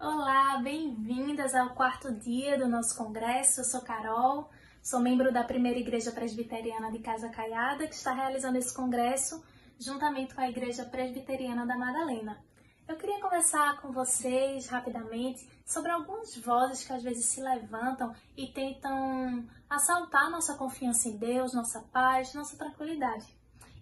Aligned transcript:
Olá, 0.00 0.58
bem-vindas 0.58 1.56
ao 1.56 1.70
quarto 1.70 2.14
dia 2.14 2.56
do 2.56 2.68
nosso 2.68 2.96
congresso. 2.96 3.58
Eu 3.58 3.64
sou 3.64 3.80
Carol, 3.80 4.48
sou 4.80 5.00
membro 5.00 5.32
da 5.32 5.42
primeira 5.42 5.76
Igreja 5.76 6.12
Presbiteriana 6.12 6.92
de 6.92 7.00
Casa 7.00 7.28
Caiada, 7.28 7.84
que 7.84 7.96
está 7.96 8.12
realizando 8.12 8.58
esse 8.58 8.72
congresso 8.72 9.44
juntamente 9.76 10.36
com 10.36 10.40
a 10.40 10.48
Igreja 10.48 10.84
Presbiteriana 10.84 11.66
da 11.66 11.76
Madalena. 11.76 12.40
Eu 12.86 12.94
queria 12.94 13.20
conversar 13.20 13.80
com 13.80 13.90
vocês 13.90 14.68
rapidamente 14.68 15.50
sobre 15.66 15.90
algumas 15.90 16.36
vozes 16.36 16.86
que 16.86 16.92
às 16.92 17.02
vezes 17.02 17.26
se 17.26 17.40
levantam 17.40 18.14
e 18.36 18.46
tentam 18.46 19.48
assaltar 19.68 20.30
nossa 20.30 20.54
confiança 20.54 21.08
em 21.08 21.16
Deus, 21.16 21.52
nossa 21.52 21.80
paz, 21.92 22.32
nossa 22.34 22.56
tranquilidade. 22.56 23.26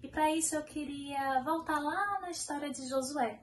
E 0.03 0.09
para 0.09 0.35
isso 0.35 0.57
eu 0.57 0.63
queria 0.63 1.43
voltar 1.43 1.79
lá 1.79 2.21
na 2.23 2.31
história 2.31 2.71
de 2.71 2.89
Josué. 2.89 3.39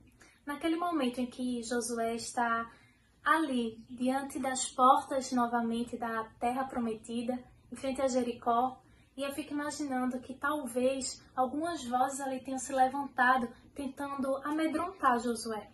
Naquele 0.45 0.75
momento 0.75 1.19
em 1.19 1.25
que 1.25 1.63
Josué 1.63 2.15
está 2.15 2.69
ali, 3.23 3.83
diante 3.89 4.39
das 4.39 4.67
portas 4.67 5.31
novamente 5.31 5.97
da 5.97 6.25
terra 6.39 6.65
prometida, 6.65 7.39
em 7.71 7.75
frente 7.75 8.01
a 8.01 8.07
Jericó, 8.07 8.77
e 9.15 9.23
eu 9.23 9.31
fico 9.33 9.53
imaginando 9.53 10.19
que 10.19 10.33
talvez 10.33 11.23
algumas 11.35 11.85
vozes 11.85 12.19
ali 12.19 12.39
tenham 12.39 12.59
se 12.59 12.73
levantado 12.73 13.47
tentando 13.73 14.35
amedrontar 14.43 15.19
Josué. 15.19 15.69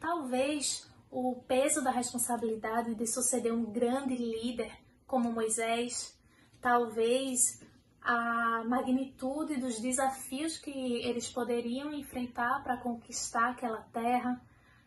Talvez 0.00 0.88
o 1.10 1.42
peso 1.46 1.82
da 1.82 1.90
responsabilidade 1.90 2.94
de 2.94 3.06
suceder 3.06 3.52
um 3.52 3.64
grande 3.64 4.16
líder 4.16 4.72
como 5.06 5.32
Moisés, 5.32 6.16
talvez 6.60 7.62
a 8.02 8.64
magnitude 8.64 9.56
dos 9.56 9.80
desafios 9.80 10.56
que 10.56 10.70
eles 10.70 11.30
poderiam 11.30 11.92
enfrentar 11.92 12.62
para 12.62 12.76
conquistar 12.76 13.50
aquela 13.50 13.82
terra, 13.92 14.40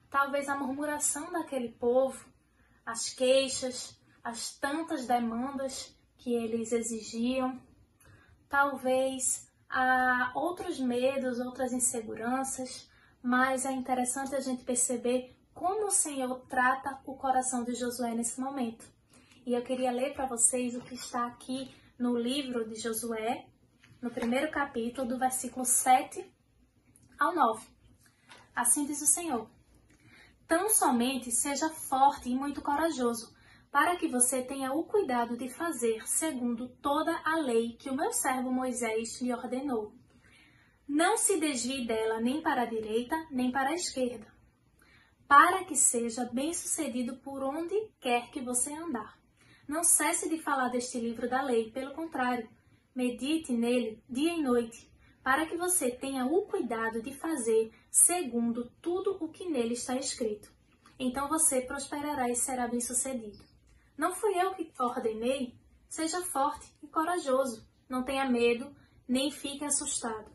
talvez 0.10 0.50
a 0.50 0.56
murmuração 0.56 1.32
daquele 1.32 1.70
povo, 1.70 2.26
as 2.86 3.10
queixas, 3.10 4.00
as 4.24 4.58
tantas 4.58 5.06
demandas 5.06 5.96
que 6.18 6.34
eles 6.34 6.72
exigiam, 6.72 7.60
talvez 8.50 9.50
há 9.70 10.32
outros 10.36 10.80
medos, 10.80 11.40
outras 11.40 11.74
inseguranças, 11.74 12.90
mas 13.24 13.66
é 13.66 13.72
interessante 13.72 14.36
a 14.36 14.40
gente 14.40 14.64
perceber 14.64 15.36
como 15.54 15.88
o 15.88 15.92
Senhor 15.92 16.42
trata 16.50 17.00
o 17.06 17.16
coração 17.16 17.64
de 17.64 17.76
Josué 17.76 18.14
nesse 18.14 18.40
momento. 18.40 18.86
E 19.46 19.54
eu 19.54 19.62
queria 19.64 19.92
ler 19.92 20.14
para 20.14 20.26
vocês 20.26 20.76
o 20.76 20.82
que 20.82 20.96
está 20.96 21.26
aqui 21.26 21.74
no 22.02 22.18
livro 22.18 22.68
de 22.68 22.74
Josué, 22.82 23.46
no 24.02 24.10
primeiro 24.10 24.50
capítulo, 24.50 25.08
do 25.08 25.20
versículo 25.20 25.64
7 25.64 26.26
ao 27.20 27.36
9. 27.36 27.64
Assim 28.56 28.88
diz 28.88 29.04
o 29.04 29.06
Senhor: 29.06 29.48
Tão 30.48 30.68
somente 30.72 31.32
seja 31.32 31.70
forte 31.70 32.28
e 32.28 32.36
muito 32.36 32.60
corajoso 32.60 33.32
para 33.72 33.96
que 33.98 34.08
você 34.08 34.42
tenha 34.42 34.74
o 34.74 34.84
cuidado 34.84 35.38
de 35.38 35.48
fazer 35.48 36.08
segundo 36.08 36.70
toda 36.82 37.16
a 37.24 37.38
lei 37.38 37.74
que 37.74 37.92
o 37.92 37.96
meu 37.96 38.12
servo 38.12 38.52
Moisés 38.52 39.22
lhe 39.22 39.32
ordenou. 39.32 39.94
Não 40.88 41.18
se 41.18 41.40
desvie 41.40 41.86
dela 41.86 42.20
nem 42.20 42.42
para 42.42 42.64
a 42.64 42.66
direita, 42.66 43.16
nem 43.30 43.52
para 43.52 43.70
a 43.70 43.76
esquerda, 43.76 44.26
para 45.28 45.64
que 45.66 45.76
seja 45.76 46.26
bem-sucedido 46.26 47.18
por 47.18 47.44
onde 47.44 47.76
quer 48.00 48.32
que 48.32 48.42
você 48.42 48.74
andar. 48.74 49.21
Não 49.72 49.86
cesse 49.86 50.28
de 50.28 50.38
falar 50.38 50.68
deste 50.68 51.00
livro 51.00 51.30
da 51.30 51.42
lei, 51.42 51.72
pelo 51.72 51.94
contrário, 51.94 52.50
medite 52.94 53.54
nele 53.54 54.04
dia 54.10 54.34
e 54.34 54.42
noite, 54.42 54.92
para 55.24 55.46
que 55.46 55.56
você 55.56 55.90
tenha 55.90 56.26
o 56.26 56.42
cuidado 56.42 57.02
de 57.02 57.14
fazer 57.14 57.72
segundo 57.90 58.70
tudo 58.82 59.16
o 59.22 59.30
que 59.30 59.48
nele 59.48 59.76
está 59.76 59.96
escrito. 59.96 60.52
Então 61.00 61.30
você 61.30 61.62
prosperará 61.62 62.30
e 62.30 62.36
será 62.36 62.68
bem-sucedido. 62.68 63.42
Não 63.98 64.14
fui 64.14 64.34
eu 64.38 64.54
que 64.56 64.70
ordenei? 64.78 65.56
Seja 65.88 66.22
forte 66.22 66.68
e 66.84 66.88
corajoso. 66.88 67.66
Não 67.88 68.04
tenha 68.04 68.30
medo, 68.30 68.76
nem 69.08 69.32
fique 69.32 69.64
assustado, 69.64 70.30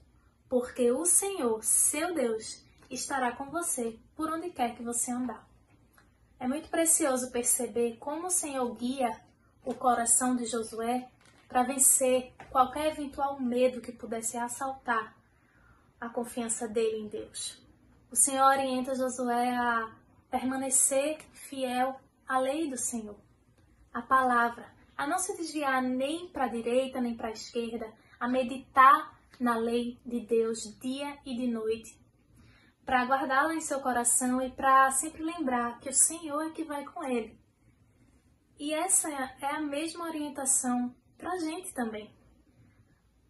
porque 0.49 0.91
o 0.91 1.05
Senhor, 1.05 1.63
seu 1.63 2.15
Deus, 2.15 2.65
estará 2.89 3.37
com 3.37 3.51
você 3.51 3.99
por 4.15 4.33
onde 4.33 4.49
quer 4.49 4.75
que 4.75 4.83
você 4.83 5.11
andar. 5.11 5.47
É 6.41 6.49
muito 6.49 6.71
precioso 6.71 7.31
perceber 7.31 7.99
como 7.99 8.29
o 8.29 8.31
Senhor 8.31 8.75
guia 8.75 9.26
o 9.67 9.75
coração 9.75 10.35
de 10.35 10.47
Josué 10.47 11.07
para 11.49 11.65
vencer 11.65 12.33
qualquer 12.51 12.93
eventual 12.93 13.39
medo 13.39 13.83
que 13.83 13.93
pudesse 13.93 14.39
assaltar 14.39 15.15
a 16.01 16.09
confiança 16.09 16.67
dele 16.67 17.01
em 17.01 17.09
Deus. 17.09 17.63
O 18.11 18.17
Senhor 18.17 18.47
orienta 18.47 18.95
Josué 18.95 19.55
a 19.55 19.93
permanecer 20.31 21.19
fiel 21.33 22.01
à 22.27 22.39
lei 22.39 22.71
do 22.71 22.79
Senhor 22.79 23.17
a 23.97 24.03
palavra, 24.03 24.67
a 24.95 25.07
não 25.07 25.19
se 25.19 25.35
desviar 25.39 25.83
nem 25.83 26.29
para 26.29 26.45
a 26.45 26.49
direita 26.49 27.01
nem 27.01 27.17
para 27.17 27.29
a 27.29 27.33
esquerda, 27.33 27.91
a 28.21 28.29
meditar 28.29 29.19
na 29.41 29.57
lei 29.57 29.99
de 30.05 30.21
Deus 30.21 30.79
dia 30.79 31.17
e 31.25 31.35
de 31.35 31.47
noite, 31.47 31.99
para 32.85 33.07
guardá-la 33.07 33.55
em 33.55 33.61
seu 33.61 33.81
coração 33.81 34.43
e 34.43 34.51
para 34.51 34.91
sempre 34.91 35.23
lembrar 35.23 35.81
que 35.81 35.89
o 35.89 35.95
Senhor 35.95 36.43
é 36.43 36.51
que 36.51 36.63
vai 36.63 36.85
com 36.85 37.03
ele. 37.05 37.41
E 38.59 38.73
essa 38.73 39.11
é 39.11 39.47
a 39.47 39.61
mesma 39.61 40.07
orientação 40.07 40.95
para 41.19 41.33
a 41.33 41.39
gente 41.39 41.75
também. 41.75 42.11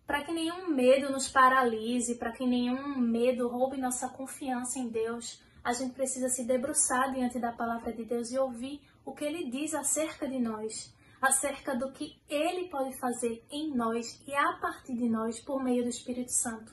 Para 0.07 0.23
que 0.23 0.33
nenhum 0.33 0.69
medo 0.69 1.11
nos 1.11 1.29
paralise, 1.29 2.15
para 2.15 2.31
que 2.31 2.47
nenhum 2.47 2.97
medo 2.97 3.49
roube 3.49 3.77
nossa 3.77 4.09
confiança 4.09 4.79
em 4.79 4.89
Deus, 4.89 5.43
a 5.65 5.73
gente 5.73 5.95
precisa 5.95 6.29
se 6.29 6.45
debruçar 6.45 7.13
diante 7.13 7.41
da 7.41 7.51
palavra 7.51 7.93
de 7.93 8.05
Deus 8.05 8.31
e 8.31 8.39
ouvir 8.39 8.81
o 9.05 9.13
que 9.13 9.25
ele 9.25 9.51
diz 9.51 9.75
acerca 9.75 10.29
de 10.29 10.39
nós, 10.39 10.95
acerca 11.21 11.75
do 11.75 11.91
que 11.91 12.17
ele 12.29 12.69
pode 12.69 12.97
fazer 12.97 13.45
em 13.51 13.75
nós 13.75 14.23
e 14.29 14.33
a 14.33 14.53
partir 14.61 14.95
de 14.95 15.09
nós 15.09 15.41
por 15.41 15.61
meio 15.61 15.83
do 15.83 15.89
Espírito 15.89 16.31
Santo. 16.31 16.73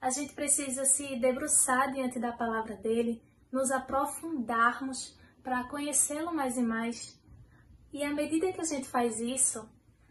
A 0.00 0.08
gente 0.08 0.32
precisa 0.32 0.86
se 0.86 1.16
debruçar 1.20 1.92
diante 1.92 2.18
da 2.18 2.32
palavra 2.32 2.76
dele, 2.76 3.22
nos 3.52 3.70
aprofundarmos 3.70 5.16
para 5.42 5.68
conhecê-lo 5.68 6.34
mais 6.34 6.56
e 6.56 6.62
mais. 6.62 7.21
E 7.92 8.02
à 8.02 8.12
medida 8.12 8.52
que 8.52 8.60
a 8.60 8.64
gente 8.64 8.88
faz 8.88 9.20
isso, 9.20 9.68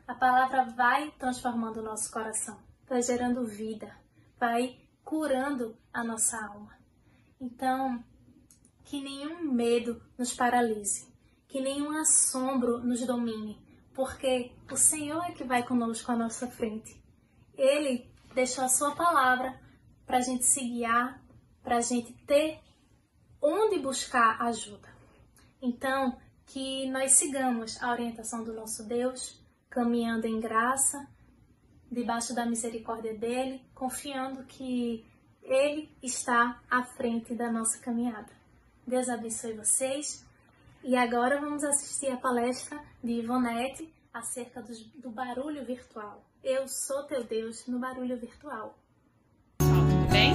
a 0.07 0.13
palavra 0.13 0.65
vai 0.65 1.11
transformando 1.17 1.77
o 1.77 1.83
nosso 1.83 2.11
coração, 2.11 2.59
vai 2.87 3.01
gerando 3.01 3.47
vida, 3.47 3.95
vai 4.39 4.77
curando 5.03 5.75
a 5.93 6.03
nossa 6.03 6.37
alma. 6.45 6.77
Então, 7.39 8.03
que 8.83 9.01
nenhum 9.01 9.51
medo 9.51 10.01
nos 10.17 10.33
paralise, 10.33 11.11
que 11.47 11.59
nenhum 11.59 11.97
assombro 11.97 12.79
nos 12.79 13.05
domine, 13.05 13.57
porque 13.93 14.51
o 14.71 14.75
Senhor 14.75 15.23
é 15.25 15.31
que 15.31 15.43
vai 15.43 15.63
conosco 15.63 16.11
à 16.11 16.15
nossa 16.15 16.47
frente. 16.47 17.01
Ele 17.55 18.09
deixou 18.35 18.63
a 18.63 18.69
sua 18.69 18.95
palavra 18.95 19.59
para 20.05 20.17
a 20.17 20.21
gente 20.21 20.45
se 20.45 20.61
guiar, 20.61 21.21
para 21.63 21.77
a 21.77 21.81
gente 21.81 22.13
ter 22.25 22.59
onde 23.41 23.79
buscar 23.79 24.41
ajuda. 24.41 24.87
Então, 25.61 26.19
que 26.51 26.85
nós 26.89 27.13
sigamos 27.13 27.81
a 27.81 27.91
orientação 27.91 28.43
do 28.43 28.53
nosso 28.53 28.83
Deus, 28.83 29.39
caminhando 29.69 30.27
em 30.27 30.37
graça, 30.37 31.07
debaixo 31.89 32.35
da 32.35 32.45
misericórdia 32.45 33.13
dele, 33.13 33.61
confiando 33.73 34.43
que 34.43 35.05
ele 35.43 35.89
está 36.03 36.61
à 36.69 36.83
frente 36.83 37.33
da 37.33 37.49
nossa 37.49 37.79
caminhada. 37.79 38.29
Deus 38.85 39.07
abençoe 39.07 39.53
vocês. 39.53 40.25
E 40.83 40.97
agora 40.97 41.39
vamos 41.39 41.63
assistir 41.63 42.11
a 42.11 42.17
palestra 42.17 42.81
de 43.01 43.11
Ivonete 43.11 43.93
acerca 44.13 44.61
do, 44.61 44.73
do 44.95 45.09
barulho 45.09 45.63
virtual. 45.63 46.21
Eu 46.43 46.67
sou 46.67 47.03
teu 47.03 47.23
Deus 47.23 47.65
no 47.65 47.79
barulho 47.79 48.17
virtual. 48.17 48.77
Tudo 49.59 50.11
bem? 50.11 50.33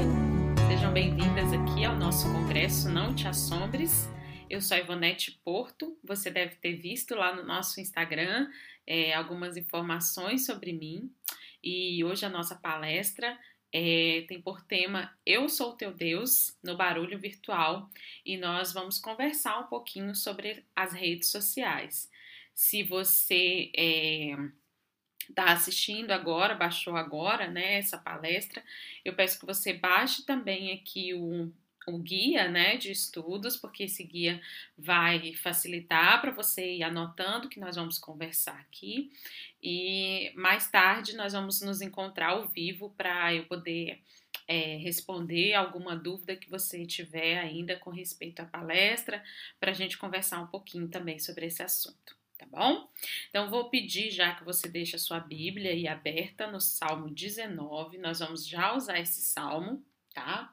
Sejam 0.69 0.93
bem-vindas 0.93 1.53
aqui 1.53 1.85
ao 1.85 1.97
nosso 1.97 2.27
congresso 2.33 2.89
Não 2.89 3.15
Te 3.15 3.29
Assombres. 3.29 4.09
Eu 4.49 4.61
sou 4.61 4.77
a 4.77 4.81
Ivonete 4.81 5.41
Porto. 5.45 5.99
Você 6.05 6.31
deve 6.31 6.55
ter 6.55 6.77
visto 6.77 7.17
lá 7.17 7.35
no 7.35 7.43
nosso 7.43 7.81
Instagram 7.81 8.49
é, 8.87 9.13
algumas 9.13 9.57
informações 9.57 10.47
sobre 10.47 10.73
mim. 10.73 11.13
E 11.63 12.05
hoje 12.05 12.25
a 12.25 12.31
nossa 12.31 12.55
palestra 12.55 13.37
é, 13.73 14.25
tem 14.29 14.41
por 14.41 14.63
tema 14.63 15.13
Eu 15.27 15.49
Sou 15.49 15.73
Teu 15.73 15.93
Deus 15.93 16.57
no 16.63 16.77
Barulho 16.77 17.19
Virtual 17.19 17.91
e 18.25 18.37
nós 18.37 18.73
vamos 18.73 19.01
conversar 19.01 19.59
um 19.59 19.67
pouquinho 19.67 20.15
sobre 20.15 20.65
as 20.77 20.93
redes 20.93 21.29
sociais. 21.29 22.09
Se 22.55 22.85
você 22.85 23.73
está 25.29 25.47
é, 25.47 25.53
assistindo 25.53 26.13
agora, 26.13 26.55
baixou 26.55 26.95
agora 26.95 27.49
né, 27.49 27.79
essa 27.79 27.99
palestra, 27.99 28.63
eu 29.05 29.13
peço 29.13 29.41
que 29.41 29.47
você 29.47 29.73
baixe 29.73 30.25
também 30.25 30.73
aqui 30.73 31.13
o, 31.15 31.53
o 31.87 31.99
guia 31.99 32.49
né, 32.49 32.77
de 32.77 32.91
estudos, 32.91 33.57
porque 33.57 33.85
esse 33.85 34.03
guia 34.03 34.41
vai 34.77 35.35
facilitar 35.35 36.21
para 36.21 36.33
você 36.33 36.77
ir 36.77 36.83
anotando 36.83 37.49
que 37.49 37.61
nós 37.61 37.77
vamos 37.77 37.99
conversar 37.99 38.59
aqui. 38.61 39.11
E 39.63 40.33
mais 40.35 40.71
tarde 40.71 41.17
nós 41.17 41.33
vamos 41.33 41.61
nos 41.61 41.81
encontrar 41.81 42.31
ao 42.31 42.49
vivo 42.49 42.91
para 42.97 43.35
eu 43.35 43.45
poder 43.47 44.01
é, 44.49 44.77
responder 44.77 45.55
alguma 45.55 45.97
dúvida 45.97 46.37
que 46.37 46.49
você 46.49 46.87
tiver 46.87 47.39
ainda 47.39 47.77
com 47.77 47.91
respeito 47.91 48.41
à 48.41 48.45
palestra, 48.45 49.23
para 49.59 49.71
a 49.71 49.75
gente 49.75 49.99
conversar 49.99 50.41
um 50.41 50.47
pouquinho 50.47 50.89
também 50.89 51.19
sobre 51.19 51.47
esse 51.47 51.63
assunto, 51.63 52.17
tá 52.39 52.47
bom? 52.47 52.89
Então, 53.29 53.51
vou 53.51 53.69
pedir 53.69 54.11
já 54.11 54.35
que 54.35 54.45
você 54.45 54.69
deixe 54.69 54.97
a 54.97 55.01
sua 55.01 55.21
Bíblia 55.21 55.73
aí 55.73 55.89
aberta 55.89 56.47
no 56.47 56.61
Salmo 56.61 57.11
19, 57.11 57.99
nós 57.99 58.21
vamos 58.21 58.47
já 58.47 58.75
usar 58.75 58.99
esse 59.01 59.21
salmo, 59.23 59.85
tá? 60.15 60.53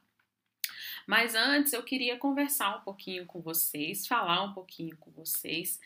Mas 1.08 1.36
antes 1.36 1.74
eu 1.74 1.84
queria 1.84 2.18
conversar 2.18 2.78
um 2.78 2.82
pouquinho 2.82 3.26
com 3.26 3.42
vocês, 3.42 4.08
falar 4.08 4.44
um 4.44 4.54
pouquinho 4.54 4.96
com 4.98 5.12
vocês, 5.12 5.80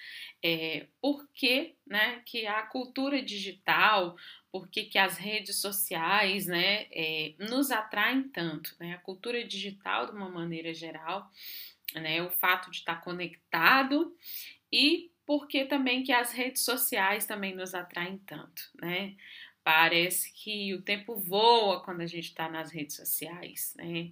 é, 0.44 0.88
por 1.02 1.28
que, 1.34 1.75
né, 1.86 2.22
que 2.25 2.46
a 2.46 2.62
cultura 2.64 3.22
digital, 3.22 4.16
por 4.52 4.68
que, 4.68 4.86
que 4.86 4.98
as 4.98 5.18
redes 5.18 5.58
sociais, 5.58 6.46
né, 6.46 6.88
é, 6.92 7.34
nos 7.40 7.72
atraem 7.72 8.24
tanto, 8.24 8.75
né? 8.80 8.94
A 8.94 8.98
cultura 9.00 9.44
digital, 9.44 10.08
de 10.08 10.12
uma 10.14 10.30
maneira 10.30 10.74
geral, 10.74 11.31
né, 11.94 12.22
o 12.22 12.30
fato 12.30 12.70
de 12.72 12.78
estar 12.78 13.02
conectado 13.02 14.16
e 14.72 15.12
porque 15.25 15.66
também 15.66 16.04
que 16.04 16.12
as 16.13 16.31
redes 16.31 16.63
sociais 16.63 17.25
também 17.25 17.54
nos 17.54 17.75
atraem 17.75 18.18
tanto, 18.20 18.63
né? 18.81 19.16
Parece 19.62 20.31
que 20.31 20.74
o 20.74 20.81
tempo 20.81 21.18
voa 21.18 21.84
quando 21.84 22.00
a 22.00 22.08
gente 22.08 22.30
está 22.30 22.50
nas 22.50 22.72
redes 22.72 22.96
sociais, 22.96 23.74
né? 23.75 24.12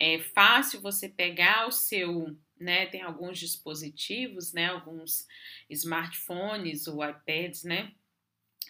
É 0.00 0.18
fácil 0.18 0.80
você 0.80 1.08
pegar 1.08 1.66
o 1.66 1.72
seu, 1.72 2.36
né, 2.58 2.86
tem 2.86 3.02
alguns 3.02 3.38
dispositivos, 3.38 4.52
né, 4.52 4.66
alguns 4.66 5.26
smartphones 5.70 6.86
ou 6.86 7.04
iPads, 7.04 7.64
né, 7.64 7.92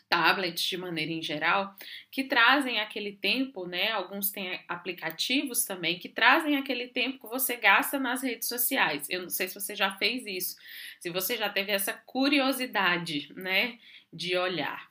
tablets 0.09 0.63
de 0.65 0.77
maneira 0.77 1.13
em 1.13 1.23
geral, 1.23 1.75
que 2.11 2.25
trazem 2.25 2.81
aquele 2.81 3.13
tempo, 3.13 3.67
né? 3.67 3.91
Alguns 3.91 4.31
têm 4.31 4.61
aplicativos 4.67 5.65
também 5.65 5.99
que 5.99 6.09
trazem 6.09 6.57
aquele 6.57 6.89
tempo 6.89 7.19
que 7.21 7.27
você 7.27 7.57
gasta 7.57 7.99
nas 7.99 8.23
redes 8.23 8.49
sociais. 8.49 9.07
Eu 9.11 9.23
não 9.23 9.29
sei 9.29 9.49
se 9.49 9.55
você 9.55 9.77
já 9.77 9.95
fez 9.97 10.25
isso, 10.27 10.57
se 10.99 11.11
você 11.11 11.37
já 11.37 11.49
teve 11.49 11.73
essa 11.73 11.93
curiosidade, 11.93 13.33
né, 13.37 13.79
de 14.13 14.37
olhar. 14.37 14.89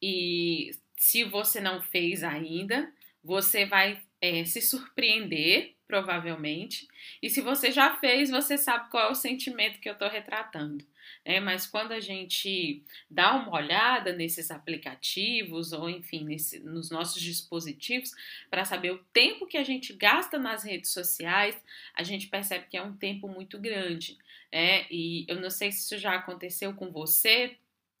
E 0.00 0.70
se 0.96 1.24
você 1.24 1.60
não 1.60 1.82
fez 1.82 2.22
ainda, 2.22 2.90
você 3.26 3.66
vai 3.66 4.00
é, 4.20 4.44
se 4.44 4.60
surpreender, 4.60 5.74
provavelmente. 5.86 6.86
E 7.20 7.28
se 7.28 7.40
você 7.40 7.72
já 7.72 7.96
fez, 7.96 8.30
você 8.30 8.56
sabe 8.56 8.88
qual 8.88 9.08
é 9.08 9.10
o 9.10 9.16
sentimento 9.16 9.80
que 9.80 9.88
eu 9.88 9.94
estou 9.94 10.08
retratando. 10.08 10.84
Né? 11.24 11.40
Mas 11.40 11.66
quando 11.66 11.90
a 11.90 11.98
gente 11.98 12.84
dá 13.10 13.34
uma 13.34 13.52
olhada 13.52 14.12
nesses 14.12 14.50
aplicativos, 14.50 15.72
ou 15.72 15.90
enfim, 15.90 16.24
nesse, 16.24 16.60
nos 16.60 16.88
nossos 16.88 17.20
dispositivos, 17.20 18.12
para 18.48 18.64
saber 18.64 18.92
o 18.92 19.04
tempo 19.12 19.46
que 19.46 19.58
a 19.58 19.64
gente 19.64 19.92
gasta 19.92 20.38
nas 20.38 20.62
redes 20.62 20.92
sociais, 20.92 21.60
a 21.94 22.04
gente 22.04 22.28
percebe 22.28 22.66
que 22.70 22.76
é 22.76 22.82
um 22.82 22.96
tempo 22.96 23.28
muito 23.28 23.58
grande. 23.58 24.16
Né? 24.52 24.86
E 24.88 25.26
eu 25.28 25.40
não 25.40 25.50
sei 25.50 25.72
se 25.72 25.80
isso 25.80 25.98
já 25.98 26.14
aconteceu 26.14 26.72
com 26.74 26.92
você, 26.92 27.56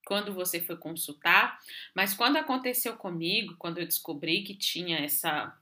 quando 0.06 0.32
você 0.32 0.60
foi 0.60 0.76
consultar, 0.76 1.58
mas 1.92 2.14
quando 2.14 2.36
aconteceu 2.36 2.96
comigo, 2.96 3.56
quando 3.58 3.78
eu 3.78 3.84
descobri 3.84 4.42
que 4.42 4.54
tinha 4.54 4.98
essa 4.98 5.54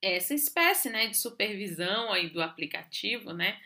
essa 0.00 0.32
espécie 0.32 0.88
né, 0.90 1.08
de 1.08 1.16
supervisão 1.16 2.12
aí 2.12 2.30
do 2.30 2.40
aplicativo, 2.40 3.32
né? 3.32 3.60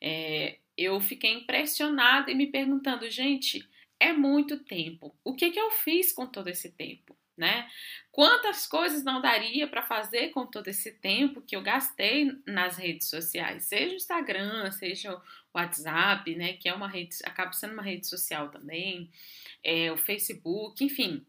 É, 0.00 0.58
eu 0.76 1.00
fiquei 1.00 1.32
impressionada 1.32 2.28
e 2.28 2.34
me 2.34 2.48
perguntando, 2.48 3.08
gente, 3.08 3.64
é 4.00 4.12
muito 4.12 4.58
tempo. 4.64 5.16
O 5.24 5.34
que, 5.34 5.50
que 5.50 5.60
eu 5.60 5.70
fiz 5.70 6.12
com 6.12 6.26
todo 6.26 6.48
esse 6.48 6.72
tempo? 6.72 7.15
Né? 7.36 7.68
Quantas 8.10 8.66
coisas 8.66 9.04
não 9.04 9.20
daria 9.20 9.68
para 9.68 9.82
fazer 9.82 10.30
com 10.30 10.46
todo 10.46 10.68
esse 10.68 10.92
tempo 10.92 11.42
que 11.42 11.54
eu 11.54 11.60
gastei 11.60 12.32
nas 12.46 12.78
redes 12.78 13.10
sociais, 13.10 13.64
seja 13.64 13.92
o 13.92 13.96
Instagram, 13.96 14.70
seja 14.70 15.14
o 15.14 15.22
WhatsApp, 15.54 16.34
né, 16.34 16.54
que 16.54 16.66
é 16.66 16.72
uma 16.72 16.88
rede, 16.88 17.14
acaba 17.24 17.52
sendo 17.52 17.74
uma 17.74 17.82
rede 17.82 18.06
social 18.06 18.48
também, 18.48 19.10
é, 19.62 19.92
o 19.92 19.98
Facebook, 19.98 20.82
enfim, 20.82 21.26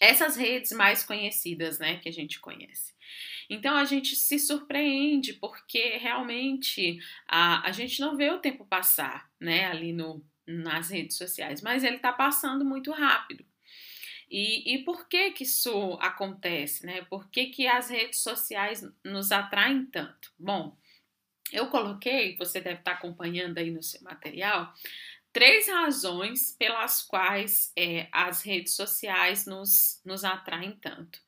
essas 0.00 0.36
redes 0.36 0.70
mais 0.72 1.02
conhecidas, 1.02 1.78
né, 1.78 1.96
que 1.96 2.08
a 2.08 2.12
gente 2.12 2.38
conhece. 2.38 2.94
Então 3.48 3.76
a 3.76 3.84
gente 3.84 4.14
se 4.14 4.38
surpreende 4.38 5.32
porque 5.34 5.96
realmente 5.96 6.98
a, 7.26 7.66
a 7.66 7.72
gente 7.72 8.00
não 8.00 8.16
vê 8.16 8.30
o 8.30 8.38
tempo 8.38 8.64
passar, 8.64 9.30
né, 9.40 9.66
ali 9.66 9.92
no, 9.92 10.24
nas 10.46 10.90
redes 10.90 11.16
sociais, 11.16 11.62
mas 11.62 11.82
ele 11.82 11.96
está 11.96 12.12
passando 12.12 12.64
muito 12.64 12.92
rápido. 12.92 13.44
E, 14.28 14.74
e 14.74 14.84
por 14.84 15.08
que 15.08 15.30
que 15.30 15.44
isso 15.44 15.96
acontece, 16.00 16.84
né? 16.84 17.02
Por 17.02 17.28
que, 17.30 17.46
que 17.46 17.66
as 17.66 17.88
redes 17.88 18.20
sociais 18.20 18.84
nos 19.04 19.30
atraem 19.30 19.86
tanto? 19.86 20.32
Bom, 20.38 20.76
eu 21.52 21.68
coloquei, 21.68 22.36
você 22.36 22.60
deve 22.60 22.80
estar 22.80 22.92
acompanhando 22.92 23.58
aí 23.58 23.70
no 23.70 23.82
seu 23.82 24.02
material, 24.02 24.74
três 25.32 25.68
razões 25.68 26.56
pelas 26.58 27.02
quais 27.02 27.72
é, 27.76 28.08
as 28.10 28.42
redes 28.42 28.74
sociais 28.74 29.46
nos, 29.46 30.00
nos 30.04 30.24
atraem 30.24 30.72
tanto. 30.72 31.20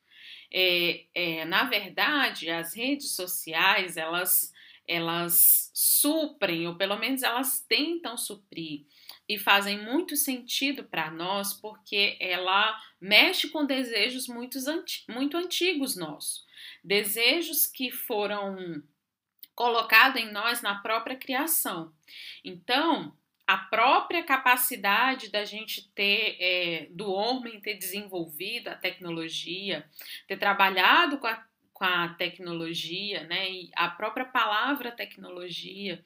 É, 0.51 1.05
é, 1.13 1.45
na 1.45 1.65
verdade, 1.65 2.49
as 2.49 2.73
redes 2.73 3.11
sociais, 3.11 3.97
elas, 3.97 4.51
elas 4.87 5.71
suprem, 5.73 6.67
ou 6.67 6.75
pelo 6.75 6.97
menos 6.97 7.23
elas 7.23 7.61
tentam 7.61 8.17
suprir, 8.17 8.85
e 9.27 9.37
fazem 9.37 9.83
muito 9.85 10.15
sentido 10.17 10.83
para 10.83 11.11
nós, 11.11 11.53
porque 11.53 12.17
ela 12.19 12.75
mexe 12.99 13.49
com 13.49 13.65
desejos 13.65 14.27
muito, 14.27 14.57
muito 15.07 15.37
antigos 15.37 15.95
nossos. 15.95 16.45
Desejos 16.83 17.65
que 17.67 17.91
foram 17.91 18.83
colocados 19.55 20.21
em 20.21 20.31
nós 20.31 20.61
na 20.61 20.75
própria 20.75 21.17
criação. 21.17 21.91
Então, 22.43 23.13
a 23.49 23.57
própria 23.57 24.23
capacidade 24.23 25.29
da 25.31 25.43
gente 25.43 25.89
ter, 25.95 26.37
é, 26.39 26.87
do 26.91 27.11
homem 27.11 27.59
ter 27.59 27.73
desenvolvido 27.73 28.67
a 28.67 28.75
tecnologia, 28.75 29.89
ter 30.27 30.37
trabalhado 30.37 31.17
com 31.17 31.25
a, 31.25 31.43
com 31.73 31.83
a 31.83 32.09
tecnologia, 32.09 33.23
né, 33.23 33.49
e 33.49 33.71
a 33.75 33.89
própria 33.89 34.23
palavra 34.23 34.91
tecnologia. 34.91 36.03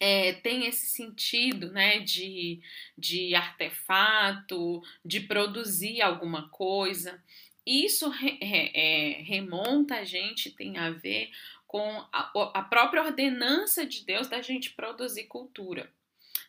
É, 0.00 0.32
tem 0.32 0.66
esse 0.66 0.86
sentido 0.86 1.70
né, 1.70 2.00
de, 2.00 2.60
de 2.98 3.34
artefato, 3.36 4.82
de 5.04 5.20
produzir 5.20 6.02
alguma 6.02 6.48
coisa. 6.48 7.22
Isso 7.64 8.08
re, 8.08 8.38
é, 8.40 9.22
remonta 9.22 9.96
a 9.96 10.04
gente, 10.04 10.50
tem 10.50 10.76
a 10.76 10.90
ver 10.90 11.30
com 11.68 12.04
a, 12.12 12.32
a 12.52 12.62
própria 12.62 13.02
ordenança 13.02 13.86
de 13.86 14.04
Deus 14.04 14.26
da 14.26 14.42
gente 14.42 14.70
produzir 14.70 15.24
cultura. 15.24 15.90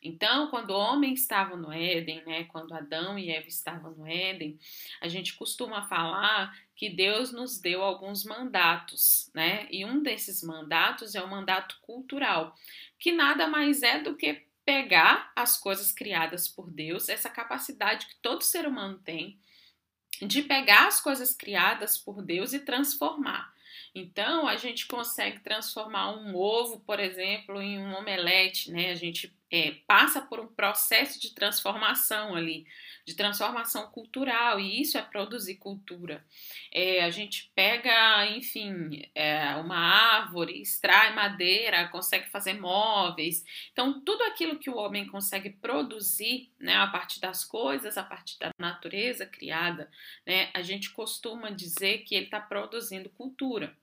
Então, 0.03 0.47
quando 0.47 0.71
o 0.71 0.77
homem 0.77 1.13
estava 1.13 1.55
no 1.55 1.71
Éden, 1.71 2.21
né, 2.25 2.43
quando 2.45 2.73
Adão 2.73 3.17
e 3.17 3.31
Eva 3.31 3.47
estavam 3.47 3.91
no 3.91 4.05
Éden, 4.05 4.59
a 4.99 5.07
gente 5.07 5.33
costuma 5.35 5.87
falar 5.87 6.53
que 6.75 6.89
Deus 6.89 7.31
nos 7.31 7.57
deu 7.57 7.81
alguns 7.81 8.25
mandatos, 8.25 9.31
né? 9.33 9.67
E 9.71 9.85
um 9.85 10.03
desses 10.03 10.43
mandatos 10.43 11.15
é 11.15 11.21
o 11.21 11.29
mandato 11.29 11.77
cultural, 11.81 12.53
que 13.03 13.11
nada 13.11 13.47
mais 13.47 13.83
é 13.83 13.99
do 13.99 14.15
que 14.15 14.45
pegar 14.63 15.29
as 15.35 15.57
coisas 15.57 15.91
criadas 15.91 16.47
por 16.47 16.71
Deus, 16.71 17.09
essa 17.09 17.29
capacidade 17.29 18.07
que 18.07 18.15
todo 18.21 18.45
ser 18.45 18.65
humano 18.65 18.97
tem 18.97 19.37
de 20.21 20.41
pegar 20.41 20.87
as 20.87 21.01
coisas 21.01 21.33
criadas 21.33 21.97
por 21.97 22.21
Deus 22.21 22.53
e 22.53 22.59
transformar. 22.59 23.53
Então, 23.93 24.47
a 24.47 24.55
gente 24.55 24.87
consegue 24.87 25.41
transformar 25.41 26.15
um 26.15 26.33
ovo, 26.33 26.79
por 26.79 26.97
exemplo, 26.97 27.61
em 27.61 27.77
um 27.77 27.93
omelete, 27.93 28.71
né? 28.71 28.91
A 28.91 28.95
gente 28.95 29.37
é, 29.53 29.75
passa 29.85 30.19
por 30.19 30.39
um 30.39 30.47
processo 30.47 31.21
de 31.21 31.29
transformação 31.35 32.35
ali, 32.35 32.65
de 33.05 33.13
transformação 33.13 33.85
cultural, 33.91 34.59
e 34.59 34.81
isso 34.81 34.97
é 34.97 35.01
produzir 35.03 35.57
cultura. 35.57 36.25
É, 36.71 37.03
a 37.03 37.11
gente 37.11 37.51
pega, 37.53 38.25
enfim, 38.31 39.07
é, 39.13 39.53
uma 39.57 39.77
árvore, 39.77 40.59
extrai 40.59 41.13
madeira, 41.13 41.87
consegue 41.89 42.31
fazer 42.31 42.59
móveis. 42.59 43.45
Então, 43.71 44.01
tudo 44.01 44.23
aquilo 44.23 44.57
que 44.57 44.71
o 44.71 44.77
homem 44.77 45.05
consegue 45.05 45.51
produzir, 45.51 46.51
né, 46.59 46.75
a 46.77 46.87
partir 46.87 47.19
das 47.19 47.45
coisas, 47.45 47.95
a 47.95 48.03
partir 48.03 48.39
da 48.39 48.49
natureza 48.57 49.23
criada, 49.27 49.87
né, 50.25 50.49
a 50.51 50.63
gente 50.63 50.89
costuma 50.89 51.51
dizer 51.51 51.99
que 51.99 52.15
ele 52.15 52.25
está 52.25 52.39
produzindo 52.39 53.07
cultura. 53.09 53.77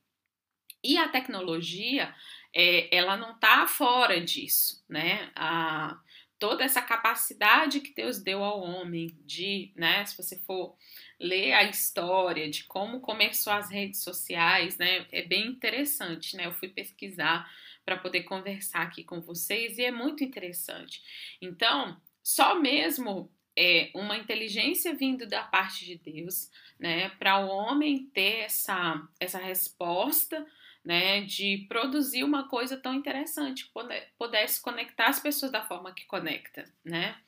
E 0.82 0.96
a 0.96 1.08
tecnologia, 1.08 2.14
é, 2.54 2.94
ela 2.94 3.16
não 3.16 3.32
está 3.32 3.66
fora 3.66 4.20
disso, 4.20 4.84
né? 4.88 5.30
A, 5.34 5.98
toda 6.38 6.64
essa 6.64 6.80
capacidade 6.80 7.80
que 7.80 7.94
Deus 7.94 8.18
deu 8.18 8.42
ao 8.42 8.62
homem 8.62 9.14
de, 9.24 9.72
né? 9.76 10.04
Se 10.06 10.16
você 10.16 10.38
for 10.38 10.74
ler 11.18 11.52
a 11.52 11.64
história 11.64 12.48
de 12.50 12.64
como 12.64 13.00
começou 13.00 13.52
as 13.52 13.70
redes 13.70 14.02
sociais, 14.02 14.78
né? 14.78 15.06
É 15.12 15.22
bem 15.22 15.46
interessante, 15.46 16.36
né? 16.36 16.46
Eu 16.46 16.52
fui 16.52 16.68
pesquisar 16.68 17.48
para 17.84 17.96
poder 17.96 18.22
conversar 18.22 18.82
aqui 18.82 19.04
com 19.04 19.20
vocês 19.20 19.78
e 19.78 19.84
é 19.84 19.90
muito 19.90 20.24
interessante. 20.24 21.02
Então, 21.40 22.00
só 22.22 22.58
mesmo 22.58 23.30
é 23.56 23.90
uma 23.94 24.16
inteligência 24.16 24.94
vindo 24.94 25.26
da 25.26 25.42
parte 25.42 25.84
de 25.84 25.96
Deus, 25.96 26.50
né, 26.78 27.10
para 27.18 27.44
o 27.44 27.48
homem 27.48 28.06
ter 28.06 28.44
essa, 28.44 29.06
essa 29.18 29.38
resposta, 29.38 30.46
né, 30.84 31.22
de 31.22 31.66
produzir 31.68 32.24
uma 32.24 32.48
coisa 32.48 32.76
tão 32.76 32.94
interessante, 32.94 33.66
que 33.66 33.72
pudesse 34.18 34.60
conectar 34.60 35.08
as 35.08 35.20
pessoas 35.20 35.52
da 35.52 35.64
forma 35.64 35.92
que 35.92 36.04
conecta, 36.06 36.64
né. 36.84 37.18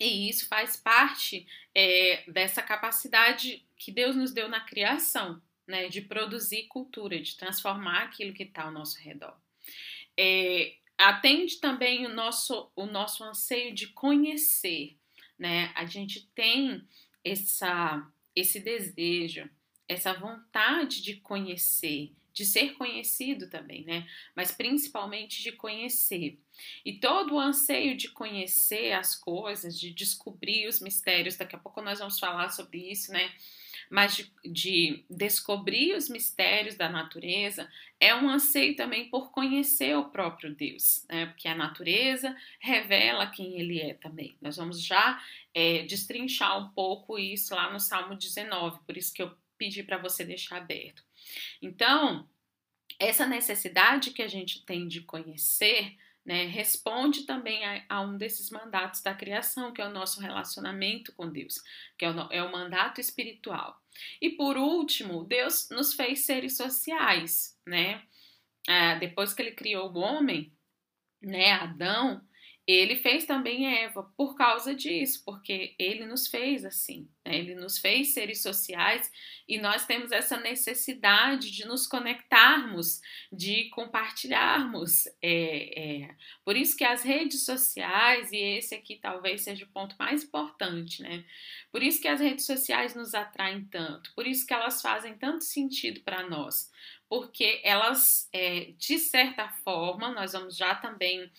E 0.00 0.28
isso 0.28 0.48
faz 0.48 0.76
parte 0.76 1.46
é, 1.74 2.24
dessa 2.26 2.62
capacidade 2.62 3.64
que 3.76 3.92
Deus 3.92 4.16
nos 4.16 4.32
deu 4.32 4.48
na 4.48 4.60
criação, 4.60 5.40
né, 5.66 5.88
de 5.88 6.00
produzir 6.00 6.64
cultura, 6.64 7.20
de 7.20 7.36
transformar 7.36 8.04
aquilo 8.04 8.32
que 8.32 8.42
está 8.42 8.64
ao 8.64 8.72
nosso 8.72 8.98
redor. 8.98 9.36
É, 10.18 10.74
atende 10.98 11.56
também 11.56 12.06
o 12.06 12.14
nosso, 12.14 12.70
o 12.76 12.86
nosso 12.86 13.24
anseio 13.24 13.74
de 13.74 13.88
conhecer, 13.88 14.96
né? 15.38 15.72
A 15.74 15.84
gente 15.84 16.28
tem 16.34 16.86
essa, 17.24 18.06
esse 18.34 18.60
desejo, 18.60 19.48
essa 19.88 20.12
vontade 20.12 21.02
de 21.02 21.16
conhecer, 21.16 22.12
de 22.32 22.44
ser 22.44 22.74
conhecido 22.74 23.48
também, 23.48 23.84
né? 23.84 24.06
Mas 24.34 24.52
principalmente 24.52 25.42
de 25.42 25.52
conhecer. 25.52 26.38
E 26.84 26.94
todo 26.94 27.34
o 27.34 27.40
anseio 27.40 27.96
de 27.96 28.08
conhecer 28.08 28.92
as 28.92 29.14
coisas, 29.14 29.78
de 29.78 29.90
descobrir 29.90 30.66
os 30.66 30.80
mistérios, 30.80 31.36
daqui 31.36 31.56
a 31.56 31.58
pouco 31.58 31.80
nós 31.82 31.98
vamos 31.98 32.18
falar 32.18 32.50
sobre 32.50 32.90
isso, 32.90 33.12
né? 33.12 33.32
mas 33.92 34.16
de, 34.16 34.32
de, 34.42 35.04
descobrir 35.10 35.94
os 35.94 36.08
mistérios 36.08 36.76
da 36.76 36.88
natureza, 36.88 37.70
é 38.00 38.14
um 38.14 38.26
anseio 38.26 38.74
também 38.74 39.10
por 39.10 39.30
conhecer 39.30 39.94
o 39.94 40.08
próprio 40.08 40.54
Deus, 40.54 41.04
né? 41.10 41.26
porque 41.26 41.46
a 41.46 41.54
natureza 41.54 42.34
revela 42.58 43.26
quem 43.26 43.60
ele 43.60 43.80
é 43.80 43.92
também. 43.92 44.34
Nós 44.40 44.56
vamos 44.56 44.82
já 44.82 45.22
é, 45.54 45.82
destrinchar 45.82 46.58
um 46.58 46.70
pouco 46.70 47.18
isso 47.18 47.54
lá 47.54 47.70
no 47.70 47.78
Salmo 47.78 48.16
19, 48.16 48.80
por 48.86 48.96
isso 48.96 49.12
que 49.12 49.22
eu 49.22 49.30
pedi 49.58 49.82
para 49.82 49.98
você 49.98 50.24
deixar 50.24 50.56
aberto. 50.56 51.04
Então, 51.60 52.28
essa 52.98 53.26
necessidade 53.26 54.10
que 54.10 54.22
a 54.22 54.28
gente 54.28 54.64
tem 54.64 54.86
de 54.86 55.00
conhecer 55.02 55.96
né, 56.24 56.46
responde 56.46 57.24
também 57.24 57.64
a, 57.64 57.84
a, 57.88 58.00
um 58.00 58.16
desses 58.16 58.50
mandatos 58.50 59.02
da 59.02 59.14
criação, 59.14 59.72
que 59.72 59.80
é 59.80 59.86
o 59.86 59.92
nosso 59.92 60.20
relacionamento 60.20 61.12
com 61.12 61.28
Deus, 61.28 61.62
que 61.98 62.04
é 62.04 62.10
o, 62.10 62.32
é 62.32 62.42
o 62.42 62.52
mandato 62.52 63.00
espiritual. 63.00 63.80
E 64.20 64.30
por 64.30 64.56
último, 64.56 65.24
Deus 65.24 65.68
nos 65.70 65.94
fez 65.94 66.20
seres 66.20 66.56
sociais, 66.56 67.58
né? 67.66 68.02
Ah, 68.68 68.94
depois 68.94 69.34
que 69.34 69.42
ele 69.42 69.52
criou 69.52 69.90
o 69.90 69.98
homem, 69.98 70.52
né, 71.20 71.52
Adão, 71.52 72.22
ele 72.66 72.94
fez 72.96 73.26
também 73.26 73.66
Eva 73.66 74.04
por 74.16 74.36
causa 74.36 74.74
disso, 74.74 75.22
porque 75.24 75.74
ele 75.78 76.06
nos 76.06 76.28
fez 76.28 76.64
assim, 76.64 77.08
né? 77.32 77.38
ele 77.38 77.54
nos 77.54 77.78
fez 77.78 78.12
seres 78.12 78.42
sociais 78.42 79.10
e 79.48 79.58
nós 79.58 79.86
temos 79.86 80.12
essa 80.12 80.38
necessidade 80.38 81.50
de 81.50 81.66
nos 81.66 81.86
conectarmos, 81.86 83.00
de 83.32 83.68
compartilharmos. 83.70 85.06
É, 85.20 86.02
é. 86.02 86.16
Por 86.44 86.56
isso 86.56 86.76
que 86.76 86.84
as 86.84 87.02
redes 87.02 87.44
sociais, 87.44 88.30
e 88.32 88.36
esse 88.36 88.74
aqui 88.74 88.96
talvez 88.96 89.42
seja 89.42 89.64
o 89.64 89.68
ponto 89.68 89.96
mais 89.98 90.24
importante, 90.24 91.02
né? 91.02 91.24
Por 91.70 91.82
isso 91.82 92.00
que 92.00 92.08
as 92.08 92.20
redes 92.20 92.46
sociais 92.46 92.94
nos 92.94 93.14
atraem 93.14 93.64
tanto, 93.64 94.12
por 94.14 94.26
isso 94.26 94.46
que 94.46 94.54
elas 94.54 94.80
fazem 94.82 95.16
tanto 95.16 95.44
sentido 95.44 96.00
para 96.02 96.28
nós, 96.28 96.70
porque 97.08 97.60
elas, 97.64 98.28
é, 98.32 98.72
de 98.78 98.98
certa 98.98 99.48
forma, 99.64 100.12
nós 100.12 100.32
vamos 100.32 100.56
já 100.56 100.74
também 100.74 101.30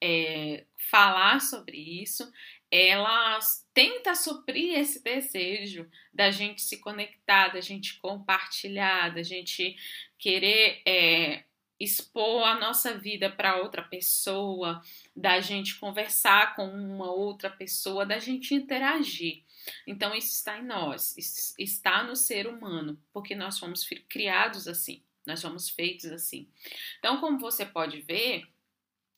é, 0.00 0.64
falar 0.90 1.40
sobre 1.40 1.78
isso, 1.78 2.30
ela 2.70 3.38
tenta 3.72 4.14
suprir 4.14 4.78
esse 4.78 5.02
desejo 5.02 5.88
da 6.12 6.30
gente 6.30 6.62
se 6.62 6.78
conectar, 6.78 7.48
da 7.48 7.60
gente 7.60 7.98
compartilhar, 8.00 9.14
da 9.14 9.22
gente 9.22 9.76
querer 10.18 10.82
é, 10.86 11.44
expor 11.78 12.44
a 12.44 12.58
nossa 12.58 12.96
vida 12.96 13.30
para 13.30 13.60
outra 13.62 13.82
pessoa, 13.82 14.82
da 15.14 15.40
gente 15.40 15.78
conversar 15.78 16.54
com 16.56 16.66
uma 16.66 17.10
outra 17.12 17.50
pessoa, 17.50 18.06
da 18.06 18.18
gente 18.18 18.54
interagir. 18.54 19.42
Então, 19.86 20.14
isso 20.14 20.28
está 20.28 20.58
em 20.58 20.64
nós, 20.64 21.14
está 21.58 22.02
no 22.02 22.16
ser 22.16 22.46
humano, 22.46 23.00
porque 23.12 23.34
nós 23.34 23.58
fomos 23.58 23.86
criados 24.08 24.68
assim, 24.68 25.02
nós 25.26 25.40
somos 25.40 25.68
feitos 25.70 26.06
assim. 26.06 26.48
Então, 26.98 27.20
como 27.20 27.38
você 27.38 27.64
pode 27.64 28.00
ver, 28.02 28.46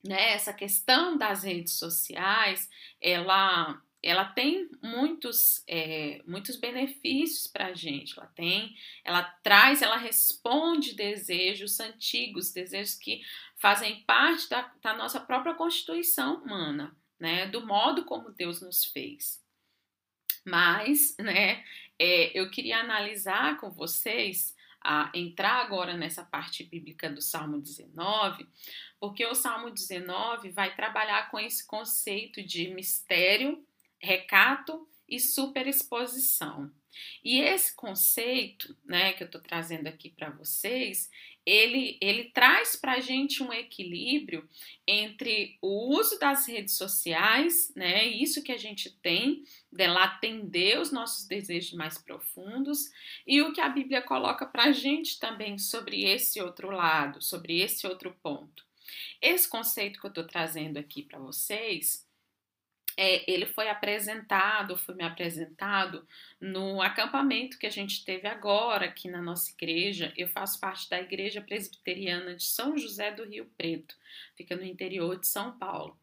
né, 0.05 0.33
essa 0.33 0.53
questão 0.53 1.17
das 1.17 1.43
redes 1.43 1.75
sociais, 1.75 2.69
ela, 3.01 3.81
ela 4.03 4.25
tem 4.25 4.71
muitos, 4.83 5.63
é, 5.67 6.23
muitos 6.27 6.57
benefícios 6.57 7.47
para 7.47 7.67
a 7.67 7.75
gente. 7.75 8.19
Ela 8.19 8.27
tem, 8.29 8.75
ela 9.05 9.23
traz, 9.43 9.83
ela 9.83 9.97
responde 9.97 10.95
desejos 10.95 11.81
antigos, 11.81 12.53
desejos 12.53 12.95
que 12.95 13.23
fazem 13.57 14.05
parte 14.05 14.49
da, 14.49 14.73
da 14.83 14.95
nossa 14.95 15.21
própria 15.21 15.55
constituição 15.55 16.43
humana, 16.43 16.97
né, 17.19 17.47
do 17.47 17.67
modo 17.67 18.05
como 18.05 18.31
Deus 18.31 18.61
nos 18.61 18.85
fez. 18.85 19.45
Mas, 20.45 21.17
né, 21.19 21.65
é, 21.99 22.39
eu 22.39 22.51
queria 22.51 22.79
analisar 22.79 23.59
com 23.59 23.71
vocês 23.71 24.55
a 24.87 25.11
entrar 25.13 25.65
agora 25.65 25.97
nessa 25.97 26.25
parte 26.25 26.63
bíblica 26.63 27.11
do 27.11 27.21
Salmo 27.21 27.61
19, 27.61 28.47
porque 29.01 29.25
o 29.27 29.35
Salmo 29.35 29.71
19 29.71 30.51
vai 30.51 30.75
trabalhar 30.75 31.31
com 31.31 31.39
esse 31.39 31.67
conceito 31.67 32.43
de 32.43 32.69
mistério, 32.69 33.65
recato 33.99 34.89
e 35.09 35.21
superexposição. 35.21 36.71
E 37.23 37.41
esse 37.41 37.75
conceito, 37.75 38.77
né, 38.85 39.13
que 39.13 39.23
eu 39.23 39.27
estou 39.27 39.41
trazendo 39.41 39.87
aqui 39.87 40.11
para 40.11 40.31
vocês, 40.31 41.11
ele, 41.45 41.97
ele 42.01 42.31
traz 42.31 42.75
para 42.75 42.95
a 42.95 43.01
gente 43.01 43.43
um 43.43 43.53
equilíbrio 43.53 44.49
entre 44.87 45.59
o 45.63 45.97
uso 45.97 46.19
das 46.19 46.49
redes 46.49 46.77
sociais, 46.77 47.73
né, 47.77 48.05
isso 48.05 48.43
que 48.43 48.51
a 48.51 48.57
gente 48.57 48.91
tem, 49.01 49.45
dela 49.71 50.05
atender 50.05 50.81
os 50.81 50.91
nossos 50.91 51.27
desejos 51.27 51.75
mais 51.75 51.99
profundos, 51.99 52.91
e 53.27 53.43
o 53.43 53.53
que 53.53 53.61
a 53.61 53.69
Bíblia 53.69 54.03
coloca 54.03 54.47
para 54.47 54.65
a 54.65 54.73
gente 54.73 55.21
também 55.21 55.59
sobre 55.59 56.05
esse 56.05 56.41
outro 56.41 56.71
lado, 56.71 57.23
sobre 57.23 57.61
esse 57.61 57.87
outro 57.87 58.17
ponto. 58.23 58.67
Esse 59.21 59.49
conceito 59.49 60.01
que 60.01 60.07
eu 60.07 60.11
estou 60.11 60.27
trazendo 60.27 60.79
aqui 60.79 61.03
para 61.03 61.19
vocês, 61.19 62.07
é, 62.97 63.31
ele 63.31 63.45
foi 63.45 63.69
apresentado, 63.69 64.77
foi 64.77 64.95
me 64.95 65.05
apresentado 65.05 66.07
no 66.41 66.81
acampamento 66.81 67.59
que 67.59 67.67
a 67.67 67.71
gente 67.71 68.05
teve 68.05 68.27
agora 68.27 68.87
aqui 68.87 69.09
na 69.09 69.21
nossa 69.21 69.51
igreja. 69.51 70.13
Eu 70.17 70.29
faço 70.29 70.59
parte 70.59 70.89
da 70.89 71.01
Igreja 71.01 71.43
Presbiteriana 71.43 72.35
de 72.35 72.45
São 72.45 72.77
José 72.79 73.13
do 73.13 73.25
Rio 73.25 73.51
Preto, 73.57 73.95
fica 74.35 74.57
no 74.57 74.65
interior 74.65 75.19
de 75.19 75.27
São 75.27 75.59
Paulo. 75.59 75.99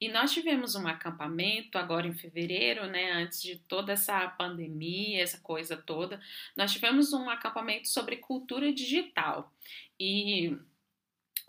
E 0.00 0.08
nós 0.08 0.32
tivemos 0.32 0.74
um 0.74 0.86
acampamento 0.86 1.76
agora 1.76 2.06
em 2.06 2.14
fevereiro, 2.14 2.86
né, 2.86 3.12
antes 3.12 3.42
de 3.42 3.56
toda 3.56 3.92
essa 3.92 4.26
pandemia, 4.28 5.22
essa 5.22 5.38
coisa 5.38 5.76
toda. 5.76 6.20
Nós 6.56 6.72
tivemos 6.72 7.12
um 7.12 7.28
acampamento 7.28 7.88
sobre 7.88 8.16
cultura 8.16 8.72
digital. 8.72 9.52
E 10.00 10.56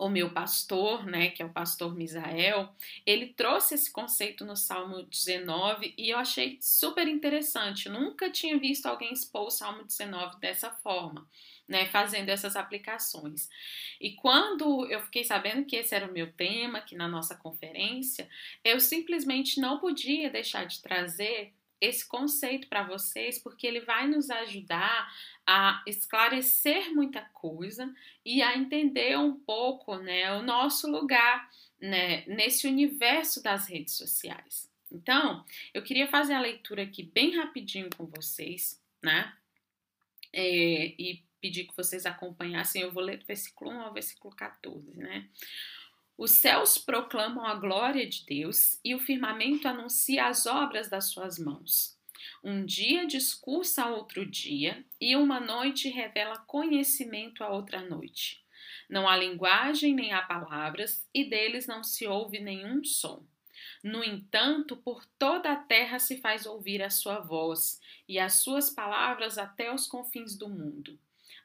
o 0.00 0.08
meu 0.08 0.30
pastor, 0.30 1.04
né, 1.04 1.28
que 1.28 1.42
é 1.42 1.44
o 1.44 1.52
pastor 1.52 1.94
Misael, 1.94 2.74
ele 3.04 3.26
trouxe 3.34 3.74
esse 3.74 3.92
conceito 3.92 4.46
no 4.46 4.56
Salmo 4.56 5.02
19 5.02 5.92
e 5.96 6.08
eu 6.08 6.18
achei 6.18 6.56
super 6.58 7.06
interessante. 7.06 7.86
Nunca 7.90 8.30
tinha 8.30 8.58
visto 8.58 8.86
alguém 8.86 9.12
expor 9.12 9.48
o 9.48 9.50
Salmo 9.50 9.84
19 9.84 10.40
dessa 10.40 10.70
forma, 10.70 11.28
né, 11.68 11.84
fazendo 11.84 12.30
essas 12.30 12.56
aplicações. 12.56 13.50
E 14.00 14.12
quando 14.12 14.86
eu 14.86 15.02
fiquei 15.02 15.22
sabendo 15.22 15.66
que 15.66 15.76
esse 15.76 15.94
era 15.94 16.08
o 16.08 16.14
meu 16.14 16.32
tema 16.32 16.78
aqui 16.78 16.96
na 16.96 17.06
nossa 17.06 17.34
conferência, 17.34 18.26
eu 18.64 18.80
simplesmente 18.80 19.60
não 19.60 19.78
podia 19.78 20.30
deixar 20.30 20.64
de 20.64 20.80
trazer 20.80 21.52
esse 21.80 22.06
conceito 22.06 22.68
para 22.68 22.82
vocês, 22.82 23.38
porque 23.38 23.66
ele 23.66 23.80
vai 23.80 24.06
nos 24.06 24.30
ajudar 24.30 25.12
a 25.46 25.82
esclarecer 25.86 26.94
muita 26.94 27.22
coisa 27.32 27.92
e 28.24 28.42
a 28.42 28.56
entender 28.56 29.16
um 29.18 29.34
pouco 29.34 29.96
né, 29.96 30.32
o 30.34 30.42
nosso 30.42 30.90
lugar 30.90 31.50
né, 31.80 32.24
nesse 32.26 32.66
universo 32.68 33.42
das 33.42 33.68
redes 33.68 33.94
sociais. 33.94 34.70
Então, 34.92 35.44
eu 35.72 35.82
queria 35.82 36.08
fazer 36.08 36.34
a 36.34 36.40
leitura 36.40 36.82
aqui 36.82 37.02
bem 37.02 37.36
rapidinho 37.36 37.88
com 37.96 38.06
vocês, 38.06 38.82
né? 39.02 39.32
É, 40.32 40.94
e 40.98 41.22
pedir 41.40 41.64
que 41.64 41.76
vocês 41.76 42.06
acompanhassem. 42.06 42.82
Eu 42.82 42.92
vou 42.92 43.02
ler 43.02 43.18
do 43.18 43.24
versículo 43.24 43.70
1 43.70 43.80
ao 43.80 43.92
versículo 43.92 44.34
14, 44.34 44.96
né? 44.96 45.28
Os 46.20 46.32
céus 46.32 46.76
proclamam 46.76 47.46
a 47.46 47.54
glória 47.54 48.06
de 48.06 48.26
Deus 48.26 48.78
e 48.84 48.94
o 48.94 48.98
firmamento 48.98 49.66
anuncia 49.66 50.26
as 50.26 50.44
obras 50.44 50.90
das 50.90 51.06
suas 51.06 51.38
mãos. 51.38 51.98
Um 52.44 52.62
dia 52.62 53.06
discursa 53.06 53.84
a 53.84 53.90
outro 53.90 54.26
dia 54.26 54.84
e 55.00 55.16
uma 55.16 55.40
noite 55.40 55.88
revela 55.88 56.36
conhecimento 56.40 57.42
a 57.42 57.48
outra 57.48 57.80
noite. 57.80 58.44
Não 58.86 59.08
há 59.08 59.16
linguagem 59.16 59.94
nem 59.94 60.12
há 60.12 60.20
palavras 60.20 61.08
e 61.14 61.24
deles 61.24 61.66
não 61.66 61.82
se 61.82 62.06
ouve 62.06 62.38
nenhum 62.38 62.84
som. 62.84 63.24
No 63.82 64.04
entanto, 64.04 64.76
por 64.76 65.02
toda 65.18 65.50
a 65.50 65.56
terra 65.56 65.98
se 65.98 66.18
faz 66.18 66.44
ouvir 66.44 66.82
a 66.82 66.90
sua 66.90 67.20
voz, 67.20 67.80
e 68.06 68.18
as 68.18 68.34
suas 68.34 68.68
palavras 68.68 69.38
até 69.38 69.72
os 69.72 69.86
confins 69.86 70.36
do 70.36 70.50
mundo. 70.50 70.98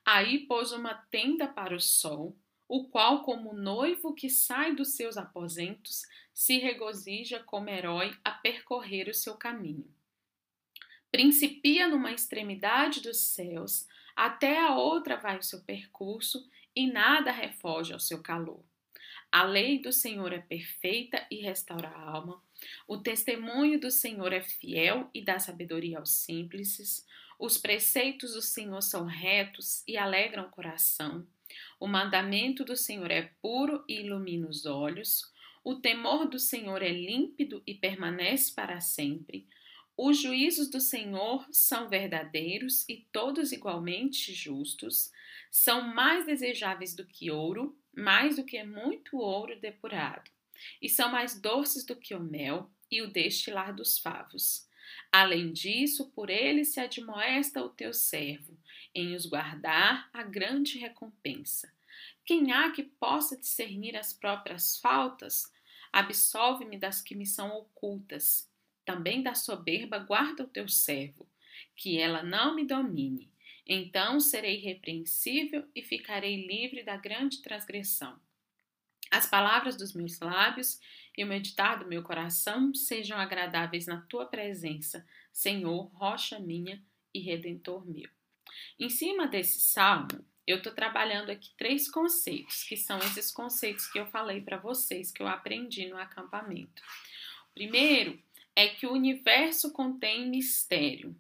Aí 0.04 0.40
pôs 0.40 0.74
uma 0.74 0.96
tenda 1.10 1.48
para 1.48 1.74
o 1.74 1.80
sol, 1.80 2.36
o 2.68 2.88
qual, 2.88 3.24
como 3.24 3.54
noivo 3.54 4.14
que 4.14 4.30
sai 4.30 4.76
dos 4.76 4.96
seus 4.96 5.18
aposentos, 5.18 6.04
se 6.34 6.58
regozija 6.58 7.44
como 7.44 7.70
herói 7.70 8.16
a 8.24 8.32
percorrer 8.32 9.08
o 9.08 9.14
seu 9.14 9.36
caminho. 9.36 9.88
Principia 11.12 11.88
numa 11.88 12.12
extremidade 12.12 13.02
dos 13.02 13.20
céus, 13.20 13.88
até 14.16 14.60
a 14.60 14.76
outra 14.76 15.16
vai 15.16 15.38
o 15.38 15.44
seu 15.44 15.62
percurso, 15.62 16.50
e 16.76 16.92
nada 16.92 17.32
refoge 17.32 17.94
ao 17.94 18.00
seu 18.00 18.22
calor. 18.22 18.62
A 19.32 19.44
lei 19.44 19.80
do 19.80 19.92
Senhor 19.92 20.32
é 20.34 20.40
perfeita 20.40 21.26
e 21.32 21.42
restaura 21.42 21.90
a 21.90 22.10
alma. 22.10 22.42
O 22.88 22.98
testemunho 22.98 23.80
do 23.80 23.92
Senhor 23.92 24.32
é 24.34 24.42
fiel 24.42 25.10
e 25.14 25.22
dá 25.22 25.40
sabedoria 25.40 26.00
aos 26.00 26.12
simples. 26.12 27.06
Os 27.40 27.58
preceitos 27.58 28.34
do 28.34 28.42
Senhor 28.42 28.82
são 28.82 29.06
retos 29.06 29.84
e 29.88 29.98
alegram 29.98 30.46
o 30.46 30.50
coração. 30.50 31.26
O 31.80 31.88
mandamento 31.88 32.64
do 32.64 32.76
Senhor 32.76 33.12
é 33.12 33.32
puro 33.42 33.84
e 33.88 34.02
ilumina 34.02 34.48
os 34.48 34.66
olhos. 34.66 35.32
O 35.64 35.76
temor 35.76 36.28
do 36.28 36.40
Senhor 36.40 36.82
é 36.82 36.92
límpido 36.92 37.62
e 37.66 37.74
permanece 37.74 38.54
para 38.54 38.80
sempre. 38.80 39.48
Os 39.98 40.22
juízos 40.22 40.70
do 40.70 40.80
Senhor 40.80 41.48
são 41.52 41.88
verdadeiros 41.88 42.88
e 42.88 43.06
todos 43.12 43.52
igualmente 43.52 44.34
justos. 44.34 45.12
São 45.50 45.94
mais 45.94 46.26
desejáveis 46.26 46.94
do 46.94 47.06
que 47.06 47.32
ouro, 47.32 47.78
mais 47.96 48.36
do 48.36 48.44
que 48.44 48.62
muito 48.64 49.18
ouro 49.18 49.60
depurado. 49.60 50.30
E 50.82 50.90
são 50.90 51.10
mais 51.12 51.40
doces 51.40 51.86
do 51.86 51.96
que 51.96 52.14
o 52.14 52.20
mel 52.20 52.70
e 52.92 53.02
o 53.02 53.12
destilar 53.12 53.74
dos 53.74 53.98
favos. 53.98 54.68
Além 55.12 55.52
disso, 55.52 56.12
por 56.12 56.30
ele 56.30 56.66
se 56.66 56.80
admoesta 56.80 57.64
o 57.64 57.70
teu 57.70 57.94
servo, 57.94 58.58
em 58.96 59.14
os 59.14 59.26
guardar 59.26 60.10
a 60.14 60.24
grande 60.24 60.80
recompensa. 60.80 61.72
Quem 62.26 62.52
há 62.52 62.72
que 62.72 62.82
possa 62.82 63.38
discernir 63.38 63.96
as 63.96 64.14
próprias 64.14 64.78
faltas? 64.80 65.52
Absolve-me 65.92 66.78
das 66.78 67.02
que 67.02 67.14
me 67.14 67.26
são 67.26 67.50
ocultas. 67.58 68.50
Também 68.86 69.22
da 69.22 69.36
soberba 69.36 70.00
guarda 70.00 70.44
o 70.44 70.48
teu 70.48 70.68
servo, 70.68 71.28
que 71.76 72.00
ela 72.00 72.24
não 72.24 72.56
me 72.56 72.66
domine. 72.66 73.32
Então 73.68 74.20
serei 74.20 74.58
repreensível 74.58 75.68
e 75.76 75.82
ficarei 75.82 76.48
livre 76.48 76.84
da 76.84 76.96
grande 76.98 77.42
transgressão. 77.42 78.20
As 79.12 79.28
palavras 79.28 79.76
dos 79.76 79.94
meus 79.94 80.20
lábios 80.20 80.80
e 81.18 81.24
o 81.24 81.28
meditar 81.28 81.80
do 81.80 81.88
meu 81.88 82.04
coração 82.04 82.74
sejam 82.74 83.18
agradáveis 83.18 83.86
na 83.88 84.02
tua 84.02 84.26
presença, 84.26 85.08
Senhor, 85.32 85.86
rocha 85.94 86.40
minha 86.40 86.84
e 87.14 87.20
redentor 87.20 87.86
meu. 87.86 88.10
Em 88.80 88.90
cima 88.90 89.28
desse 89.28 89.60
salmo, 89.60 90.26
eu 90.48 90.58
estou 90.58 90.74
trabalhando 90.74 91.32
aqui 91.32 91.52
três 91.58 91.90
conceitos, 91.90 92.64
que 92.64 92.78
são 92.78 93.00
esses 93.00 93.32
conceitos 93.32 93.88
que 93.88 94.00
eu 94.00 94.06
falei 94.06 94.42
para 94.42 94.58
vocês, 94.58 95.12
que 95.12 95.22
eu 95.22 95.28
aprendi 95.28 95.88
no 95.88 95.98
acampamento. 95.98 96.82
O 97.50 97.54
primeiro 97.54 98.22
é 98.56 98.68
que 98.68 98.86
o 98.86 98.94
universo 98.94 99.72
contém 99.72 100.30
mistério. 100.30 101.16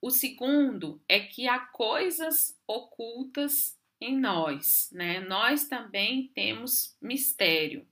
O 0.00 0.10
segundo 0.10 1.02
é 1.06 1.20
que 1.20 1.46
há 1.46 1.58
coisas 1.58 2.58
ocultas 2.66 3.78
em 4.00 4.18
nós, 4.18 4.88
né? 4.92 5.20
Nós 5.20 5.68
também 5.68 6.28
temos 6.28 6.96
mistério. 7.00 7.86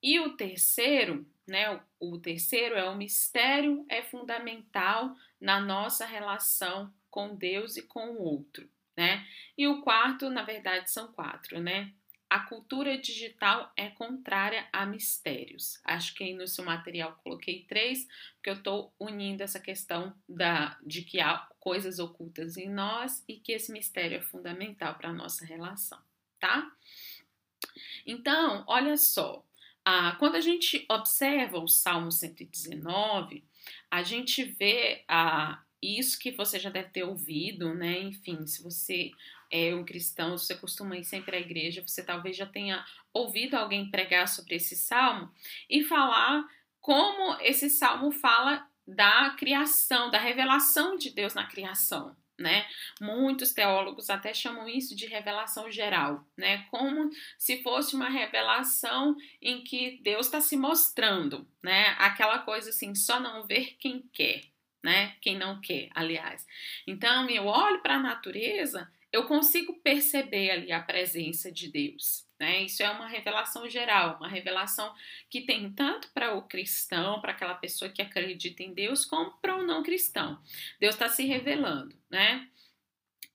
E 0.00 0.20
o 0.20 0.36
terceiro, 0.36 1.26
né? 1.44 1.80
O 1.98 2.16
terceiro 2.18 2.76
é 2.76 2.88
o 2.88 2.96
mistério 2.96 3.84
é 3.88 4.02
fundamental 4.02 5.16
na 5.40 5.60
nossa 5.60 6.06
relação 6.06 6.94
com 7.16 7.34
Deus 7.34 7.78
e 7.78 7.82
com 7.82 8.10
o 8.10 8.22
outro, 8.22 8.68
né? 8.94 9.26
E 9.56 9.66
o 9.66 9.80
quarto, 9.80 10.28
na 10.28 10.42
verdade, 10.42 10.90
são 10.90 11.10
quatro, 11.10 11.58
né? 11.58 11.90
A 12.28 12.40
cultura 12.40 12.98
digital 12.98 13.72
é 13.74 13.88
contrária 13.88 14.68
a 14.70 14.84
mistérios. 14.84 15.80
Acho 15.82 16.14
que 16.14 16.24
aí 16.24 16.34
no 16.34 16.46
seu 16.46 16.62
material 16.62 17.18
coloquei 17.24 17.64
três, 17.66 18.06
porque 18.34 18.50
eu 18.50 18.56
estou 18.56 18.92
unindo 19.00 19.42
essa 19.42 19.58
questão 19.58 20.14
da, 20.28 20.76
de 20.84 21.00
que 21.00 21.18
há 21.18 21.48
coisas 21.58 21.98
ocultas 21.98 22.58
em 22.58 22.68
nós 22.68 23.24
e 23.26 23.36
que 23.36 23.52
esse 23.52 23.72
mistério 23.72 24.18
é 24.18 24.20
fundamental 24.20 24.96
para 24.96 25.08
a 25.08 25.14
nossa 25.14 25.46
relação, 25.46 25.98
tá? 26.38 26.70
Então, 28.04 28.62
olha 28.66 28.98
só, 28.98 29.42
ah, 29.82 30.16
quando 30.18 30.34
a 30.34 30.40
gente 30.42 30.84
observa 30.90 31.58
o 31.58 31.66
Salmo 31.66 32.12
119, 32.12 33.42
a 33.90 34.02
gente 34.02 34.44
vê 34.44 35.02
ah, 35.08 35.62
isso 35.86 36.18
que 36.18 36.30
você 36.30 36.58
já 36.58 36.70
deve 36.70 36.90
ter 36.90 37.04
ouvido, 37.04 37.74
né? 37.74 38.00
Enfim, 38.00 38.46
se 38.46 38.62
você 38.62 39.10
é 39.50 39.74
um 39.74 39.84
cristão, 39.84 40.36
se 40.36 40.46
você 40.46 40.54
costuma 40.56 40.96
ir 40.96 41.04
sempre 41.04 41.36
à 41.36 41.40
igreja, 41.40 41.82
você 41.86 42.02
talvez 42.02 42.36
já 42.36 42.46
tenha 42.46 42.84
ouvido 43.12 43.54
alguém 43.54 43.90
pregar 43.90 44.28
sobre 44.28 44.56
esse 44.56 44.76
salmo 44.76 45.30
e 45.70 45.84
falar 45.84 46.44
como 46.80 47.40
esse 47.40 47.70
salmo 47.70 48.10
fala 48.10 48.66
da 48.86 49.30
criação, 49.30 50.10
da 50.10 50.18
revelação 50.18 50.96
de 50.96 51.10
Deus 51.10 51.34
na 51.34 51.46
criação. 51.46 52.16
Né? 52.38 52.66
Muitos 53.00 53.52
teólogos 53.52 54.10
até 54.10 54.34
chamam 54.34 54.68
isso 54.68 54.94
de 54.94 55.06
revelação 55.06 55.70
geral, 55.72 56.22
né? 56.36 56.66
Como 56.70 57.10
se 57.38 57.62
fosse 57.62 57.96
uma 57.96 58.10
revelação 58.10 59.16
em 59.40 59.64
que 59.64 59.98
Deus 60.02 60.26
está 60.26 60.42
se 60.42 60.54
mostrando, 60.54 61.48
né? 61.62 61.96
Aquela 61.98 62.40
coisa 62.40 62.68
assim, 62.68 62.94
só 62.94 63.18
não 63.18 63.46
ver 63.46 63.78
quem 63.80 64.02
quer, 64.12 64.42
né? 64.86 65.16
Quem 65.20 65.36
não 65.36 65.60
quer, 65.60 65.88
aliás. 65.92 66.46
Então, 66.86 67.28
eu 67.28 67.46
olho 67.46 67.82
para 67.82 67.96
a 67.96 68.00
natureza, 68.00 68.88
eu 69.12 69.24
consigo 69.24 69.74
perceber 69.80 70.52
ali 70.52 70.70
a 70.70 70.80
presença 70.80 71.50
de 71.50 71.68
Deus. 71.68 72.24
Né? 72.38 72.62
Isso 72.62 72.84
é 72.84 72.90
uma 72.90 73.08
revelação 73.08 73.68
geral, 73.68 74.16
uma 74.18 74.28
revelação 74.28 74.94
que 75.28 75.40
tem 75.40 75.72
tanto 75.72 76.08
para 76.12 76.36
o 76.36 76.42
cristão, 76.42 77.20
para 77.20 77.32
aquela 77.32 77.54
pessoa 77.54 77.90
que 77.90 78.00
acredita 78.00 78.62
em 78.62 78.72
Deus, 78.72 79.04
como 79.04 79.32
para 79.42 79.56
o 79.56 79.66
não 79.66 79.82
cristão. 79.82 80.40
Deus 80.78 80.94
está 80.94 81.08
se 81.08 81.24
revelando, 81.24 81.96
né? 82.08 82.48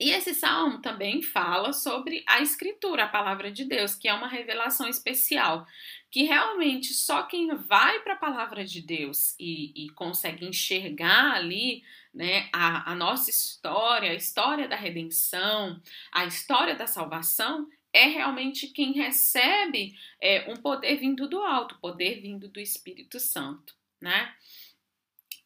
E 0.02 0.10
esse 0.10 0.34
salmo 0.34 0.80
também 0.82 1.22
fala 1.22 1.72
sobre 1.72 2.24
a 2.28 2.42
escritura, 2.42 3.04
a 3.04 3.08
palavra 3.08 3.52
de 3.52 3.64
Deus, 3.64 3.94
que 3.94 4.08
é 4.08 4.14
uma 4.14 4.28
revelação 4.28 4.88
especial, 4.88 5.68
que 6.10 6.24
realmente 6.24 6.92
só 6.92 7.22
quem 7.22 7.56
vai 7.56 8.00
para 8.00 8.14
a 8.14 8.18
palavra 8.18 8.66
de 8.66 8.82
Deus 8.82 9.36
e, 9.40 9.72
e, 9.76 9.90
consegue 9.92 10.44
enxergar 10.44 11.36
ali 11.36 11.84
né, 12.12 12.50
a, 12.52 12.92
a 12.92 12.96
nossa 12.96 13.30
história, 13.30 14.10
a 14.10 14.16
história 14.16 14.68
da 14.68 14.76
redenção, 14.76 15.80
a 16.12 16.26
história 16.26 16.74
da 16.74 16.88
salvação, 16.88 17.70
é 17.94 18.08
realmente 18.08 18.70
quem 18.70 18.94
recebe 18.94 19.96
é, 20.20 20.52
um 20.52 20.56
poder 20.56 20.96
vindo 20.96 21.30
do 21.30 21.44
alto, 21.44 21.78
poder 21.80 22.22
vindo 22.22 22.48
do 22.48 22.60
Espírito 22.60 23.20
Santo, 23.20 23.76
né? 24.02 24.34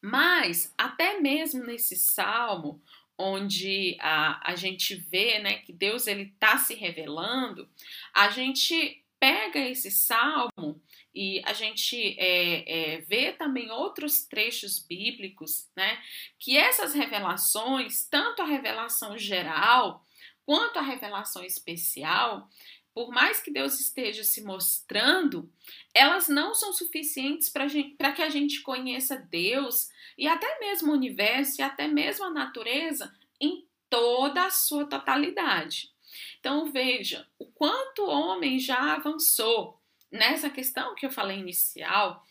Mas 0.01 0.73
até 0.77 1.19
mesmo 1.19 1.65
nesse 1.65 1.97
salmo, 1.97 2.81
onde 3.17 3.97
a, 3.99 4.51
a 4.51 4.55
gente 4.55 4.95
vê 4.95 5.39
né, 5.39 5.55
que 5.59 5.71
Deus 5.71 6.07
ele 6.07 6.23
está 6.23 6.57
se 6.57 6.73
revelando, 6.73 7.67
a 8.13 8.29
gente 8.29 9.03
pega 9.19 9.59
esse 9.59 9.89
salmo 9.89 10.81
e 11.13 11.41
a 11.45 11.53
gente 11.53 12.15
é, 12.19 12.95
é, 12.95 13.01
vê 13.01 13.31
também 13.31 13.71
outros 13.71 14.25
trechos 14.25 14.79
bíblicos, 14.79 15.69
né, 15.75 15.97
que 16.37 16.57
essas 16.57 16.93
revelações, 16.93 18.05
tanto 18.05 18.41
a 18.41 18.45
revelação 18.45 19.17
geral 19.17 20.03
quanto 20.45 20.77
a 20.77 20.83
revelação 20.83 21.43
especial, 21.43 22.47
por 22.95 23.09
mais 23.09 23.41
que 23.41 23.51
Deus 23.51 23.77
esteja 23.77 24.23
se 24.23 24.41
mostrando, 24.41 25.51
elas 25.93 26.29
não 26.29 26.55
são 26.55 26.71
suficientes 26.71 27.49
para 27.49 28.13
que 28.13 28.21
a 28.21 28.29
gente 28.29 28.61
conheça 28.61 29.17
Deus 29.29 29.89
e 30.17 30.25
até 30.25 30.57
mesmo 30.61 30.91
o 30.91 30.95
universo 30.95 31.59
e 31.59 31.61
até 31.61 31.89
mesmo 31.89 32.23
a 32.23 32.29
natureza 32.29 33.13
em 33.39 33.67
toda 33.89 34.45
a 34.45 34.49
sua 34.49 34.85
totalidade. 34.85 35.91
Então 36.39 36.71
veja 36.71 37.27
o 37.37 37.45
quanto 37.45 38.03
o 38.03 38.09
homem 38.09 38.57
já 38.57 38.93
avançou 38.93 39.77
nessa 40.09 40.49
questão 40.49 40.95
que 40.95 41.05
eu 41.05 41.11
falei 41.11 41.37
inicial 41.37 42.25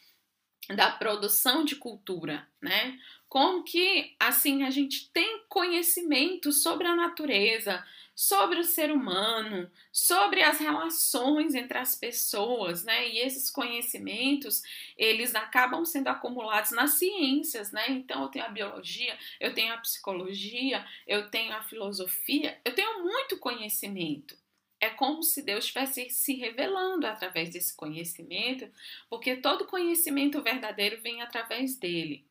da 0.74 0.90
produção 0.90 1.62
de 1.62 1.77
cultura, 1.77 2.48
né? 2.59 2.98
Como 3.29 3.62
que 3.64 4.16
assim 4.18 4.62
a 4.62 4.70
gente 4.70 5.11
tem 5.11 5.44
conhecimento 5.46 6.53
sobre 6.53 6.87
a 6.87 6.96
natureza, 6.96 7.85
sobre 8.14 8.59
o 8.61 8.64
ser 8.64 8.92
humano, 8.92 9.70
sobre 9.92 10.42
as 10.42 10.59
relações 10.59 11.55
entre 11.55 11.79
as 11.79 11.94
pessoas, 11.96 12.85
né? 12.85 13.09
E 13.09 13.18
esses 13.18 13.50
conhecimentos, 13.50 14.62
eles 14.96 15.35
acabam 15.35 15.85
sendo 15.85 16.09
acumulados 16.09 16.70
nas 16.70 16.92
ciências, 16.92 17.72
né? 17.72 17.90
Então 17.90 18.22
eu 18.22 18.29
tenho 18.29 18.44
a 18.44 18.48
biologia, 18.48 19.18
eu 19.40 19.53
tenho 19.55 19.72
a 19.74 19.79
psicologia, 19.79 20.85
eu 21.07 21.31
tenho 21.31 21.53
a 21.55 21.62
filosofia, 21.62 22.61
eu 22.64 22.74
tenho 22.74 23.03
muito 23.03 23.38
conhecimento. 23.38 24.37
é 24.81 24.90
como 24.90 25.22
se 25.22 25.42
Deus 25.42 25.64
estivesse 25.64 26.11
se 26.11 26.35
revelando 26.35 27.07
através 27.07 27.50
desse 27.50 27.74
conhecimento, 27.74 28.70
porque 29.09 29.37
todo 29.37 29.66
conhecimento 29.66 30.42
verdadeiro 30.42 31.00
vem 31.03 31.22
através 31.22 31.77
dele. 31.77 32.27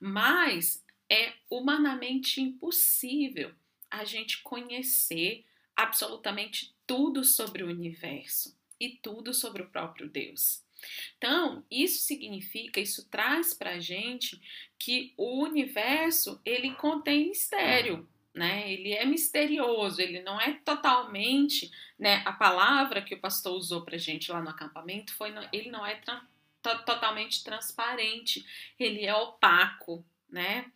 Mas 0.00 0.84
é 1.10 1.32
humanamente 1.50 2.40
impossível 2.40 3.54
a 4.00 4.04
gente 4.04 4.42
conhecer 4.42 5.44
absolutamente 5.74 6.74
tudo 6.86 7.24
sobre 7.24 7.62
o 7.62 7.68
universo 7.68 8.56
e 8.80 8.90
tudo 8.90 9.34
sobre 9.34 9.62
o 9.62 9.68
próprio 9.68 10.08
Deus. 10.08 10.64
Então, 11.16 11.64
isso 11.70 12.02
significa, 12.02 12.80
isso 12.80 13.08
traz 13.08 13.54
para 13.54 13.72
a 13.72 13.78
gente 13.80 14.40
que 14.78 15.12
o 15.16 15.42
universo 15.42 16.40
ele 16.44 16.74
contém 16.74 17.28
mistério, 17.28 18.08
né? 18.34 18.70
Ele 18.70 18.92
é 18.92 19.04
misterioso, 19.04 20.00
ele 20.00 20.22
não 20.22 20.40
é 20.40 20.52
totalmente, 20.52 21.70
né? 21.98 22.22
A 22.26 22.32
palavra 22.32 23.02
que 23.02 23.14
o 23.14 23.20
pastor 23.20 23.54
usou 23.54 23.82
para 23.82 23.96
a 23.96 23.98
gente 23.98 24.30
lá 24.30 24.42
no 24.42 24.50
acampamento 24.50 25.14
foi, 25.14 25.32
ele 25.52 25.70
não 25.70 25.84
é 25.84 25.96
tra 25.96 26.26
totalmente 26.84 27.44
transparente, 27.44 28.44
ele 28.76 29.06
é 29.06 29.14
opaco, 29.14 30.04
né? 30.28 30.70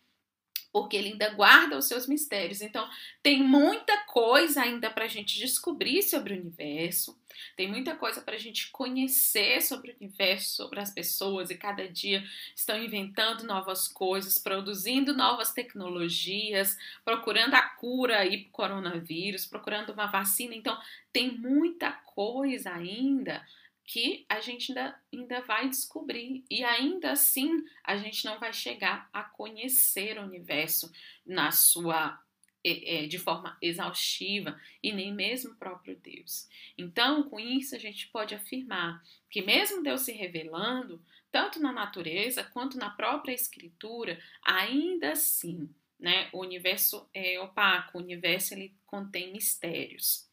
Porque 0.71 0.95
ele 0.95 1.09
ainda 1.09 1.29
guarda 1.29 1.77
os 1.77 1.85
seus 1.85 2.07
mistérios. 2.07 2.61
Então, 2.61 2.87
tem 3.21 3.43
muita 3.43 4.05
coisa 4.05 4.61
ainda 4.61 4.89
para 4.89 5.05
a 5.05 5.07
gente 5.07 5.37
descobrir 5.37 6.01
sobre 6.03 6.33
o 6.33 6.39
universo, 6.39 7.19
tem 7.55 7.67
muita 7.67 7.95
coisa 7.95 8.21
para 8.21 8.35
a 8.35 8.39
gente 8.39 8.71
conhecer 8.71 9.61
sobre 9.61 9.91
o 9.91 9.95
universo, 9.99 10.55
sobre 10.55 10.79
as 10.79 10.91
pessoas, 10.91 11.49
e 11.49 11.55
cada 11.55 11.87
dia 11.87 12.23
estão 12.55 12.81
inventando 12.81 13.43
novas 13.43 13.87
coisas, 13.87 14.37
produzindo 14.37 15.13
novas 15.15 15.51
tecnologias, 15.51 16.77
procurando 17.03 17.55
a 17.55 17.61
cura 17.61 18.19
aí 18.19 18.37
para 18.37 18.49
o 18.49 18.51
coronavírus, 18.51 19.45
procurando 19.45 19.93
uma 19.93 20.07
vacina. 20.07 20.55
Então, 20.55 20.77
tem 21.11 21.31
muita 21.31 21.91
coisa 21.91 22.71
ainda 22.71 23.45
que 23.85 24.25
a 24.29 24.39
gente 24.39 24.71
ainda, 24.71 24.99
ainda 25.13 25.41
vai 25.41 25.67
descobrir 25.69 26.43
e 26.49 26.63
ainda 26.63 27.11
assim 27.11 27.63
a 27.83 27.97
gente 27.97 28.23
não 28.25 28.39
vai 28.39 28.53
chegar 28.53 29.09
a 29.11 29.23
conhecer 29.23 30.17
o 30.17 30.23
universo 30.23 30.91
na 31.25 31.51
sua 31.51 32.21
é, 32.63 33.07
de 33.07 33.17
forma 33.17 33.57
exaustiva 33.61 34.59
e 34.83 34.91
nem 34.91 35.13
mesmo 35.13 35.51
o 35.51 35.55
próprio 35.55 35.95
Deus. 35.95 36.47
Então, 36.77 37.23
com 37.23 37.39
isso, 37.39 37.75
a 37.75 37.79
gente 37.79 38.07
pode 38.09 38.35
afirmar 38.35 39.03
que, 39.29 39.41
mesmo 39.41 39.81
Deus 39.81 40.01
se 40.01 40.11
revelando, 40.11 41.03
tanto 41.31 41.59
na 41.59 41.71
natureza 41.71 42.43
quanto 42.43 42.77
na 42.77 42.89
própria 42.89 43.33
Escritura, 43.33 44.21
ainda 44.43 45.13
assim, 45.13 45.69
né, 45.99 46.29
o 46.31 46.39
universo 46.39 47.09
é 47.13 47.39
opaco, 47.39 47.97
o 47.97 48.01
universo 48.01 48.53
ele 48.53 48.75
contém 48.85 49.31
mistérios. 49.31 50.29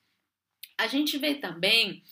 A 0.77 0.87
gente 0.87 1.17
vê 1.19 1.35
também 1.35 2.03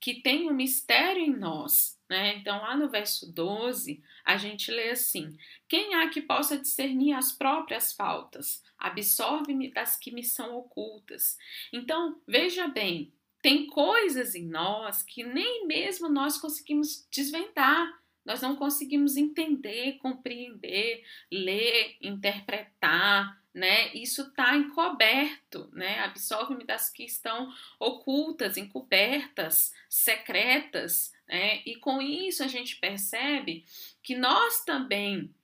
que 0.00 0.22
tem 0.22 0.50
um 0.50 0.54
mistério 0.54 1.22
em 1.22 1.34
nós. 1.36 1.98
Né? 2.08 2.36
Então, 2.36 2.60
lá 2.60 2.76
no 2.76 2.88
verso 2.88 3.32
12, 3.32 4.02
a 4.24 4.36
gente 4.36 4.70
lê 4.70 4.90
assim: 4.90 5.36
Quem 5.68 5.94
há 5.94 6.08
que 6.08 6.20
possa 6.20 6.56
discernir 6.56 7.12
as 7.12 7.32
próprias 7.32 7.92
faltas? 7.92 8.62
Absorve-me 8.78 9.72
das 9.72 9.96
que 9.96 10.12
me 10.12 10.22
são 10.22 10.56
ocultas. 10.56 11.36
Então, 11.72 12.20
veja 12.26 12.68
bem, 12.68 13.12
tem 13.42 13.66
coisas 13.66 14.34
em 14.34 14.46
nós 14.46 15.02
que 15.02 15.24
nem 15.24 15.66
mesmo 15.66 16.08
nós 16.08 16.38
conseguimos 16.38 17.06
desvendar. 17.10 17.92
Nós 18.24 18.42
não 18.42 18.56
conseguimos 18.56 19.16
entender, 19.16 19.98
compreender, 19.98 21.04
ler, 21.30 21.96
interpretar, 22.02 23.40
né? 23.56 23.90
Isso 23.94 24.20
está 24.20 24.54
encoberto, 24.54 25.70
né? 25.72 26.00
Absorve-me 26.00 26.62
das 26.62 26.90
que 26.90 27.04
estão 27.04 27.50
ocultas, 27.80 28.58
encobertas, 28.58 29.72
secretas, 29.88 31.10
né? 31.26 31.62
E 31.64 31.76
com 31.76 32.02
isso 32.02 32.44
a 32.44 32.48
gente 32.48 32.76
percebe 32.76 33.64
que 34.02 34.14
nós 34.14 34.62
também 34.62 35.34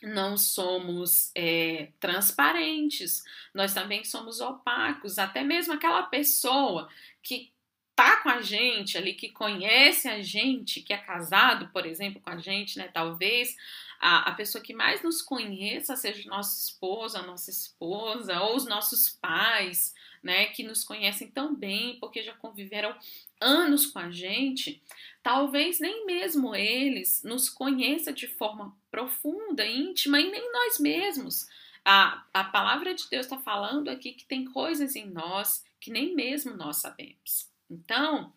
não 0.00 0.36
somos 0.36 1.32
é, 1.34 1.88
transparentes, 1.98 3.24
nós 3.52 3.74
também 3.74 4.04
somos 4.04 4.40
opacos, 4.40 5.18
até 5.18 5.42
mesmo 5.42 5.74
aquela 5.74 6.04
pessoa 6.04 6.88
que 7.20 7.52
tá 7.96 8.18
com 8.22 8.28
a 8.28 8.40
gente 8.40 8.96
ali, 8.96 9.14
que 9.14 9.30
conhece 9.30 10.06
a 10.08 10.22
gente, 10.22 10.80
que 10.80 10.92
é 10.92 10.98
casado, 10.98 11.70
por 11.72 11.84
exemplo, 11.84 12.20
com 12.20 12.30
a 12.30 12.38
gente, 12.38 12.78
né? 12.78 12.88
Talvez 12.94 13.56
a, 14.00 14.30
a 14.30 14.34
pessoa 14.34 14.62
que 14.62 14.74
mais 14.74 15.02
nos 15.02 15.20
conheça 15.20 15.96
seja 15.96 16.28
nosso 16.28 16.60
esposo, 16.60 17.16
a 17.16 17.22
nossa 17.22 17.50
esposa, 17.50 18.40
ou 18.40 18.56
os 18.56 18.64
nossos 18.64 19.08
pais, 19.08 19.94
né, 20.22 20.46
que 20.46 20.62
nos 20.62 20.84
conhecem 20.84 21.30
tão 21.30 21.54
bem 21.54 21.98
porque 22.00 22.22
já 22.22 22.34
conviveram 22.34 22.94
anos 23.40 23.86
com 23.86 23.98
a 23.98 24.10
gente, 24.10 24.82
talvez 25.22 25.78
nem 25.78 26.06
mesmo 26.06 26.54
eles 26.54 27.22
nos 27.22 27.48
conheçam 27.48 28.12
de 28.12 28.26
forma 28.26 28.76
profunda, 28.90 29.66
íntima 29.66 30.20
e 30.20 30.30
nem 30.30 30.52
nós 30.52 30.78
mesmos. 30.78 31.48
A, 31.84 32.24
a 32.34 32.44
palavra 32.44 32.94
de 32.94 33.08
Deus 33.08 33.26
está 33.26 33.38
falando 33.38 33.88
aqui 33.88 34.12
que 34.12 34.26
tem 34.26 34.44
coisas 34.44 34.96
em 34.96 35.06
nós 35.06 35.64
que 35.80 35.90
nem 35.90 36.14
mesmo 36.14 36.56
nós 36.56 36.78
sabemos. 36.78 37.48
Então, 37.70 38.32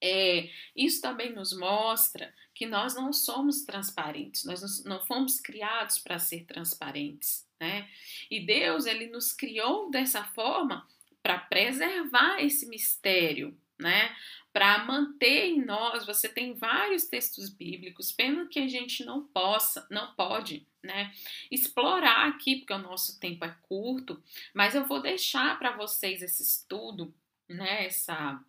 é, 0.00 0.48
isso 0.76 1.00
também 1.00 1.32
nos 1.32 1.52
mostra 1.52 2.32
que 2.58 2.66
nós 2.66 2.96
não 2.96 3.12
somos 3.12 3.62
transparentes, 3.62 4.42
nós 4.42 4.82
não 4.82 5.00
fomos 5.06 5.38
criados 5.38 6.00
para 6.00 6.18
ser 6.18 6.44
transparentes, 6.44 7.46
né? 7.60 7.88
E 8.28 8.44
Deus, 8.44 8.84
ele 8.84 9.06
nos 9.06 9.32
criou 9.32 9.88
dessa 9.92 10.24
forma 10.24 10.84
para 11.22 11.38
preservar 11.38 12.40
esse 12.40 12.66
mistério, 12.66 13.56
né? 13.78 14.12
Para 14.52 14.84
manter 14.84 15.50
em 15.50 15.64
nós, 15.64 16.04
você 16.04 16.28
tem 16.28 16.54
vários 16.54 17.04
textos 17.04 17.48
bíblicos, 17.48 18.10
pena 18.10 18.48
que 18.48 18.58
a 18.58 18.66
gente 18.66 19.04
não 19.04 19.22
possa, 19.28 19.86
não 19.88 20.12
pode, 20.16 20.66
né, 20.82 21.14
explorar 21.52 22.26
aqui, 22.26 22.56
porque 22.56 22.72
o 22.72 22.78
nosso 22.78 23.20
tempo 23.20 23.44
é 23.44 23.56
curto, 23.68 24.20
mas 24.52 24.74
eu 24.74 24.84
vou 24.84 25.00
deixar 25.00 25.56
para 25.60 25.76
vocês 25.76 26.22
esse 26.22 26.42
estudo, 26.42 27.14
né, 27.48 27.86
essa 27.86 28.42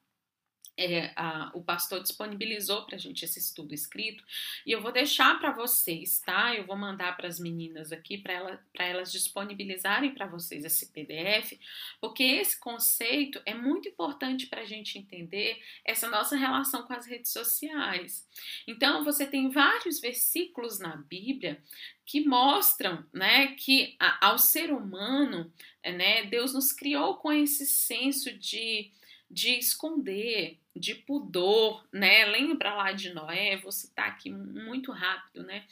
é, 0.80 1.12
a, 1.14 1.52
o 1.54 1.62
pastor 1.62 2.02
disponibilizou 2.02 2.86
para 2.86 2.96
a 2.96 3.00
gente 3.00 3.26
esse 3.26 3.38
estudo 3.38 3.74
escrito 3.74 4.24
e 4.66 4.72
eu 4.72 4.82
vou 4.82 4.94
deixar 4.94 5.38
para 5.38 5.52
vocês, 5.52 6.22
tá? 6.22 6.56
Eu 6.56 6.66
vou 6.66 6.78
mandar 6.78 7.18
para 7.18 7.28
as 7.28 7.38
meninas 7.38 7.92
aqui 7.92 8.18
para 8.18 8.34
ela, 8.34 8.66
elas 8.74 9.12
disponibilizarem 9.12 10.14
para 10.14 10.26
vocês 10.26 10.64
esse 10.64 10.88
PDF, 10.88 11.60
porque 12.00 12.24
esse 12.24 12.58
conceito 12.58 13.42
é 13.46 13.54
muito 13.54 13.90
importante 13.90 14.48
para 14.48 14.62
a 14.62 14.66
gente 14.66 14.98
entender 14.98 15.62
essa 15.84 16.08
nossa 16.08 16.38
relação 16.38 16.84
com 16.84 16.94
as 16.94 17.06
redes 17.06 17.34
sociais. 17.34 18.26
Então, 18.66 19.04
você 19.04 19.26
tem 19.26 19.50
vários 19.50 20.00
versículos 20.00 20.80
na 20.80 20.96
Bíblia 20.96 21.62
que 22.06 22.22
mostram, 22.22 23.06
né, 23.14 23.48
que 23.48 23.98
a, 24.00 24.28
ao 24.28 24.40
ser 24.40 24.72
humano, 24.72 25.52
né, 25.84 26.24
Deus 26.24 26.54
nos 26.54 26.72
criou 26.72 27.18
com 27.18 27.34
esse 27.34 27.66
senso 27.68 28.32
de 28.32 28.92
de 29.30 29.58
esconder, 29.60 30.58
de 30.76 30.96
pudor, 30.96 31.88
né? 31.92 32.26
Lembra 32.26 32.74
lá 32.74 32.92
de 32.92 33.14
Noé, 33.14 33.58
vou 33.58 33.72
citar 33.72 34.08
aqui 34.08 34.30
muito 34.32 34.92
rápido, 34.92 35.44
né? 35.44 35.66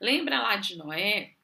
Lembra 0.00 0.40
lá 0.40 0.56
de 0.56 0.76
Noé, 0.76 1.34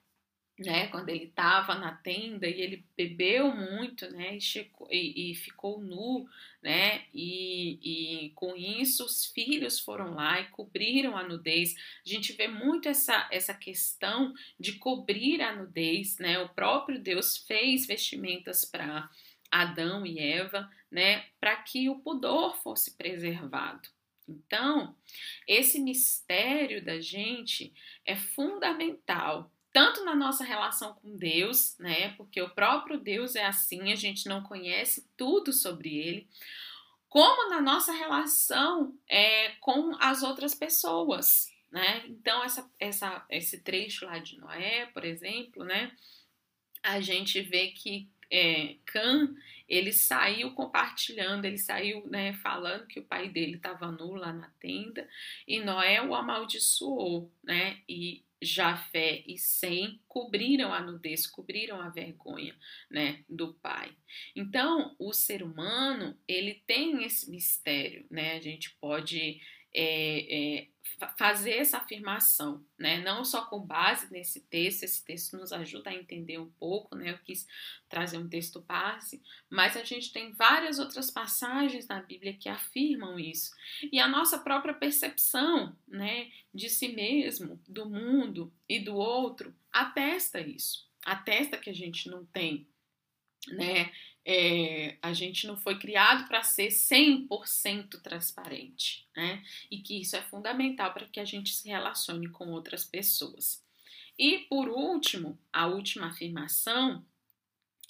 né? 0.59 0.87
Quando 0.89 1.09
ele 1.09 1.25
estava 1.25 1.75
na 1.75 1.93
tenda 1.93 2.47
e 2.47 2.61
ele 2.61 2.85
bebeu 2.97 3.55
muito, 3.55 4.09
né? 4.11 4.37
E, 4.37 4.41
checou, 4.41 4.89
e, 4.91 5.33
e 5.33 5.35
ficou 5.35 5.81
nu, 5.81 6.29
né? 6.63 7.05
E, 7.13 7.79
e, 8.27 8.31
com 8.31 8.55
isso 8.55 9.05
os 9.05 9.25
filhos 9.25 9.81
foram 9.81 10.15
lá 10.15 10.41
e 10.41 10.49
cobriram 10.49 11.17
a 11.17 11.27
nudez. 11.27 11.75
A 12.05 12.09
gente 12.09 12.33
vê 12.35 12.47
muito 12.47 12.89
essa, 12.89 13.29
essa 13.33 13.55
questão 13.55 14.35
de 14.61 14.75
cobrir 14.75 15.41
a 15.41 15.55
nudez, 15.55 16.19
né? 16.19 16.39
O 16.39 16.49
próprio 16.51 17.01
Deus 17.01 17.37
fez 17.37 17.87
vestimentas 17.87 18.65
para 18.65 19.11
Adão 19.63 20.05
e 20.05 20.19
Eva, 20.19 20.71
né, 20.91 21.27
para 21.41 21.55
que 21.57 21.89
o 21.89 22.01
pudor 22.01 22.57
fosse 22.57 22.93
preservado. 22.93 23.89
Então, 24.29 24.97
esse 25.47 25.79
mistério 25.79 26.85
da 26.85 27.01
gente 27.01 27.73
é 28.05 28.17
fundamental, 28.17 29.51
tanto 29.73 30.05
na 30.05 30.15
nossa 30.15 30.45
relação 30.45 30.95
com 30.95 31.17
Deus, 31.17 31.77
né, 31.79 32.11
porque 32.17 32.41
o 32.41 32.51
próprio 32.51 32.99
Deus 32.99 33.37
é 33.37 33.45
assim, 33.45 33.93
a 33.93 33.97
gente 33.97 34.29
não 34.29 34.43
conhece 34.43 35.07
tudo 35.17 35.53
sobre 35.53 35.97
ele, 35.97 36.29
como 37.09 37.51
na 37.51 37.61
nossa 37.61 37.93
relação 37.93 38.93
é, 39.09 39.51
com 39.61 39.95
as 40.01 40.25
outras 40.25 40.53
pessoas, 40.53 41.49
né? 41.71 42.05
Então, 42.09 42.43
essa, 42.43 42.69
essa, 42.79 43.25
esse 43.31 43.61
trecho 43.61 44.05
lá 44.05 44.19
de 44.19 44.37
Noé, 44.37 44.87
por 44.87 45.05
exemplo, 45.05 45.63
né, 45.63 45.93
a 46.83 47.01
gente 47.01 47.41
vê 47.41 47.69
que 47.69 48.09
é, 48.31 48.77
Can, 48.87 49.35
ele 49.69 49.93
saiu 49.93 50.53
compartilhando, 50.53 51.45
ele 51.45 51.59
saiu 51.59 52.07
né, 52.07 52.35
falando 52.35 52.87
que 52.87 53.01
o 53.01 53.05
pai 53.05 53.29
dele 53.29 53.57
estava 53.57 53.91
nu 53.91 54.15
lá 54.15 54.33
na 54.33 54.51
tenda, 54.61 55.09
e 55.47 55.61
Noé 55.61 56.03
o 56.03 56.15
amaldiçoou, 56.15 57.33
né? 57.43 57.79
E 57.89 58.23
Jafé 58.43 59.23
e 59.27 59.39
Sem 59.39 60.01
cobriram 60.07 60.73
a 60.73 60.81
nudez, 60.81 61.27
cobriram 61.27 61.81
a 61.81 61.89
vergonha, 61.89 62.55
né, 62.91 63.25
do 63.29 63.55
pai. 63.55 63.97
Então, 64.37 64.95
o 64.99 65.13
ser 65.13 65.43
humano, 65.43 66.17
ele 66.29 66.63
tem 66.67 67.03
esse 67.05 67.31
mistério, 67.31 68.07
né? 68.11 68.37
A 68.37 68.41
gente 68.41 68.71
pode 68.81 69.41
é, 69.75 70.61
é, 70.61 70.69
fazer 71.17 71.53
essa 71.53 71.79
afirmação, 71.79 72.65
né? 72.79 73.01
Não 73.03 73.25
só 73.25 73.45
com 73.47 73.61
base 73.61 74.11
nesse 74.13 74.41
texto, 74.41 74.85
esse 74.85 75.05
texto 75.05 75.37
nos 75.37 75.53
ajuda 75.53 75.91
a 75.91 75.95
entender 75.95 76.39
um 76.39 76.51
pouco, 76.53 76.95
né? 76.95 77.11
Eu 77.11 77.19
quis 77.19 77.47
trazer 77.89 78.19
um 78.19 78.29
texto 78.29 78.61
base, 78.61 79.23
mas 79.51 79.77
a 79.77 79.85
gente 79.85 80.13
tem 80.13 80.33
várias 80.33 80.79
outras 80.79 81.11
passagens 81.11 81.87
na 81.89 82.01
Bíblia 82.01 82.35
que 82.35 82.49
afirmam 82.49 83.19
isso. 83.19 83.51
E 83.93 83.99
a 83.99 84.09
nossa 84.09 84.39
própria 84.39 84.75
percepção, 84.75 85.77
né, 85.87 86.31
de 86.53 86.69
si 86.69 86.89
mesmo, 86.89 87.61
do 87.69 87.89
mundo 87.89 88.53
e 88.69 88.79
do 88.79 88.95
outro, 88.95 89.55
atesta 89.73 90.41
isso. 90.41 90.89
Atesta 91.05 91.59
que 91.59 91.71
a 91.71 91.75
gente 91.75 92.09
não 92.09 92.25
tem, 92.27 92.67
né, 93.49 93.91
é, 94.25 94.97
a 95.03 95.13
gente 95.13 95.47
não 95.47 95.57
foi 95.57 95.79
criado 95.79 96.27
para 96.27 96.43
ser 96.43 96.69
100% 96.69 98.01
transparente, 98.01 99.07
né? 99.15 99.43
E 99.71 99.79
que 99.79 100.01
isso 100.01 100.17
é 100.17 100.23
fundamental 100.23 100.93
para 100.93 101.07
que 101.07 101.21
a 101.21 101.25
gente 101.25 101.53
se 101.53 101.69
relacione 101.69 102.29
com 102.29 102.51
outras 102.51 102.85
pessoas. 102.85 103.63
E 104.19 104.39
por 104.49 104.69
último, 104.69 105.39
a 105.53 105.67
última 105.67 106.07
afirmação 106.07 107.05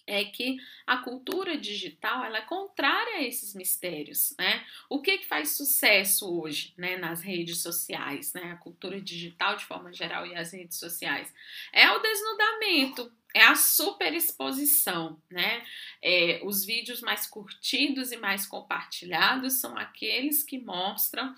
é 0.06 0.24
que 0.24 0.56
a 0.86 0.98
cultura 0.98 1.56
digital 1.56 2.24
ela 2.24 2.38
é 2.38 2.42
contrária 2.42 3.16
a 3.16 3.22
esses 3.22 3.54
mistérios, 3.54 4.34
né? 4.38 4.64
O 4.88 5.00
que, 5.00 5.18
que 5.18 5.26
faz 5.26 5.56
sucesso 5.56 6.40
hoje, 6.40 6.74
né, 6.76 6.96
nas 6.96 7.22
redes 7.22 7.62
sociais, 7.62 8.32
né? 8.32 8.52
A 8.52 8.56
cultura 8.56 9.00
digital 9.00 9.56
de 9.56 9.64
forma 9.64 9.92
geral 9.92 10.26
e 10.26 10.34
as 10.34 10.52
redes 10.52 10.78
sociais 10.78 11.32
é 11.72 11.90
o 11.90 11.98
desnudamento, 12.00 13.12
é 13.34 13.42
a 13.42 13.56
superexposição, 13.56 15.20
né? 15.30 15.64
É, 16.00 16.40
os 16.44 16.64
vídeos 16.64 17.00
mais 17.00 17.26
curtidos 17.26 18.12
e 18.12 18.16
mais 18.16 18.46
compartilhados 18.46 19.54
são 19.54 19.76
aqueles 19.76 20.42
que 20.44 20.58
mostram 20.58 21.34